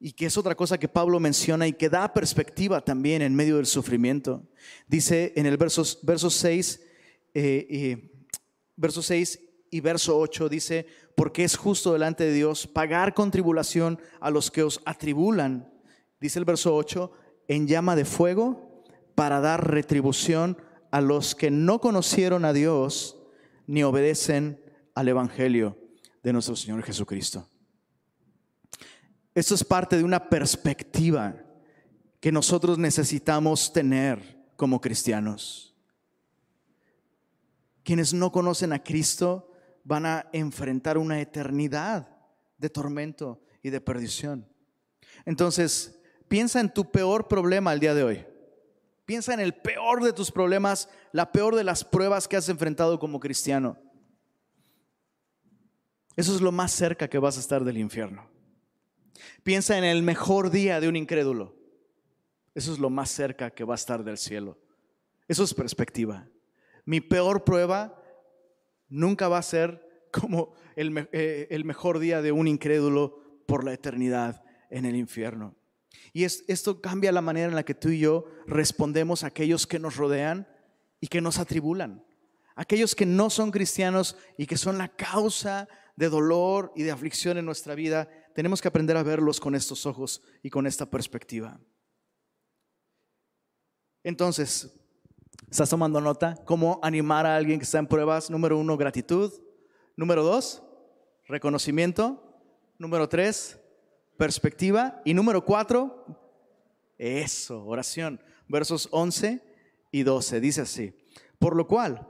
y 0.06 0.12
que 0.12 0.26
es 0.26 0.38
otra 0.38 0.54
cosa 0.54 0.78
que 0.78 0.90
Pablo 0.90 1.18
menciona 1.22 1.66
y 1.66 1.72
que 1.72 1.88
da 1.88 2.14
perspectiva 2.14 2.82
también 2.82 3.22
en 3.22 3.34
medio 3.34 3.56
del 3.56 3.66
sufrimiento. 3.66 4.44
Dice 4.86 5.32
en 5.38 5.46
el 5.46 5.56
verso, 5.56 5.82
verso 6.02 6.30
6, 6.30 6.82
eh, 7.34 8.12
verso 8.76 9.02
6 9.02 9.40
y 9.72 9.80
verso 9.80 10.20
8 10.20 10.50
dice, 10.50 10.86
porque 11.16 11.46
es 11.46 11.56
justo 11.56 11.94
delante 11.94 12.26
de 12.26 12.34
Dios 12.34 12.68
pagar 12.68 13.14
con 13.14 13.32
tribulación 13.32 13.98
a 14.20 14.30
los 14.30 14.52
que 14.52 14.64
os 14.64 14.82
atribulan, 14.84 15.72
dice 16.20 16.38
el 16.38 16.44
verso 16.44 16.76
8, 16.76 17.10
en 17.48 17.66
llama 17.66 17.96
de 17.96 18.04
fuego 18.04 18.84
para 19.16 19.40
dar 19.40 19.72
retribución 19.72 20.58
a 20.92 21.00
los 21.00 21.34
que 21.34 21.50
no 21.50 21.80
conocieron 21.80 22.44
a 22.44 22.52
Dios 22.52 23.24
ni 23.68 23.84
obedecen 23.84 24.62
al 24.96 25.08
Evangelio 25.08 25.78
de 26.24 26.34
nuestro 26.34 26.58
Señor 26.58 26.84
Jesucristo. 26.84 27.48
Esto 29.36 29.56
es 29.56 29.64
parte 29.64 29.98
de 29.98 30.04
una 30.04 30.30
perspectiva 30.30 31.36
que 32.20 32.32
nosotros 32.32 32.78
necesitamos 32.78 33.74
tener 33.74 34.44
como 34.56 34.80
cristianos. 34.80 35.76
Quienes 37.84 38.14
no 38.14 38.32
conocen 38.32 38.72
a 38.74 38.84
Cristo 38.84 39.52
van 39.84 40.06
a 40.06 40.30
enfrentar 40.32 40.98
una 40.98 41.20
eternidad 41.20 42.08
de 42.58 42.70
tormento 42.70 43.42
y 43.62 43.72
de 43.72 43.82
perdición. 43.82 44.48
Entonces, 45.26 46.00
piensa 46.28 46.60
en 46.60 46.74
tu 46.74 46.90
peor 46.92 47.28
problema 47.28 47.74
el 47.74 47.80
día 47.80 47.94
de 47.94 48.04
hoy. 48.04 48.26
Piensa 49.06 49.34
en 49.34 49.42
el 49.42 49.54
peor 49.54 50.02
de 50.02 50.14
tus 50.14 50.32
problemas, 50.32 50.88
la 51.12 51.32
peor 51.32 51.56
de 51.56 51.66
las 51.66 51.84
pruebas 51.84 52.28
que 52.28 52.38
has 52.38 52.48
enfrentado 52.48 53.00
como 53.00 53.20
cristiano. 53.20 53.78
Eso 56.16 56.34
es 56.34 56.42
lo 56.42 56.52
más 56.52 56.72
cerca 56.72 57.10
que 57.10 57.20
vas 57.20 57.36
a 57.36 57.42
estar 57.42 57.66
del 57.66 57.80
infierno. 57.80 58.33
Piensa 59.44 59.78
en 59.78 59.84
el 59.84 60.04
mejor 60.04 60.50
día 60.50 60.80
de 60.80 60.88
un 60.88 60.96
incrédulo. 60.96 61.56
Eso 62.56 62.74
es 62.74 62.80
lo 62.80 62.90
más 62.90 63.10
cerca 63.10 63.52
que 63.52 63.64
va 63.64 63.74
a 63.74 63.76
estar 63.76 64.04
del 64.04 64.18
cielo. 64.18 64.58
Eso 65.28 65.44
es 65.44 65.54
perspectiva. 65.54 66.28
Mi 66.86 67.02
peor 67.02 67.44
prueba 67.44 68.02
nunca 68.90 69.28
va 69.28 69.40
a 69.40 69.44
ser 69.44 70.08
como 70.12 70.54
eh, 70.76 71.48
el, 71.50 71.66
mejor 71.66 72.00
día 72.00 72.22
de 72.22 72.32
un 72.32 72.48
incrédulo 72.48 73.44
por 73.48 73.64
la 73.64 73.74
eternidad 73.74 74.44
en 74.70 74.86
el 74.86 74.96
infierno. 74.96 75.56
Y 76.12 76.24
esto 76.26 76.82
cambia 76.82 77.12
la 77.12 77.22
manera 77.22 77.48
en 77.48 77.56
la 77.56 77.64
que 77.64 77.74
tú 77.74 77.90
y 77.90 78.00
yo 78.00 78.26
respondemos 78.46 79.24
a 79.24 79.28
aquellos 79.28 79.66
que 79.66 79.80
nos 79.80 79.96
rodean 79.96 80.48
y 81.00 81.08
que 81.08 81.22
nos 81.22 81.40
atribulan. 81.40 82.06
Aquellos 82.56 82.94
que 82.94 83.06
no 83.06 83.30
son 83.32 83.50
cristianos 83.50 84.16
y 84.38 84.46
que 84.46 84.58
son 84.58 84.78
la 84.78 84.90
causa 84.90 85.68
de 85.96 86.10
dolor 86.10 86.72
y 86.76 86.84
de 86.84 86.92
aflicción 86.92 87.38
en 87.38 87.46
nuestra 87.46 87.74
vida, 87.74 88.10
tenemos 88.34 88.62
que 88.62 88.68
aprender 88.68 88.98
a 88.98 89.04
verlos 89.04 89.40
con 89.40 89.56
estos 89.56 89.86
ojos 89.86 90.22
y 90.42 90.50
con 90.50 90.68
esta 90.68 90.86
perspectiva. 90.86 91.60
Entonces, 94.04 94.72
¿Estás 95.50 95.70
tomando 95.70 96.02
nota? 96.02 96.36
¿Cómo 96.46 96.80
animar 96.82 97.28
a 97.28 97.36
alguien 97.36 97.60
que 97.60 97.64
está 97.64 97.78
en 97.78 97.86
pruebas? 97.86 98.32
Número 98.32 98.58
uno, 98.58 98.76
gratitud. 98.76 99.32
Número 99.96 100.24
dos, 100.24 100.64
reconocimiento. 101.28 102.24
Número 102.80 103.08
tres, 103.08 103.60
perspectiva. 104.18 105.00
Y 105.06 105.14
número 105.14 105.46
cuatro, 105.46 106.06
eso, 106.98 107.64
oración. 107.66 108.20
Versos 108.48 108.88
11 108.90 109.42
y 109.92 110.02
12. 110.02 110.40
Dice 110.40 110.62
así. 110.62 110.96
Por 111.38 111.56
lo 111.56 111.68
cual, 111.68 112.08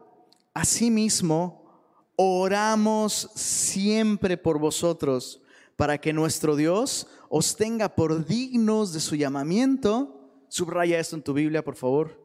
asimismo, 0.53 1.84
oramos 2.15 3.30
siempre 3.36 4.38
por 4.38 4.57
vosotros 4.57 5.41
para 5.76 5.99
que 5.99 6.13
nuestro 6.13 6.55
Dios 6.55 7.07
os 7.30 7.55
tenga 7.55 7.95
por 7.95 8.26
dignos 8.26 8.93
de 8.93 8.99
su 8.99 9.15
llamamiento. 9.15 10.43
Subraya 10.49 10.99
esto 10.99 11.15
en 11.15 11.24
tu 11.24 11.34
Biblia, 11.34 11.63
por 11.63 11.76
favor 11.76 12.24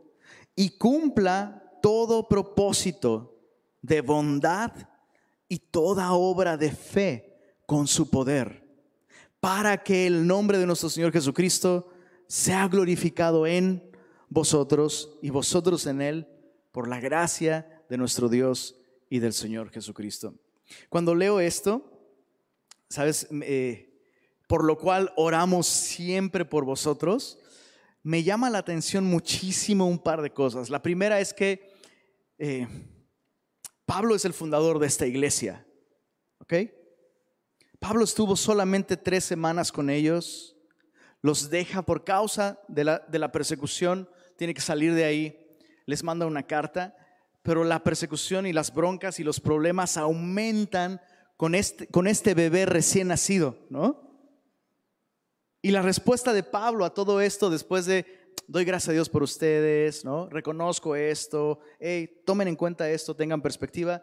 y 0.58 0.70
cumpla 0.70 1.62
todo 1.80 2.26
propósito 2.26 3.38
de 3.80 4.00
bondad 4.00 4.72
y 5.48 5.60
toda 5.60 6.14
obra 6.14 6.56
de 6.56 6.72
fe 6.72 7.38
con 7.64 7.86
su 7.86 8.10
poder, 8.10 8.66
para 9.38 9.84
que 9.84 10.08
el 10.08 10.26
nombre 10.26 10.58
de 10.58 10.66
nuestro 10.66 10.90
Señor 10.90 11.12
Jesucristo 11.12 11.92
sea 12.26 12.66
glorificado 12.66 13.46
en 13.46 13.88
vosotros 14.28 15.16
y 15.22 15.30
vosotros 15.30 15.86
en 15.86 16.02
Él, 16.02 16.26
por 16.72 16.88
la 16.88 16.98
gracia 16.98 17.84
de 17.88 17.96
nuestro 17.96 18.28
Dios 18.28 18.80
y 19.08 19.20
del 19.20 19.34
Señor 19.34 19.70
Jesucristo. 19.70 20.34
Cuando 20.88 21.14
leo 21.14 21.38
esto, 21.38 21.97
¿sabes? 22.88 23.28
Eh, 23.30 24.02
por 24.46 24.64
lo 24.64 24.78
cual 24.78 25.12
oramos 25.16 25.66
siempre 25.66 26.44
por 26.44 26.64
vosotros 26.64 27.38
me 28.02 28.22
llama 28.22 28.48
la 28.48 28.58
atención 28.58 29.04
muchísimo 29.04 29.86
un 29.86 29.98
par 29.98 30.22
de 30.22 30.30
cosas. 30.30 30.70
La 30.70 30.80
primera 30.80 31.20
es 31.20 31.34
que 31.34 31.70
eh, 32.38 32.66
Pablo 33.84 34.14
es 34.14 34.24
el 34.24 34.32
fundador 34.32 34.78
de 34.78 34.86
esta 34.86 35.06
iglesia. 35.06 35.66
¿Ok? 36.38 36.54
Pablo 37.78 38.04
estuvo 38.04 38.36
solamente 38.36 38.96
tres 38.96 39.24
semanas 39.24 39.70
con 39.70 39.90
ellos, 39.90 40.56
los 41.20 41.50
deja 41.50 41.82
por 41.82 42.04
causa 42.04 42.60
de 42.68 42.84
la, 42.84 42.98
de 43.00 43.18
la 43.18 43.30
persecución, 43.30 44.08
tiene 44.36 44.54
que 44.54 44.60
salir 44.60 44.94
de 44.94 45.04
ahí, 45.04 45.58
les 45.84 46.02
manda 46.02 46.26
una 46.26 46.46
carta, 46.46 46.96
pero 47.42 47.64
la 47.64 47.84
persecución 47.84 48.46
y 48.46 48.52
las 48.52 48.72
broncas 48.72 49.20
y 49.20 49.24
los 49.24 49.40
problemas 49.40 49.96
aumentan 49.96 51.00
con 51.38 51.54
este, 51.54 51.86
con 51.86 52.08
este 52.08 52.34
bebé 52.34 52.66
recién 52.66 53.08
nacido, 53.08 53.56
¿no? 53.70 54.08
Y 55.62 55.70
la 55.70 55.82
respuesta 55.82 56.32
de 56.32 56.42
Pablo 56.42 56.84
a 56.84 56.92
todo 56.92 57.20
esto, 57.20 57.48
después 57.48 57.86
de, 57.86 58.34
doy 58.48 58.64
gracias 58.64 58.88
a 58.88 58.92
Dios 58.92 59.08
por 59.08 59.22
ustedes, 59.22 60.04
¿no? 60.04 60.28
Reconozco 60.28 60.96
esto, 60.96 61.60
hey, 61.78 62.22
tomen 62.26 62.48
en 62.48 62.56
cuenta 62.56 62.90
esto, 62.90 63.14
tengan 63.14 63.40
perspectiva, 63.40 64.02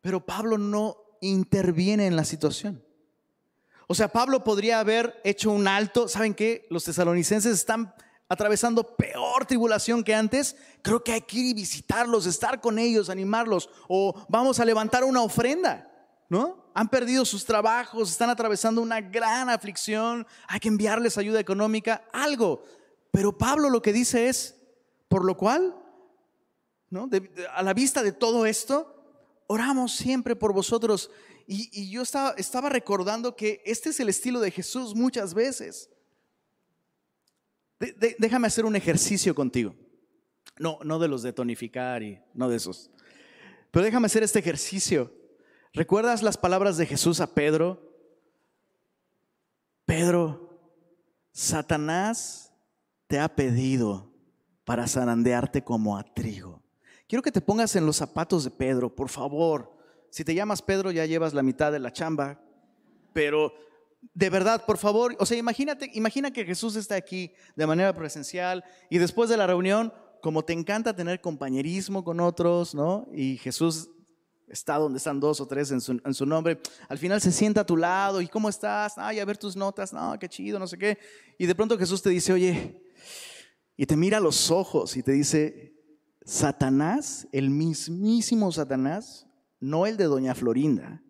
pero 0.00 0.24
Pablo 0.24 0.56
no 0.56 0.96
interviene 1.20 2.06
en 2.06 2.14
la 2.14 2.24
situación. 2.24 2.84
O 3.88 3.94
sea, 3.94 4.06
Pablo 4.06 4.44
podría 4.44 4.78
haber 4.78 5.20
hecho 5.24 5.50
un 5.50 5.66
alto. 5.66 6.06
¿Saben 6.06 6.32
qué? 6.32 6.66
Los 6.70 6.84
tesalonicenses 6.84 7.52
están 7.52 7.92
atravesando 8.28 8.96
peor 8.96 9.46
tribulación 9.46 10.04
que 10.04 10.14
antes. 10.14 10.56
Creo 10.80 11.02
que 11.02 11.12
hay 11.12 11.22
que 11.22 11.38
ir 11.38 11.46
y 11.46 11.54
visitarlos, 11.54 12.26
estar 12.26 12.60
con 12.60 12.78
ellos, 12.78 13.10
animarlos. 13.10 13.68
O 13.88 14.14
vamos 14.28 14.60
a 14.60 14.64
levantar 14.64 15.02
una 15.02 15.22
ofrenda, 15.22 15.91
¿no? 16.28 16.70
Han 16.74 16.88
perdido 16.88 17.24
sus 17.24 17.44
trabajos, 17.44 18.10
están 18.10 18.30
atravesando 18.30 18.80
una 18.80 19.00
gran 19.00 19.50
aflicción. 19.50 20.26
Hay 20.48 20.60
que 20.60 20.68
enviarles 20.68 21.18
ayuda 21.18 21.40
económica, 21.40 22.04
algo. 22.12 22.62
Pero 23.10 23.36
Pablo 23.36 23.68
lo 23.68 23.82
que 23.82 23.92
dice 23.92 24.28
es, 24.28 24.56
por 25.08 25.24
lo 25.24 25.36
cual, 25.36 25.76
¿no? 26.88 27.08
a 27.54 27.62
la 27.62 27.74
vista 27.74 28.02
de 28.02 28.12
todo 28.12 28.46
esto, 28.46 29.44
oramos 29.46 29.92
siempre 29.92 30.34
por 30.34 30.52
vosotros 30.52 31.10
y, 31.46 31.90
yo 31.90 32.02
estaba, 32.02 32.68
recordando 32.68 33.36
que 33.36 33.62
este 33.64 33.90
es 33.90 34.00
el 34.00 34.08
estilo 34.08 34.40
de 34.40 34.50
Jesús 34.50 34.94
muchas 34.94 35.34
veces. 35.34 35.90
déjame 38.18 38.46
hacer 38.46 38.64
un 38.64 38.76
ejercicio 38.76 39.34
contigo. 39.34 39.74
No, 40.58 40.78
no 40.84 40.98
de 40.98 41.08
los 41.08 41.22
de 41.22 41.32
tonificar 41.32 42.02
y 42.02 42.20
no 42.34 42.48
de 42.48 42.56
esos. 42.56 42.90
Pero 43.70 43.84
déjame 43.84 44.06
hacer 44.06 44.22
este 44.22 44.38
ejercicio. 44.38 45.12
¿Recuerdas 45.74 46.22
las 46.22 46.36
palabras 46.36 46.76
de 46.76 46.84
Jesús 46.84 47.20
a 47.20 47.34
Pedro? 47.34 47.80
Pedro, 49.86 50.60
Satanás 51.32 52.52
te 53.06 53.18
ha 53.18 53.34
pedido 53.34 54.12
para 54.64 54.86
zarandearte 54.86 55.64
como 55.64 55.96
a 55.96 56.04
trigo. 56.04 56.62
Quiero 57.08 57.22
que 57.22 57.32
te 57.32 57.40
pongas 57.40 57.74
en 57.74 57.86
los 57.86 57.96
zapatos 57.96 58.44
de 58.44 58.50
Pedro, 58.50 58.94
por 58.94 59.08
favor. 59.08 59.72
Si 60.10 60.24
te 60.24 60.34
llamas 60.34 60.60
Pedro 60.60 60.90
ya 60.90 61.06
llevas 61.06 61.32
la 61.32 61.42
mitad 61.42 61.72
de 61.72 61.78
la 61.78 61.92
chamba, 61.92 62.38
pero 63.14 63.54
de 64.12 64.28
verdad, 64.28 64.66
por 64.66 64.76
favor, 64.76 65.16
o 65.18 65.24
sea, 65.24 65.38
imagínate, 65.38 65.90
imagina 65.94 66.32
que 66.32 66.44
Jesús 66.44 66.76
está 66.76 66.96
aquí 66.96 67.32
de 67.56 67.66
manera 67.66 67.94
presencial 67.94 68.62
y 68.90 68.98
después 68.98 69.30
de 69.30 69.38
la 69.38 69.46
reunión, 69.46 69.92
como 70.20 70.44
te 70.44 70.52
encanta 70.52 70.94
tener 70.94 71.22
compañerismo 71.22 72.04
con 72.04 72.20
otros, 72.20 72.74
¿no? 72.74 73.08
Y 73.12 73.38
Jesús 73.38 73.90
está 74.52 74.76
donde 74.76 74.98
están 74.98 75.18
dos 75.18 75.40
o 75.40 75.46
tres 75.46 75.70
en 75.70 75.80
su, 75.80 76.26
nombre, 76.26 76.60
al 76.88 76.98
final 76.98 77.20
se 77.20 77.32
sienta 77.32 77.62
a 77.62 77.66
tu 77.66 77.76
lado 77.76 78.20
y 78.20 78.28
¿cómo 78.28 78.50
estás? 78.50 78.98
Ay, 78.98 79.18
a 79.18 79.24
ver 79.24 79.38
tus 79.38 79.56
notas, 79.56 79.92
no, 79.92 80.18
qué 80.18 80.28
chido, 80.28 80.58
no 80.58 80.66
sé 80.66 80.76
qué. 80.76 80.98
Y 81.38 81.46
de 81.46 81.54
pronto 81.54 81.78
Jesús 81.78 82.02
te 82.02 82.10
dice, 82.10 82.34
oye, 82.34 82.82
y 83.76 83.86
te 83.86 83.96
mira 83.96 84.18
a 84.18 84.20
los 84.20 84.50
ojos 84.50 84.96
y 84.96 85.02
te 85.02 85.12
dice, 85.12 85.74
Satanás, 86.24 87.26
el 87.32 87.48
mismísimo 87.48 88.52
Satanás, 88.52 89.26
no 89.58 89.86
el 89.86 89.96
de 89.96 90.04
Doña 90.04 90.34
Florinda, 90.34 91.02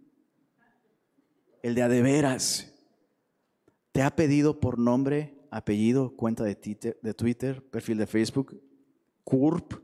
el 1.63 1.75
de 1.75 1.83
Adeveras. 1.83 2.73
Te 3.91 4.03
ha 4.03 4.15
pedido 4.15 4.61
por 4.61 4.79
nombre, 4.79 5.37
apellido, 5.51 6.15
cuenta 6.17 6.45
de 6.45 6.55
Twitter, 6.55 7.63
perfil 7.71 7.99
de 7.99 8.07
Facebook, 8.07 8.63
CURP, 9.25 9.82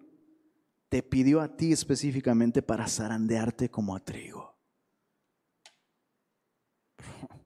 te 0.89 1.03
pidió 1.03 1.41
a 1.41 1.57
ti 1.57 1.73
específicamente 1.73 2.63
para 2.63 2.89
zarandearte 2.89 3.71
como 3.71 3.95
a 3.95 4.01
trigo. 4.01 4.57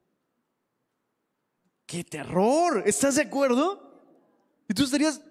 ¡Qué 1.85 2.03
terror! 2.03 2.83
¿Estás 2.85 3.15
de 3.15 3.23
acuerdo? 3.23 3.93
Y 4.67 4.73
tú 4.73 4.83
estarías... 4.83 5.21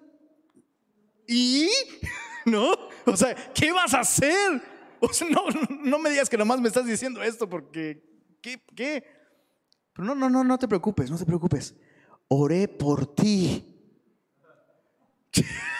¿Y? 1.26 1.70
¿No? 2.46 2.72
O 3.06 3.16
sea, 3.16 3.34
¿qué 3.54 3.72
vas 3.72 3.94
a 3.94 4.00
hacer? 4.00 4.62
no, 5.30 5.46
no 5.70 5.98
me 5.98 6.10
digas 6.10 6.28
que 6.28 6.36
nomás 6.36 6.60
me 6.60 6.68
estás 6.68 6.86
diciendo 6.86 7.22
esto 7.22 7.48
porque, 7.48 8.04
¿qué? 8.40 8.62
¿Qué? 8.74 9.04
Pero 9.92 10.06
no, 10.06 10.14
no, 10.14 10.30
no, 10.30 10.44
no 10.44 10.58
te 10.58 10.68
preocupes, 10.68 11.10
no 11.10 11.18
te 11.18 11.26
preocupes. 11.26 11.74
Oré 12.28 12.68
por 12.68 13.14
ti. 13.14 13.64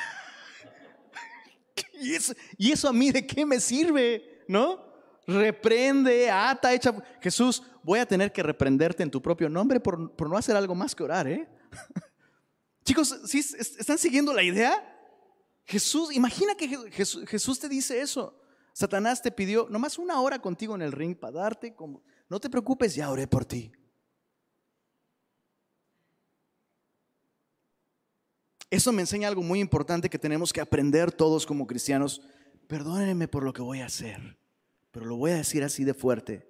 ¿Y 2.03 2.15
eso, 2.15 2.35
¿Y 2.59 2.73
eso 2.73 2.89
a 2.89 2.93
mí 2.93 3.11
de 3.11 3.27
qué 3.27 3.47
me 3.47 3.61
sirve? 3.61 4.45
¿No? 4.49 4.81
Reprende, 5.27 6.31
ata, 6.31 6.75
echa. 6.75 6.93
Jesús, 7.21 7.63
voy 7.83 8.01
a 8.01 8.07
tener 8.07 8.33
que 8.33 8.43
reprenderte 8.43 9.03
en 9.03 9.11
tu 9.11 9.23
propio 9.23 9.49
nombre 9.49 9.79
por, 9.79 10.15
por 10.17 10.29
no 10.29 10.37
hacer 10.37 10.57
algo 10.57 10.75
más 10.75 10.95
que 10.95 11.05
orar, 11.05 11.29
¿eh? 11.29 11.49
Chicos, 12.85 13.21
¿sí 13.25 13.39
¿están 13.39 13.99
siguiendo 13.99 14.33
la 14.33 14.43
idea? 14.43 14.89
Jesús, 15.65 16.13
imagina 16.13 16.57
que 16.57 16.69
Jesús, 16.91 17.25
Jesús 17.29 17.61
te 17.61 17.69
dice 17.69 18.01
eso. 18.01 18.41
Satanás 18.73 19.23
te 19.23 19.31
pidió 19.31 19.69
nomás 19.71 19.99
una 19.99 20.21
hora 20.21 20.41
contigo 20.41 20.75
en 20.75 20.83
el 20.83 20.93
ring 20.93 21.17
para 21.17 21.41
darte 21.41 21.75
como, 21.75 22.03
no 22.29 22.41
te 22.41 22.51
preocupes, 22.51 22.95
ya 22.95 23.11
oré 23.11 23.29
por 23.29 23.45
ti. 23.45 23.71
Eso 28.73 28.91
me 28.91 29.03
enseña 29.03 29.29
algo 29.29 29.43
muy 29.43 29.61
importante 29.61 30.09
que 30.09 30.19
tenemos 30.19 30.51
que 30.51 30.63
aprender 30.63 31.13
todos 31.13 31.45
como 31.45 31.67
cristianos. 31.67 32.23
Perdónenme 32.69 33.29
por 33.29 33.43
lo 33.43 33.53
que 33.53 33.61
voy 33.61 33.81
a 33.83 33.85
hacer, 33.85 34.39
pero 34.91 35.05
lo 35.05 35.17
voy 35.17 35.33
a 35.33 35.35
decir 35.35 35.63
así 35.63 35.85
de 35.85 35.93
fuerte. 35.93 36.49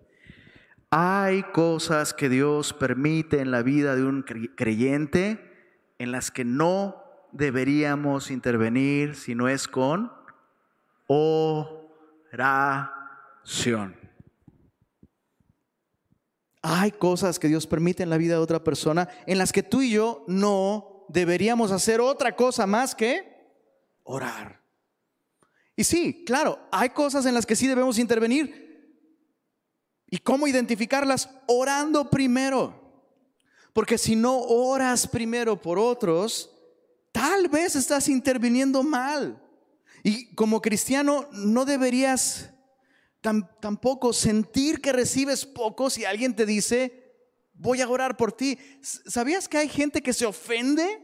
Hay 0.91 1.43
cosas 1.43 2.15
que 2.15 2.29
Dios 2.29 2.75
permite 2.75 3.41
en 3.41 3.51
la 3.51 3.63
vida 3.63 3.97
de 3.97 4.05
un 4.05 4.23
creyente 4.23 5.41
en 5.99 6.13
las 6.13 6.31
que 6.31 6.45
no 6.45 7.03
deberíamos 7.33 8.31
intervenir 8.31 9.17
si 9.17 9.35
no 9.35 9.49
es 9.49 9.67
con 9.67 10.13
oración. 11.09 12.87
Hay 16.63 16.93
cosas 16.93 17.41
que 17.41 17.49
Dios 17.49 17.67
permite 17.67 18.05
en 18.05 18.11
la 18.11 18.17
vida 18.17 18.35
de 18.35 18.41
otra 18.41 18.63
persona 18.63 19.09
en 19.27 19.39
las 19.39 19.51
que 19.51 19.65
tú 19.65 19.83
y 19.83 19.91
yo 19.91 20.25
no 20.29 20.92
deberíamos 21.13 21.71
hacer 21.71 22.01
otra 22.01 22.35
cosa 22.35 22.67
más 22.67 22.95
que 22.95 23.33
orar. 24.03 24.63
Y 25.77 25.85
sí, 25.85 26.25
claro, 26.25 26.59
hay 26.71 26.91
cosas 26.91 27.27
en 27.27 27.35
las 27.35 27.47
que 27.47 27.57
sí 27.57 27.67
debemos 27.67 27.99
intervenir. 27.99 28.63
¿Y 30.07 30.19
cómo 30.19 30.47
identificarlas? 30.47 31.29
Orando 31.47 32.11
primero. 32.11 32.81
Porque 33.73 33.97
si 33.97 34.15
no 34.15 34.39
oras 34.39 35.07
primero 35.07 35.61
por 35.61 35.79
otros, 35.79 36.51
tal 37.11 37.49
vez 37.49 37.75
estás 37.77 38.09
interviniendo 38.09 38.83
mal. 38.83 39.43
Y 40.03 40.35
como 40.35 40.61
cristiano 40.61 41.29
no 41.33 41.65
deberías 41.65 42.51
tampoco 43.61 44.13
sentir 44.13 44.81
que 44.81 44.93
recibes 44.93 45.47
poco 45.47 45.89
si 45.89 46.05
alguien 46.05 46.35
te 46.35 46.45
dice, 46.45 47.02
voy 47.63 47.81
a 47.81 47.89
orar 47.89 48.17
por 48.17 48.33
ti. 48.33 48.59
¿Sabías 48.83 49.49
que 49.49 49.57
hay 49.57 49.69
gente 49.69 50.03
que 50.03 50.13
se 50.13 50.27
ofende 50.27 51.01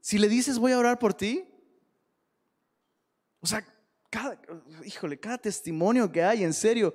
si 0.00 0.16
le 0.18 0.28
dices, 0.28 0.58
voy 0.58 0.72
a 0.72 0.78
orar 0.78 0.98
por 0.98 1.12
ti? 1.12 1.44
O 3.40 3.46
sea, 3.46 3.66
híjole, 4.84 5.18
cada 5.18 5.38
testimonio 5.38 6.10
que 6.10 6.22
hay, 6.22 6.44
en 6.44 6.54
serio, 6.54 6.94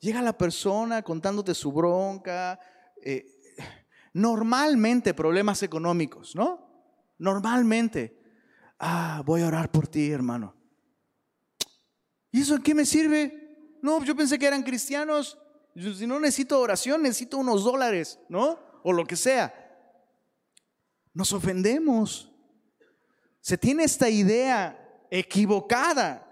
llega 0.00 0.20
la 0.20 0.36
persona 0.36 1.02
contándote 1.02 1.54
su 1.54 1.72
bronca, 1.72 2.60
eh, 3.02 3.26
normalmente 4.12 5.14
problemas 5.14 5.62
económicos, 5.62 6.36
¿no? 6.36 6.92
Normalmente. 7.18 8.18
Ah, 8.78 9.22
voy 9.24 9.42
a 9.42 9.46
orar 9.46 9.70
por 9.70 9.88
ti, 9.88 10.10
hermano. 10.10 10.54
¿Y 12.30 12.40
eso 12.40 12.56
en 12.56 12.62
qué 12.62 12.74
me 12.74 12.84
sirve? 12.84 13.78
No, 13.80 14.02
yo 14.04 14.14
pensé 14.14 14.38
que 14.38 14.46
eran 14.46 14.62
cristianos. 14.62 15.38
Si 15.74 16.06
no 16.06 16.20
necesito 16.20 16.60
oración, 16.60 17.02
necesito 17.02 17.38
unos 17.38 17.64
dólares, 17.64 18.18
¿no? 18.28 18.58
O 18.82 18.92
lo 18.92 19.06
que 19.06 19.16
sea. 19.16 19.54
Nos 21.14 21.32
ofendemos. 21.32 22.30
Se 23.40 23.56
tiene 23.56 23.84
esta 23.84 24.08
idea 24.08 24.78
equivocada 25.10 26.28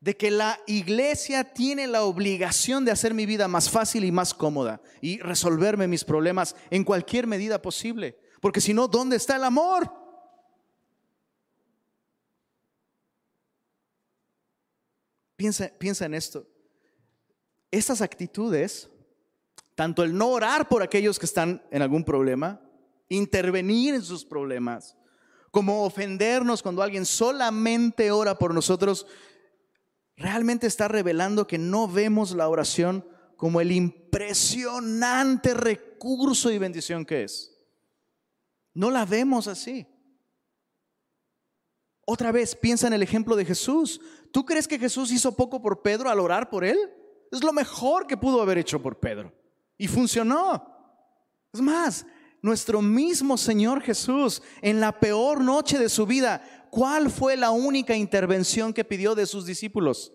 de 0.00 0.16
que 0.16 0.30
la 0.30 0.58
iglesia 0.66 1.44
tiene 1.44 1.86
la 1.86 2.04
obligación 2.04 2.84
de 2.84 2.90
hacer 2.90 3.12
mi 3.12 3.26
vida 3.26 3.48
más 3.48 3.68
fácil 3.68 4.04
y 4.04 4.10
más 4.10 4.32
cómoda 4.32 4.80
y 5.02 5.18
resolverme 5.18 5.86
mis 5.86 6.04
problemas 6.04 6.56
en 6.70 6.84
cualquier 6.84 7.26
medida 7.26 7.60
posible. 7.60 8.18
Porque 8.40 8.62
si 8.62 8.72
no, 8.72 8.88
¿dónde 8.88 9.16
está 9.16 9.36
el 9.36 9.44
amor? 9.44 9.92
Piensa, 15.36 16.04
en 16.04 16.14
esto. 16.14 16.46
Estas 17.70 18.00
actitudes, 18.00 18.88
tanto 19.74 20.02
el 20.02 20.16
no 20.16 20.28
orar 20.28 20.68
por 20.68 20.82
aquellos 20.82 21.18
que 21.18 21.26
están 21.26 21.62
en 21.70 21.82
algún 21.82 22.04
problema, 22.04 22.60
intervenir 23.08 23.94
en 23.94 24.02
sus 24.02 24.24
problemas, 24.24 24.96
como 25.50 25.84
ofendernos 25.84 26.62
cuando 26.62 26.82
alguien 26.82 27.04
solamente 27.04 28.10
ora 28.10 28.38
por 28.38 28.54
nosotros, 28.54 29.06
realmente 30.16 30.66
está 30.66 30.88
revelando 30.88 31.46
que 31.46 31.58
no 31.58 31.88
vemos 31.88 32.32
la 32.32 32.48
oración 32.48 33.04
como 33.36 33.60
el 33.60 33.72
impresionante 33.72 35.54
recurso 35.54 36.50
y 36.50 36.58
bendición 36.58 37.04
que 37.04 37.24
es. 37.24 37.56
No 38.74 38.90
la 38.90 39.04
vemos 39.04 39.48
así. 39.48 39.86
Otra 42.04 42.32
vez, 42.32 42.54
piensa 42.54 42.86
en 42.86 42.92
el 42.92 43.02
ejemplo 43.02 43.36
de 43.36 43.44
Jesús. 43.44 44.00
¿Tú 44.32 44.44
crees 44.44 44.68
que 44.68 44.78
Jesús 44.78 45.10
hizo 45.12 45.36
poco 45.36 45.62
por 45.62 45.82
Pedro 45.82 46.10
al 46.10 46.20
orar 46.20 46.50
por 46.50 46.64
él? 46.64 46.78
Es 47.30 47.44
lo 47.44 47.52
mejor 47.52 48.06
que 48.06 48.16
pudo 48.16 48.42
haber 48.42 48.58
hecho 48.58 48.82
por 48.82 48.98
Pedro. 48.98 49.32
Y 49.78 49.86
funcionó. 49.86 50.66
Es 51.52 51.60
más, 51.60 52.06
nuestro 52.42 52.82
mismo 52.82 53.38
Señor 53.38 53.82
Jesús, 53.82 54.42
en 54.62 54.80
la 54.80 54.98
peor 54.98 55.40
noche 55.40 55.78
de 55.78 55.88
su 55.88 56.06
vida, 56.06 56.68
¿cuál 56.70 57.10
fue 57.10 57.36
la 57.36 57.50
única 57.50 57.94
intervención 57.94 58.72
que 58.72 58.84
pidió 58.84 59.14
de 59.14 59.26
sus 59.26 59.46
discípulos? 59.46 60.12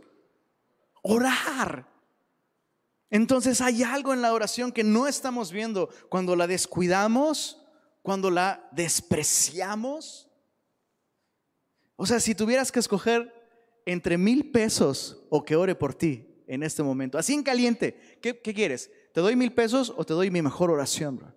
Orar. 1.02 1.88
Entonces 3.10 3.62
hay 3.62 3.84
algo 3.84 4.14
en 4.14 4.22
la 4.22 4.34
oración 4.34 4.72
que 4.72 4.84
no 4.84 5.08
estamos 5.08 5.52
viendo 5.52 5.90
cuando 6.10 6.36
la 6.36 6.48
descuidamos, 6.48 7.62
cuando 8.02 8.30
la 8.30 8.68
despreciamos. 8.72 10.30
O 11.96 12.06
sea, 12.06 12.20
si 12.20 12.36
tuvieras 12.36 12.72
que 12.72 12.80
escoger 12.80 13.34
entre 13.86 14.18
mil 14.18 14.52
pesos 14.52 15.24
o 15.30 15.46
que 15.46 15.56
ore 15.56 15.76
por 15.76 15.94
ti 15.94 16.35
en 16.48 16.64
este 16.64 16.84
momento, 16.84 17.18
así 17.18 17.34
en 17.34 17.44
caliente, 17.44 18.20
¿qué, 18.22 18.40
quieres? 18.40 18.92
¿Te 19.14 19.22
doy 19.22 19.36
mil 19.36 19.54
pesos 19.54 19.94
o 19.96 20.06
te 20.06 20.14
doy 20.14 20.32
mi 20.32 20.42
mejor 20.42 20.72
oración, 20.72 21.18
bro? 21.18 21.34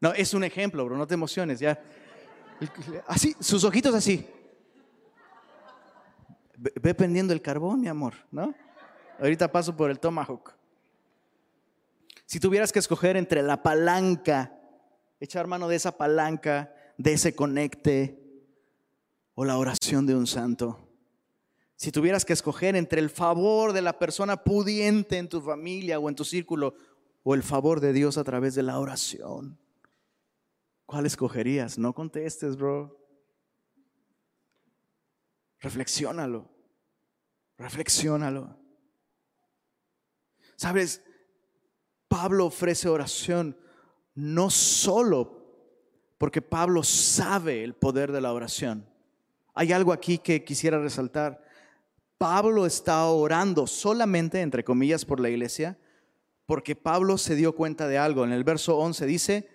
No, 0.00 0.12
es 0.12 0.34
un 0.34 0.44
ejemplo, 0.44 0.84
bro, 0.84 0.96
no 0.96 1.06
te 1.06 1.14
emociones, 1.14 1.60
ya. 1.60 1.80
Así, 3.06 3.34
sus 3.40 3.64
ojitos 3.64 3.94
así. 3.94 4.26
Ve, 6.56 6.94
pendiendo 6.94 7.32
el 7.32 7.42
carbón, 7.42 7.80
mi 7.80 7.88
amor, 7.88 8.14
¿no? 8.30 8.54
Ahorita 9.18 9.50
paso 9.50 9.76
por 9.76 9.90
el 9.90 9.98
tomahawk. 9.98 10.54
Si 12.26 12.40
tuvieras 12.40 12.72
que 12.72 12.78
escoger 12.78 13.16
entre 13.16 13.42
la 13.42 13.62
palanca, 13.62 14.58
echar 15.20 15.46
mano 15.46 15.68
de 15.68 15.76
esa 15.76 15.96
palanca, 15.96 16.74
de 16.96 17.12
ese 17.12 17.34
conecte, 17.34 18.22
o 19.34 19.44
la 19.44 19.58
oración 19.58 20.06
de 20.06 20.14
un 20.14 20.26
santo. 20.26 20.91
Si 21.82 21.90
tuvieras 21.90 22.24
que 22.24 22.32
escoger 22.32 22.76
entre 22.76 23.00
el 23.00 23.10
favor 23.10 23.72
de 23.72 23.82
la 23.82 23.98
persona 23.98 24.44
pudiente 24.44 25.18
en 25.18 25.28
tu 25.28 25.40
familia 25.40 25.98
o 25.98 26.08
en 26.08 26.14
tu 26.14 26.24
círculo, 26.24 26.76
o 27.24 27.34
el 27.34 27.42
favor 27.42 27.80
de 27.80 27.92
Dios 27.92 28.18
a 28.18 28.22
través 28.22 28.54
de 28.54 28.62
la 28.62 28.78
oración. 28.78 29.58
¿Cuál 30.86 31.06
escogerías? 31.06 31.78
No 31.78 31.92
contestes, 31.92 32.56
bro. 32.56 32.96
Reflexiónalo. 35.58 36.48
Reflexiónalo. 37.58 38.56
Sabes, 40.54 41.02
Pablo 42.06 42.46
ofrece 42.46 42.88
oración 42.88 43.58
no 44.14 44.50
solo 44.50 45.42
porque 46.16 46.42
Pablo 46.42 46.84
sabe 46.84 47.64
el 47.64 47.74
poder 47.74 48.12
de 48.12 48.20
la 48.20 48.32
oración. 48.32 48.88
Hay 49.52 49.72
algo 49.72 49.92
aquí 49.92 50.18
que 50.18 50.44
quisiera 50.44 50.78
resaltar. 50.78 51.50
Pablo 52.22 52.66
está 52.66 53.04
orando 53.06 53.66
solamente, 53.66 54.42
entre 54.42 54.62
comillas, 54.62 55.04
por 55.04 55.18
la 55.18 55.28
iglesia, 55.28 55.76
porque 56.46 56.76
Pablo 56.76 57.18
se 57.18 57.34
dio 57.34 57.56
cuenta 57.56 57.88
de 57.88 57.98
algo. 57.98 58.24
En 58.24 58.30
el 58.30 58.44
verso 58.44 58.78
11 58.78 59.06
dice, 59.06 59.48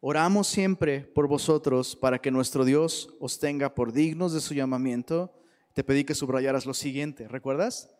Oramos 0.00 0.46
siempre 0.46 1.02
por 1.02 1.28
vosotros 1.28 1.94
para 1.94 2.18
que 2.18 2.30
nuestro 2.30 2.64
Dios 2.64 3.14
os 3.20 3.38
tenga 3.38 3.74
por 3.74 3.92
dignos 3.92 4.32
de 4.32 4.40
su 4.40 4.54
llamamiento. 4.54 5.34
Te 5.74 5.84
pedí 5.84 6.04
que 6.04 6.14
subrayaras 6.14 6.64
lo 6.64 6.72
siguiente, 6.72 7.28
¿recuerdas? 7.28 7.90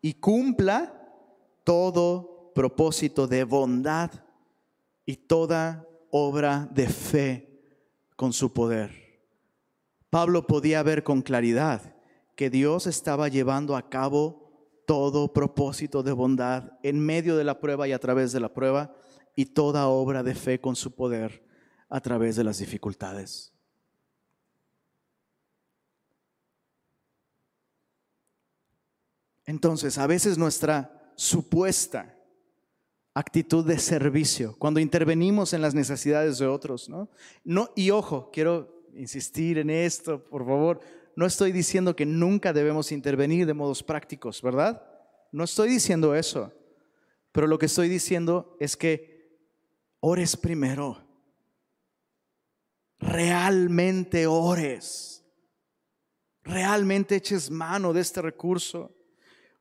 Y 0.00 0.14
cumpla 0.14 1.12
todo 1.62 2.52
propósito 2.54 3.26
de 3.26 3.44
bondad 3.44 4.10
y 5.04 5.16
toda 5.16 5.86
obra 6.10 6.66
de 6.72 6.88
fe 6.88 7.60
con 8.16 8.32
su 8.32 8.54
poder. 8.54 9.20
Pablo 10.08 10.46
podía 10.46 10.82
ver 10.82 11.04
con 11.04 11.20
claridad 11.20 11.99
que 12.40 12.48
Dios 12.48 12.86
estaba 12.86 13.28
llevando 13.28 13.76
a 13.76 13.90
cabo 13.90 14.82
todo 14.86 15.30
propósito 15.30 16.02
de 16.02 16.12
bondad 16.12 16.72
en 16.82 16.98
medio 16.98 17.36
de 17.36 17.44
la 17.44 17.60
prueba 17.60 17.86
y 17.86 17.92
a 17.92 17.98
través 17.98 18.32
de 18.32 18.40
la 18.40 18.54
prueba 18.54 18.96
y 19.36 19.44
toda 19.44 19.88
obra 19.88 20.22
de 20.22 20.34
fe 20.34 20.58
con 20.58 20.74
su 20.74 20.94
poder 20.94 21.44
a 21.90 22.00
través 22.00 22.36
de 22.36 22.44
las 22.44 22.56
dificultades. 22.56 23.52
Entonces, 29.44 29.98
a 29.98 30.06
veces 30.06 30.38
nuestra 30.38 31.12
supuesta 31.16 32.16
actitud 33.12 33.66
de 33.66 33.78
servicio, 33.78 34.56
cuando 34.58 34.80
intervenimos 34.80 35.52
en 35.52 35.60
las 35.60 35.74
necesidades 35.74 36.38
de 36.38 36.46
otros, 36.46 36.88
¿no? 36.88 37.10
no 37.44 37.68
y 37.76 37.90
ojo, 37.90 38.30
quiero 38.32 38.80
insistir 38.94 39.58
en 39.58 39.68
esto, 39.68 40.24
por 40.24 40.46
favor, 40.46 40.80
no 41.20 41.26
estoy 41.26 41.52
diciendo 41.52 41.94
que 41.94 42.06
nunca 42.06 42.54
debemos 42.54 42.92
intervenir 42.92 43.44
de 43.44 43.52
modos 43.52 43.82
prácticos, 43.82 44.40
¿verdad? 44.40 44.82
No 45.32 45.44
estoy 45.44 45.68
diciendo 45.68 46.14
eso, 46.14 46.50
pero 47.30 47.46
lo 47.46 47.58
que 47.58 47.66
estoy 47.66 47.90
diciendo 47.90 48.56
es 48.58 48.74
que 48.74 49.38
ores 50.00 50.34
primero 50.34 51.10
realmente 52.98 54.26
ores, 54.26 55.22
realmente 56.42 57.16
eches 57.16 57.50
mano 57.50 57.92
de 57.92 58.00
este 58.00 58.22
recurso. 58.22 58.96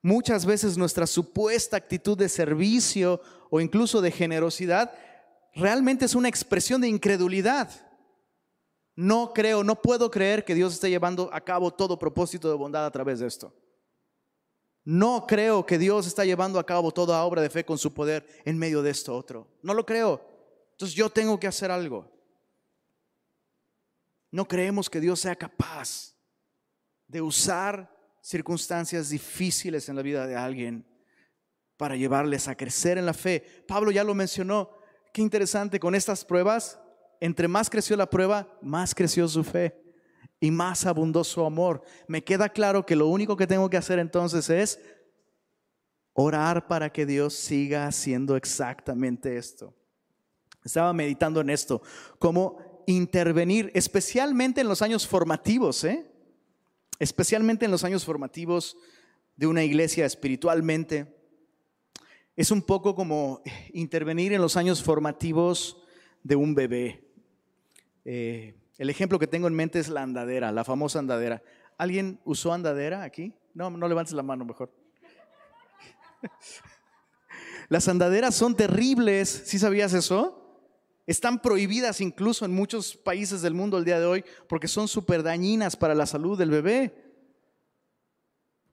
Muchas 0.01 0.45
veces 0.45 0.77
nuestra 0.77 1.05
supuesta 1.05 1.75
actitud 1.75 2.17
de 2.17 2.29
servicio 2.29 3.19
o 3.49 3.59
incluso 3.59 3.99
de 3.99 4.11
generosidad 4.11 4.93
realmente 5.53 6.05
es 6.05 6.15
una 6.15 6.29
expresión 6.29 6.79
de 6.79 6.87
incredulidad. 6.87 7.88
No 8.99 9.33
creo, 9.33 9.63
no 9.63 9.81
puedo 9.81 10.11
creer 10.11 10.43
que 10.43 10.53
Dios 10.53 10.73
esté 10.73 10.89
llevando 10.89 11.29
a 11.31 11.39
cabo 11.39 11.71
todo 11.71 11.97
propósito 11.97 12.49
de 12.49 12.55
bondad 12.55 12.85
a 12.85 12.91
través 12.91 13.19
de 13.19 13.27
esto. 13.27 13.55
No 14.83 15.25
creo 15.25 15.65
que 15.65 15.77
Dios 15.77 16.05
está 16.05 16.25
llevando 16.25 16.59
a 16.59 16.65
cabo 16.65 16.91
toda 16.91 17.23
obra 17.23 17.41
de 17.41 17.49
fe 17.49 17.63
con 17.63 17.77
su 17.77 17.93
poder 17.93 18.27
en 18.43 18.57
medio 18.57 18.81
de 18.81 18.89
esto 18.89 19.15
otro. 19.15 19.47
No 19.61 19.73
lo 19.73 19.85
creo. 19.85 20.21
Entonces 20.71 20.97
yo 20.97 21.09
tengo 21.09 21.39
que 21.39 21.47
hacer 21.47 21.71
algo. 21.71 22.11
No 24.31 24.45
creemos 24.45 24.89
que 24.89 24.99
Dios 24.99 25.21
sea 25.21 25.37
capaz 25.37 26.13
de 27.07 27.21
usar 27.21 27.89
circunstancias 28.21 29.11
difíciles 29.11 29.87
en 29.87 29.95
la 29.95 30.01
vida 30.01 30.27
de 30.27 30.35
alguien 30.35 30.85
para 31.77 31.95
llevarles 31.95 32.49
a 32.49 32.55
crecer 32.57 32.97
en 32.97 33.05
la 33.05 33.13
fe. 33.13 33.63
Pablo 33.65 33.91
ya 33.91 34.03
lo 34.03 34.13
mencionó. 34.13 34.71
Qué 35.13 35.21
interesante, 35.21 35.79
con 35.79 35.95
estas 35.95 36.25
pruebas, 36.25 36.77
entre 37.19 37.47
más 37.47 37.69
creció 37.69 37.95
la 37.97 38.09
prueba, 38.09 38.57
más 38.61 38.95
creció 38.95 39.27
su 39.27 39.43
fe 39.43 39.81
y 40.39 40.51
más 40.51 40.85
abundó 40.85 41.23
su 41.23 41.43
amor. 41.43 41.83
Me 42.07 42.23
queda 42.23 42.49
claro 42.49 42.85
que 42.85 42.95
lo 42.95 43.07
único 43.07 43.35
que 43.35 43.47
tengo 43.47 43.69
que 43.69 43.77
hacer 43.77 43.99
entonces 43.99 44.49
es 44.49 44.79
orar 46.13 46.67
para 46.67 46.91
que 46.91 47.05
Dios 47.05 47.33
siga 47.33 47.87
haciendo 47.87 48.35
exactamente 48.35 49.37
esto. 49.37 49.73
Estaba 50.63 50.91
meditando 50.93 51.41
en 51.41 51.49
esto, 51.49 51.81
como 52.17 52.83
intervenir, 52.85 53.71
especialmente 53.73 54.61
en 54.61 54.67
los 54.67 54.81
años 54.81 55.07
formativos, 55.07 55.83
¿eh? 55.83 56.05
especialmente 56.99 57.65
en 57.65 57.71
los 57.71 57.83
años 57.83 58.03
formativos 58.03 58.75
de 59.35 59.47
una 59.47 59.63
iglesia 59.63 60.05
espiritualmente. 60.05 61.15
Es 62.35 62.51
un 62.51 62.61
poco 62.61 62.95
como 62.95 63.41
intervenir 63.73 64.33
en 64.33 64.41
los 64.41 64.57
años 64.57 64.83
formativos 64.83 65.77
de 66.23 66.35
un 66.35 66.55
bebé. 66.55 67.08
Eh, 68.11 68.55
el 68.79 68.89
ejemplo 68.89 69.19
que 69.19 69.27
tengo 69.27 69.47
en 69.47 69.53
mente 69.53 69.77
es 69.77 69.87
la 69.87 70.01
andadera, 70.01 70.51
la 70.51 70.63
famosa 70.63 70.97
andadera. 70.97 71.43
¿Alguien 71.77 72.19
usó 72.25 72.51
andadera 72.51 73.03
aquí? 73.03 73.35
No, 73.53 73.69
no 73.69 73.87
levantes 73.87 74.15
la 74.15 74.23
mano 74.23 74.45
mejor. 74.45 74.73
Las 77.69 77.87
andaderas 77.87 78.33
son 78.33 78.55
terribles, 78.55 79.43
¿sí 79.45 79.59
sabías 79.59 79.93
eso? 79.93 80.65
Están 81.05 81.39
prohibidas 81.39 82.01
incluso 82.01 82.45
en 82.45 82.51
muchos 82.51 82.97
países 82.97 83.43
del 83.43 83.53
mundo 83.53 83.77
el 83.77 83.85
día 83.85 83.99
de 83.99 84.07
hoy 84.07 84.25
porque 84.47 84.67
son 84.67 84.87
súper 84.87 85.21
dañinas 85.21 85.75
para 85.75 85.93
la 85.93 86.07
salud 86.07 86.35
del 86.35 86.49
bebé. 86.49 87.13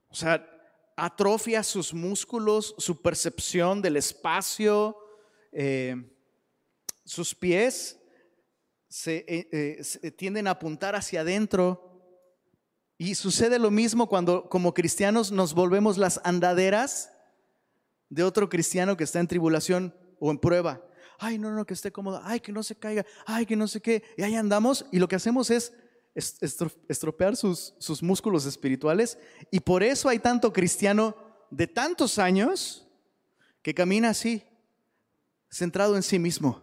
O 0.07 0.15
sea, 0.15 0.49
atrofia 0.95 1.61
sus 1.61 1.93
músculos, 1.93 2.73
su 2.79 3.03
percepción 3.03 3.83
del 3.83 3.97
espacio, 3.97 4.97
eh, 5.51 5.95
sus 7.05 7.35
pies 7.35 7.96
eh, 9.05 9.47
eh, 9.51 9.83
se, 9.83 10.11
tienden 10.11 10.47
a 10.47 10.51
apuntar 10.51 10.95
hacia 10.95 11.21
adentro. 11.21 11.83
Y 12.97 13.15
sucede 13.15 13.59
lo 13.59 13.69
mismo 13.69 14.09
cuando 14.09 14.49
como 14.49 14.73
cristianos 14.73 15.31
nos 15.31 15.53
volvemos 15.53 15.97
las 15.97 16.19
andaderas 16.23 17.11
de 18.09 18.23
otro 18.23 18.49
cristiano 18.49 18.97
que 18.97 19.03
está 19.03 19.19
en 19.19 19.27
tribulación 19.27 19.93
o 20.19 20.31
en 20.31 20.39
prueba 20.39 20.81
ay, 21.19 21.37
no, 21.37 21.51
no, 21.51 21.65
que 21.65 21.73
esté 21.73 21.91
cómodo, 21.91 22.21
ay, 22.23 22.39
que 22.39 22.51
no 22.51 22.63
se 22.63 22.75
caiga, 22.75 23.05
ay, 23.25 23.45
que 23.45 23.55
no 23.55 23.67
sé 23.67 23.81
qué. 23.81 24.03
Y 24.17 24.23
ahí 24.23 24.35
andamos 24.35 24.85
y 24.91 24.99
lo 24.99 25.07
que 25.07 25.15
hacemos 25.15 25.49
es 25.49 25.73
estropear 26.15 27.35
sus, 27.35 27.75
sus 27.79 28.01
músculos 28.01 28.45
espirituales. 28.45 29.17
Y 29.51 29.59
por 29.59 29.83
eso 29.83 30.09
hay 30.09 30.19
tanto 30.19 30.53
cristiano 30.53 31.15
de 31.51 31.67
tantos 31.67 32.19
años 32.19 32.87
que 33.61 33.73
camina 33.73 34.09
así, 34.09 34.43
centrado 35.49 35.95
en 35.95 36.03
sí 36.03 36.19
mismo, 36.19 36.61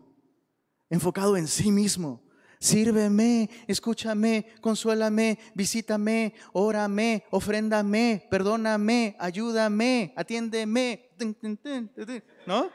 enfocado 0.95 1.37
en 1.37 1.47
sí 1.47 1.71
mismo. 1.71 2.23
Sírveme, 2.59 3.51
escúchame, 3.67 4.47
consuélame, 4.63 5.39
visítame, 5.55 6.35
órame, 6.53 7.25
ofréndame, 7.31 8.27
perdóname, 8.31 9.17
ayúdame, 9.19 10.15
atiéndeme. 10.17 11.11
¿No? 12.47 12.71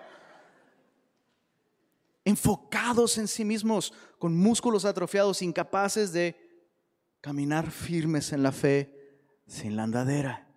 enfocados 2.29 3.17
en 3.17 3.27
sí 3.27 3.43
mismos, 3.43 3.91
con 4.19 4.35
músculos 4.37 4.85
atrofiados, 4.85 5.41
incapaces 5.41 6.13
de 6.13 6.35
caminar 7.21 7.71
firmes 7.71 8.31
en 8.31 8.43
la 8.43 8.51
fe 8.51 9.19
sin 9.47 9.75
la 9.75 9.83
andadera. 9.83 10.47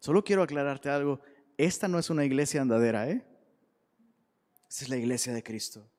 Solo 0.00 0.24
quiero 0.24 0.42
aclararte 0.42 0.90
algo, 0.90 1.20
esta 1.56 1.86
no 1.86 1.98
es 1.98 2.10
una 2.10 2.24
iglesia 2.24 2.60
andadera, 2.60 3.08
¿eh? 3.08 3.24
Esta 4.68 4.84
es 4.84 4.88
la 4.90 4.96
iglesia 4.96 5.32
de 5.32 5.42
Cristo. 5.42 5.90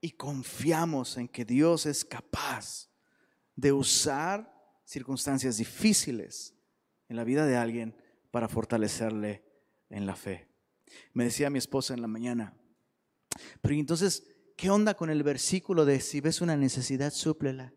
Y 0.00 0.12
confiamos 0.12 1.16
en 1.16 1.28
que 1.28 1.44
Dios 1.44 1.86
es 1.86 2.04
capaz 2.04 2.88
de 3.56 3.72
usar 3.72 4.54
circunstancias 4.84 5.56
difíciles 5.56 6.54
en 7.08 7.16
la 7.16 7.24
vida 7.24 7.46
de 7.46 7.56
alguien 7.56 7.96
para 8.30 8.48
fortalecerle 8.48 9.42
en 9.90 10.06
la 10.06 10.14
fe. 10.14 10.48
Me 11.12 11.24
decía 11.24 11.50
mi 11.50 11.58
esposa 11.58 11.94
en 11.94 12.02
la 12.02 12.08
mañana, 12.08 12.54
pero 13.60 13.74
entonces, 13.74 14.24
¿qué 14.56 14.70
onda 14.70 14.94
con 14.94 15.10
el 15.10 15.22
versículo 15.22 15.84
de 15.84 16.00
si 16.00 16.20
ves 16.20 16.40
una 16.40 16.56
necesidad, 16.56 17.12
súplela? 17.12 17.72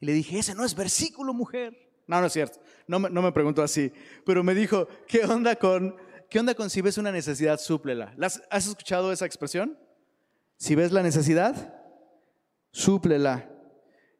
Y 0.00 0.06
le 0.06 0.12
dije, 0.12 0.38
ese 0.38 0.54
no 0.54 0.64
es 0.64 0.74
versículo, 0.74 1.32
mujer. 1.32 2.02
No, 2.06 2.20
no 2.20 2.26
es 2.26 2.32
cierto. 2.32 2.60
No 2.86 2.98
no 2.98 3.22
me 3.22 3.32
preguntó 3.32 3.62
así. 3.62 3.92
Pero 4.24 4.44
me 4.44 4.54
dijo, 4.54 4.88
¿qué 5.06 5.24
onda 5.24 5.56
con, 5.56 5.96
qué 6.30 6.38
onda 6.38 6.54
con 6.54 6.70
si 6.70 6.80
ves 6.80 6.98
una 6.98 7.12
necesidad, 7.12 7.58
súplela? 7.58 8.14
¿Has 8.50 8.66
escuchado 8.66 9.12
esa 9.12 9.26
expresión? 9.26 9.78
Si 10.56 10.74
ves 10.74 10.92
la 10.92 11.02
necesidad, 11.02 11.74
súplela. 12.72 13.50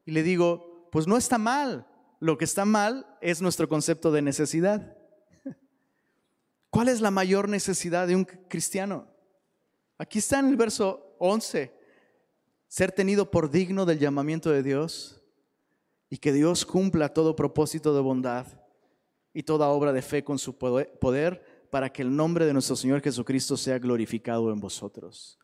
Y 0.05 0.11
le 0.11 0.23
digo, 0.23 0.89
pues 0.91 1.07
no 1.07 1.17
está 1.17 1.37
mal. 1.37 1.87
Lo 2.19 2.37
que 2.37 2.45
está 2.45 2.65
mal 2.65 3.05
es 3.21 3.41
nuestro 3.41 3.67
concepto 3.67 4.11
de 4.11 4.21
necesidad. 4.21 4.97
¿Cuál 6.69 6.89
es 6.89 7.01
la 7.01 7.11
mayor 7.11 7.49
necesidad 7.49 8.07
de 8.07 8.15
un 8.15 8.25
cristiano? 8.25 9.07
Aquí 9.97 10.19
está 10.19 10.39
en 10.39 10.47
el 10.47 10.55
verso 10.55 11.15
11, 11.19 11.73
ser 12.67 12.91
tenido 12.91 13.31
por 13.31 13.49
digno 13.49 13.85
del 13.85 13.99
llamamiento 13.99 14.51
de 14.51 14.61
Dios 14.61 15.21
y 16.09 16.17
que 16.17 16.31
Dios 16.31 16.65
cumpla 16.65 17.13
todo 17.13 17.35
propósito 17.35 17.95
de 17.95 18.01
bondad 18.01 18.45
y 19.33 19.43
toda 19.43 19.69
obra 19.69 19.93
de 19.93 20.01
fe 20.01 20.23
con 20.23 20.39
su 20.39 20.57
poder 20.57 21.43
para 21.69 21.91
que 21.91 22.01
el 22.01 22.15
nombre 22.15 22.45
de 22.45 22.53
nuestro 22.53 22.75
Señor 22.75 23.01
Jesucristo 23.01 23.57
sea 23.57 23.79
glorificado 23.79 24.51
en 24.51 24.59
vosotros. 24.59 25.39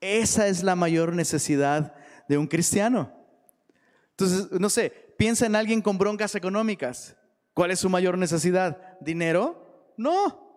Esa 0.00 0.46
es 0.46 0.62
la 0.62 0.76
mayor 0.76 1.12
necesidad 1.14 1.94
de 2.28 2.38
un 2.38 2.46
cristiano. 2.46 3.12
Entonces, 4.10 4.50
no 4.60 4.68
sé, 4.68 4.90
piensa 5.16 5.46
en 5.46 5.56
alguien 5.56 5.82
con 5.82 5.98
broncas 5.98 6.34
económicas. 6.34 7.16
¿Cuál 7.54 7.70
es 7.70 7.80
su 7.80 7.88
mayor 7.88 8.18
necesidad? 8.18 8.98
¿Dinero? 9.00 9.92
No. 9.96 10.48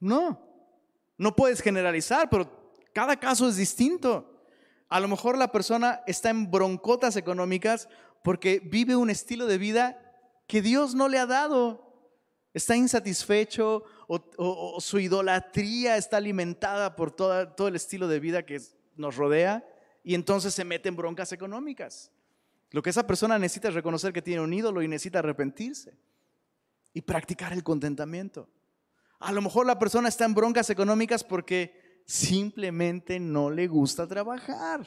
No, 0.00 0.40
no 1.16 1.34
puedes 1.34 1.60
generalizar, 1.60 2.30
pero 2.30 2.72
cada 2.92 3.18
caso 3.18 3.48
es 3.48 3.56
distinto. 3.56 4.42
A 4.88 5.00
lo 5.00 5.08
mejor 5.08 5.36
la 5.36 5.52
persona 5.52 6.02
está 6.06 6.30
en 6.30 6.50
broncotas 6.50 7.16
económicas 7.16 7.88
porque 8.22 8.60
vive 8.60 8.96
un 8.96 9.10
estilo 9.10 9.46
de 9.46 9.58
vida 9.58 9.98
que 10.46 10.62
Dios 10.62 10.94
no 10.94 11.08
le 11.08 11.18
ha 11.18 11.26
dado. 11.26 11.87
Está 12.54 12.76
insatisfecho 12.76 13.84
o, 14.06 14.80
su 14.80 14.98
idolatría 14.98 15.96
está 15.96 16.16
alimentada 16.16 16.96
por 16.96 17.10
todo 17.10 17.68
el 17.68 17.76
estilo 17.76 18.08
de 18.08 18.20
vida 18.20 18.44
que 18.44 18.60
nos 18.96 19.16
rodea 19.16 19.66
y 20.02 20.14
entonces 20.14 20.54
se 20.54 20.64
mete 20.64 20.88
en 20.88 20.96
broncas 20.96 21.32
económicas. 21.32 22.10
Lo 22.70 22.82
que 22.82 22.90
esa 22.90 23.06
persona 23.06 23.38
necesita 23.38 23.68
es 23.68 23.74
reconocer 23.74 24.12
que 24.12 24.22
tiene 24.22 24.42
un 24.42 24.52
ídolo 24.52 24.82
y 24.82 24.88
necesita 24.88 25.20
arrepentirse 25.20 25.96
y 26.92 27.02
practicar 27.02 27.52
el 27.52 27.62
contentamiento. 27.62 28.48
A 29.20 29.32
lo 29.32 29.42
mejor 29.42 29.66
la 29.66 29.78
persona 29.78 30.08
está 30.08 30.24
en 30.24 30.34
broncas 30.34 30.70
económicas 30.70 31.24
porque 31.24 32.02
simplemente 32.06 33.18
no 33.20 33.50
le 33.50 33.66
gusta 33.66 34.06
trabajar. 34.06 34.86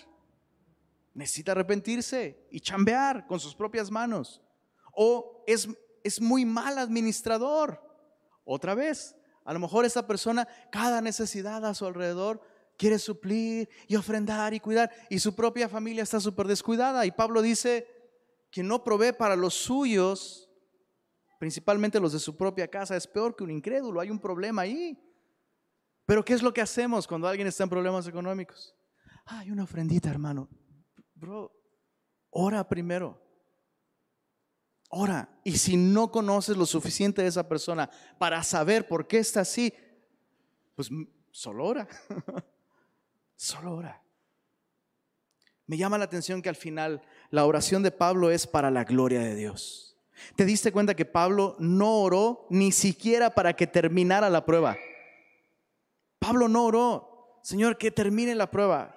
Necesita 1.13 1.51
arrepentirse 1.51 2.47
y 2.49 2.59
chambear 2.59 3.27
con 3.27 3.39
sus 3.39 3.53
propias 3.53 3.91
manos. 3.91 4.41
O 4.93 5.43
es, 5.45 5.67
es 6.03 6.21
muy 6.21 6.45
mal 6.45 6.77
administrador. 6.77 7.81
Otra 8.43 8.75
vez, 8.75 9.15
a 9.45 9.53
lo 9.53 9.59
mejor 9.59 9.85
esa 9.85 10.07
persona, 10.07 10.47
cada 10.71 11.01
necesidad 11.01 11.65
a 11.65 11.73
su 11.73 11.85
alrededor, 11.85 12.41
quiere 12.77 12.99
suplir 12.99 13.69
y 13.87 13.95
ofrendar 13.95 14.53
y 14.53 14.59
cuidar. 14.59 14.91
Y 15.09 15.19
su 15.19 15.35
propia 15.35 15.69
familia 15.69 16.03
está 16.03 16.19
súper 16.19 16.47
descuidada. 16.47 17.05
Y 17.05 17.11
Pablo 17.11 17.41
dice 17.41 17.87
que 18.49 18.63
no 18.63 18.83
provee 18.83 19.13
para 19.13 19.35
los 19.35 19.53
suyos 19.53 20.51
principalmente 21.41 21.99
los 21.99 22.13
de 22.13 22.19
su 22.19 22.37
propia 22.37 22.67
casa, 22.67 22.95
es 22.95 23.07
peor 23.07 23.35
que 23.35 23.43
un 23.43 23.49
incrédulo, 23.49 23.99
hay 23.99 24.11
un 24.11 24.19
problema 24.19 24.61
ahí. 24.61 24.95
Pero 26.05 26.23
¿qué 26.23 26.33
es 26.33 26.43
lo 26.43 26.53
que 26.53 26.61
hacemos 26.61 27.07
cuando 27.07 27.27
alguien 27.27 27.47
está 27.47 27.63
en 27.63 27.69
problemas 27.71 28.07
económicos? 28.07 28.75
hay 29.25 29.49
una 29.49 29.63
ofrendita, 29.63 30.11
hermano. 30.11 30.47
Bro, 31.15 31.51
ora 32.29 32.69
primero. 32.69 33.19
Ora. 34.91 35.29
Y 35.43 35.57
si 35.57 35.77
no 35.77 36.11
conoces 36.11 36.57
lo 36.57 36.65
suficiente 36.65 37.21
de 37.21 37.29
esa 37.29 37.47
persona 37.47 37.89
para 38.19 38.43
saber 38.43 38.87
por 38.87 39.07
qué 39.07 39.19
está 39.19 39.41
así, 39.41 39.73
pues 40.75 40.89
solo 41.31 41.65
ora. 41.65 41.87
solo 43.35 43.75
ora. 43.75 44.01
Me 45.65 45.77
llama 45.77 45.97
la 45.97 46.03
atención 46.03 46.41
que 46.41 46.49
al 46.49 46.57
final 46.57 47.01
la 47.29 47.45
oración 47.45 47.81
de 47.83 47.91
Pablo 47.91 48.29
es 48.29 48.45
para 48.45 48.69
la 48.69 48.83
gloria 48.83 49.21
de 49.21 49.35
Dios. 49.35 49.97
¿Te 50.35 50.43
diste 50.43 50.73
cuenta 50.73 50.93
que 50.93 51.05
Pablo 51.05 51.55
no 51.57 52.01
oró 52.01 52.45
ni 52.49 52.73
siquiera 52.73 53.29
para 53.29 53.53
que 53.53 53.67
terminara 53.67 54.29
la 54.29 54.45
prueba? 54.45 54.77
Pablo 56.19 56.49
no 56.49 56.65
oró, 56.65 57.39
Señor, 57.41 57.77
que 57.77 57.91
termine 57.91 58.35
la 58.35 58.51
prueba, 58.51 58.93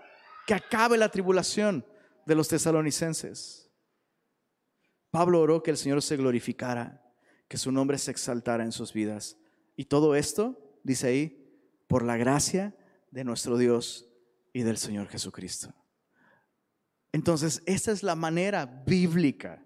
que 0.47 0.55
acabe 0.55 0.99
la 0.99 1.09
tribulación 1.09 1.87
de 2.27 2.35
los 2.35 2.49
tesalonicenses. 2.49 3.64
Pablo 5.15 5.41
oró 5.41 5.63
que 5.63 5.71
el 5.71 5.77
Señor 5.77 6.03
se 6.03 6.17
glorificara, 6.17 7.01
que 7.47 7.57
su 7.57 7.71
nombre 7.71 7.99
se 7.99 8.11
exaltara 8.11 8.65
en 8.65 8.73
sus 8.73 8.93
vidas. 8.93 9.37
Y 9.77 9.85
todo 9.85 10.17
esto, 10.17 10.77
dice 10.83 11.07
ahí, 11.07 11.57
por 11.87 12.03
la 12.03 12.17
gracia 12.17 12.75
de 13.13 13.23
nuestro 13.23 13.57
Dios 13.57 14.09
y 14.53 14.63
del 14.63 14.77
Señor 14.77 15.07
Jesucristo. 15.07 15.73
Entonces, 17.13 17.63
esta 17.65 17.93
es 17.93 18.03
la 18.03 18.17
manera 18.17 18.67
bíblica 18.67 19.65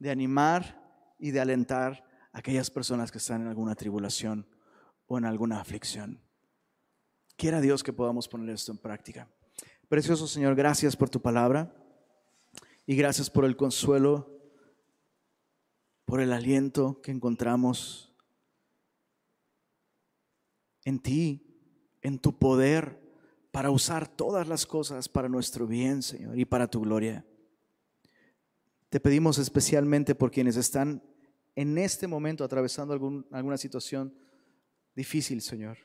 de 0.00 0.10
animar 0.10 1.14
y 1.20 1.30
de 1.30 1.38
alentar 1.38 2.02
a 2.32 2.40
aquellas 2.40 2.68
personas 2.68 3.12
que 3.12 3.18
están 3.18 3.42
en 3.42 3.46
alguna 3.46 3.76
tribulación 3.76 4.44
o 5.06 5.18
en 5.18 5.24
alguna 5.24 5.60
aflicción. 5.60 6.20
Quiera 7.36 7.60
Dios 7.60 7.84
que 7.84 7.92
podamos 7.92 8.26
poner 8.26 8.52
esto 8.52 8.72
en 8.72 8.78
práctica. 8.78 9.28
Precioso 9.88 10.26
Señor, 10.26 10.56
gracias 10.56 10.96
por 10.96 11.08
tu 11.08 11.22
palabra 11.22 11.72
y 12.86 12.96
gracias 12.96 13.30
por 13.30 13.44
el 13.44 13.56
consuelo, 13.56 14.39
por 16.10 16.20
el 16.20 16.32
aliento 16.32 17.00
que 17.02 17.12
encontramos 17.12 18.12
en 20.84 20.98
ti, 20.98 21.56
en 22.02 22.18
tu 22.18 22.36
poder 22.36 23.00
para 23.52 23.70
usar 23.70 24.08
todas 24.08 24.48
las 24.48 24.66
cosas 24.66 25.08
para 25.08 25.28
nuestro 25.28 25.68
bien, 25.68 26.02
Señor, 26.02 26.36
y 26.36 26.44
para 26.44 26.66
tu 26.66 26.80
gloria. 26.80 27.24
Te 28.88 28.98
pedimos 28.98 29.38
especialmente 29.38 30.16
por 30.16 30.32
quienes 30.32 30.56
están 30.56 31.00
en 31.54 31.78
este 31.78 32.08
momento 32.08 32.42
atravesando 32.42 32.92
alguna 33.30 33.56
situación 33.56 34.12
difícil, 34.96 35.40
Señor. 35.40 35.78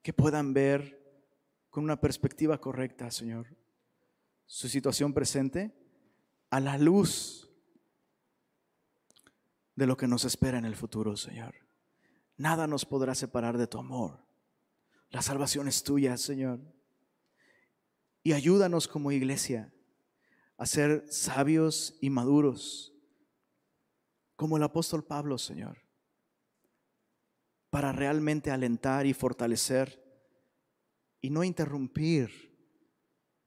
Que 0.00 0.14
puedan 0.14 0.54
ver 0.54 1.22
con 1.68 1.84
una 1.84 2.00
perspectiva 2.00 2.58
correcta, 2.58 3.10
Señor, 3.10 3.46
su 4.46 4.70
situación 4.70 5.12
presente 5.12 5.74
a 6.48 6.60
la 6.60 6.78
luz 6.78 7.44
de 9.78 9.86
lo 9.86 9.96
que 9.96 10.08
nos 10.08 10.24
espera 10.24 10.58
en 10.58 10.64
el 10.64 10.74
futuro, 10.74 11.16
Señor. 11.16 11.54
Nada 12.36 12.66
nos 12.66 12.84
podrá 12.84 13.14
separar 13.14 13.56
de 13.56 13.68
tu 13.68 13.78
amor. 13.78 14.18
La 15.10 15.22
salvación 15.22 15.68
es 15.68 15.84
tuya, 15.84 16.16
Señor. 16.16 16.58
Y 18.24 18.32
ayúdanos 18.32 18.88
como 18.88 19.12
iglesia 19.12 19.72
a 20.56 20.66
ser 20.66 21.06
sabios 21.08 21.96
y 22.00 22.10
maduros 22.10 22.92
como 24.34 24.56
el 24.56 24.64
apóstol 24.64 25.04
Pablo, 25.04 25.38
Señor, 25.38 25.78
para 27.70 27.92
realmente 27.92 28.50
alentar 28.50 29.06
y 29.06 29.14
fortalecer 29.14 30.04
y 31.20 31.30
no 31.30 31.44
interrumpir 31.44 32.58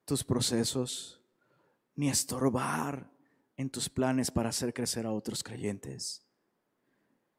tus 0.05 0.23
procesos 0.23 1.21
ni 1.93 2.09
estorbar 2.09 3.11
en 3.62 3.70
tus 3.70 3.89
planes 3.89 4.32
para 4.32 4.49
hacer 4.49 4.74
crecer 4.74 5.05
a 5.05 5.12
otros 5.12 5.43
creyentes. 5.43 6.26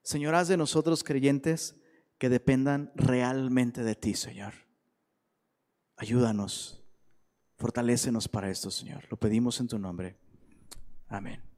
Señor, 0.03 0.35
haz 0.35 0.49
de 0.49 0.57
nosotros 0.57 1.05
creyentes 1.05 1.77
que 2.19 2.29
dependan 2.29 2.93
realmente 2.95 3.83
de 3.83 3.95
ti, 3.95 4.15
Señor. 4.15 4.55
Ayúdanos, 5.97 6.83
fortalécenos 7.57 8.29
para 8.29 8.51
esto, 8.51 8.71
Señor. 8.71 9.05
Lo 9.11 9.17
pedimos 9.19 9.61
en 9.61 9.69
tu 9.69 9.79
nombre. 9.79 10.17
Amén. 11.09 11.52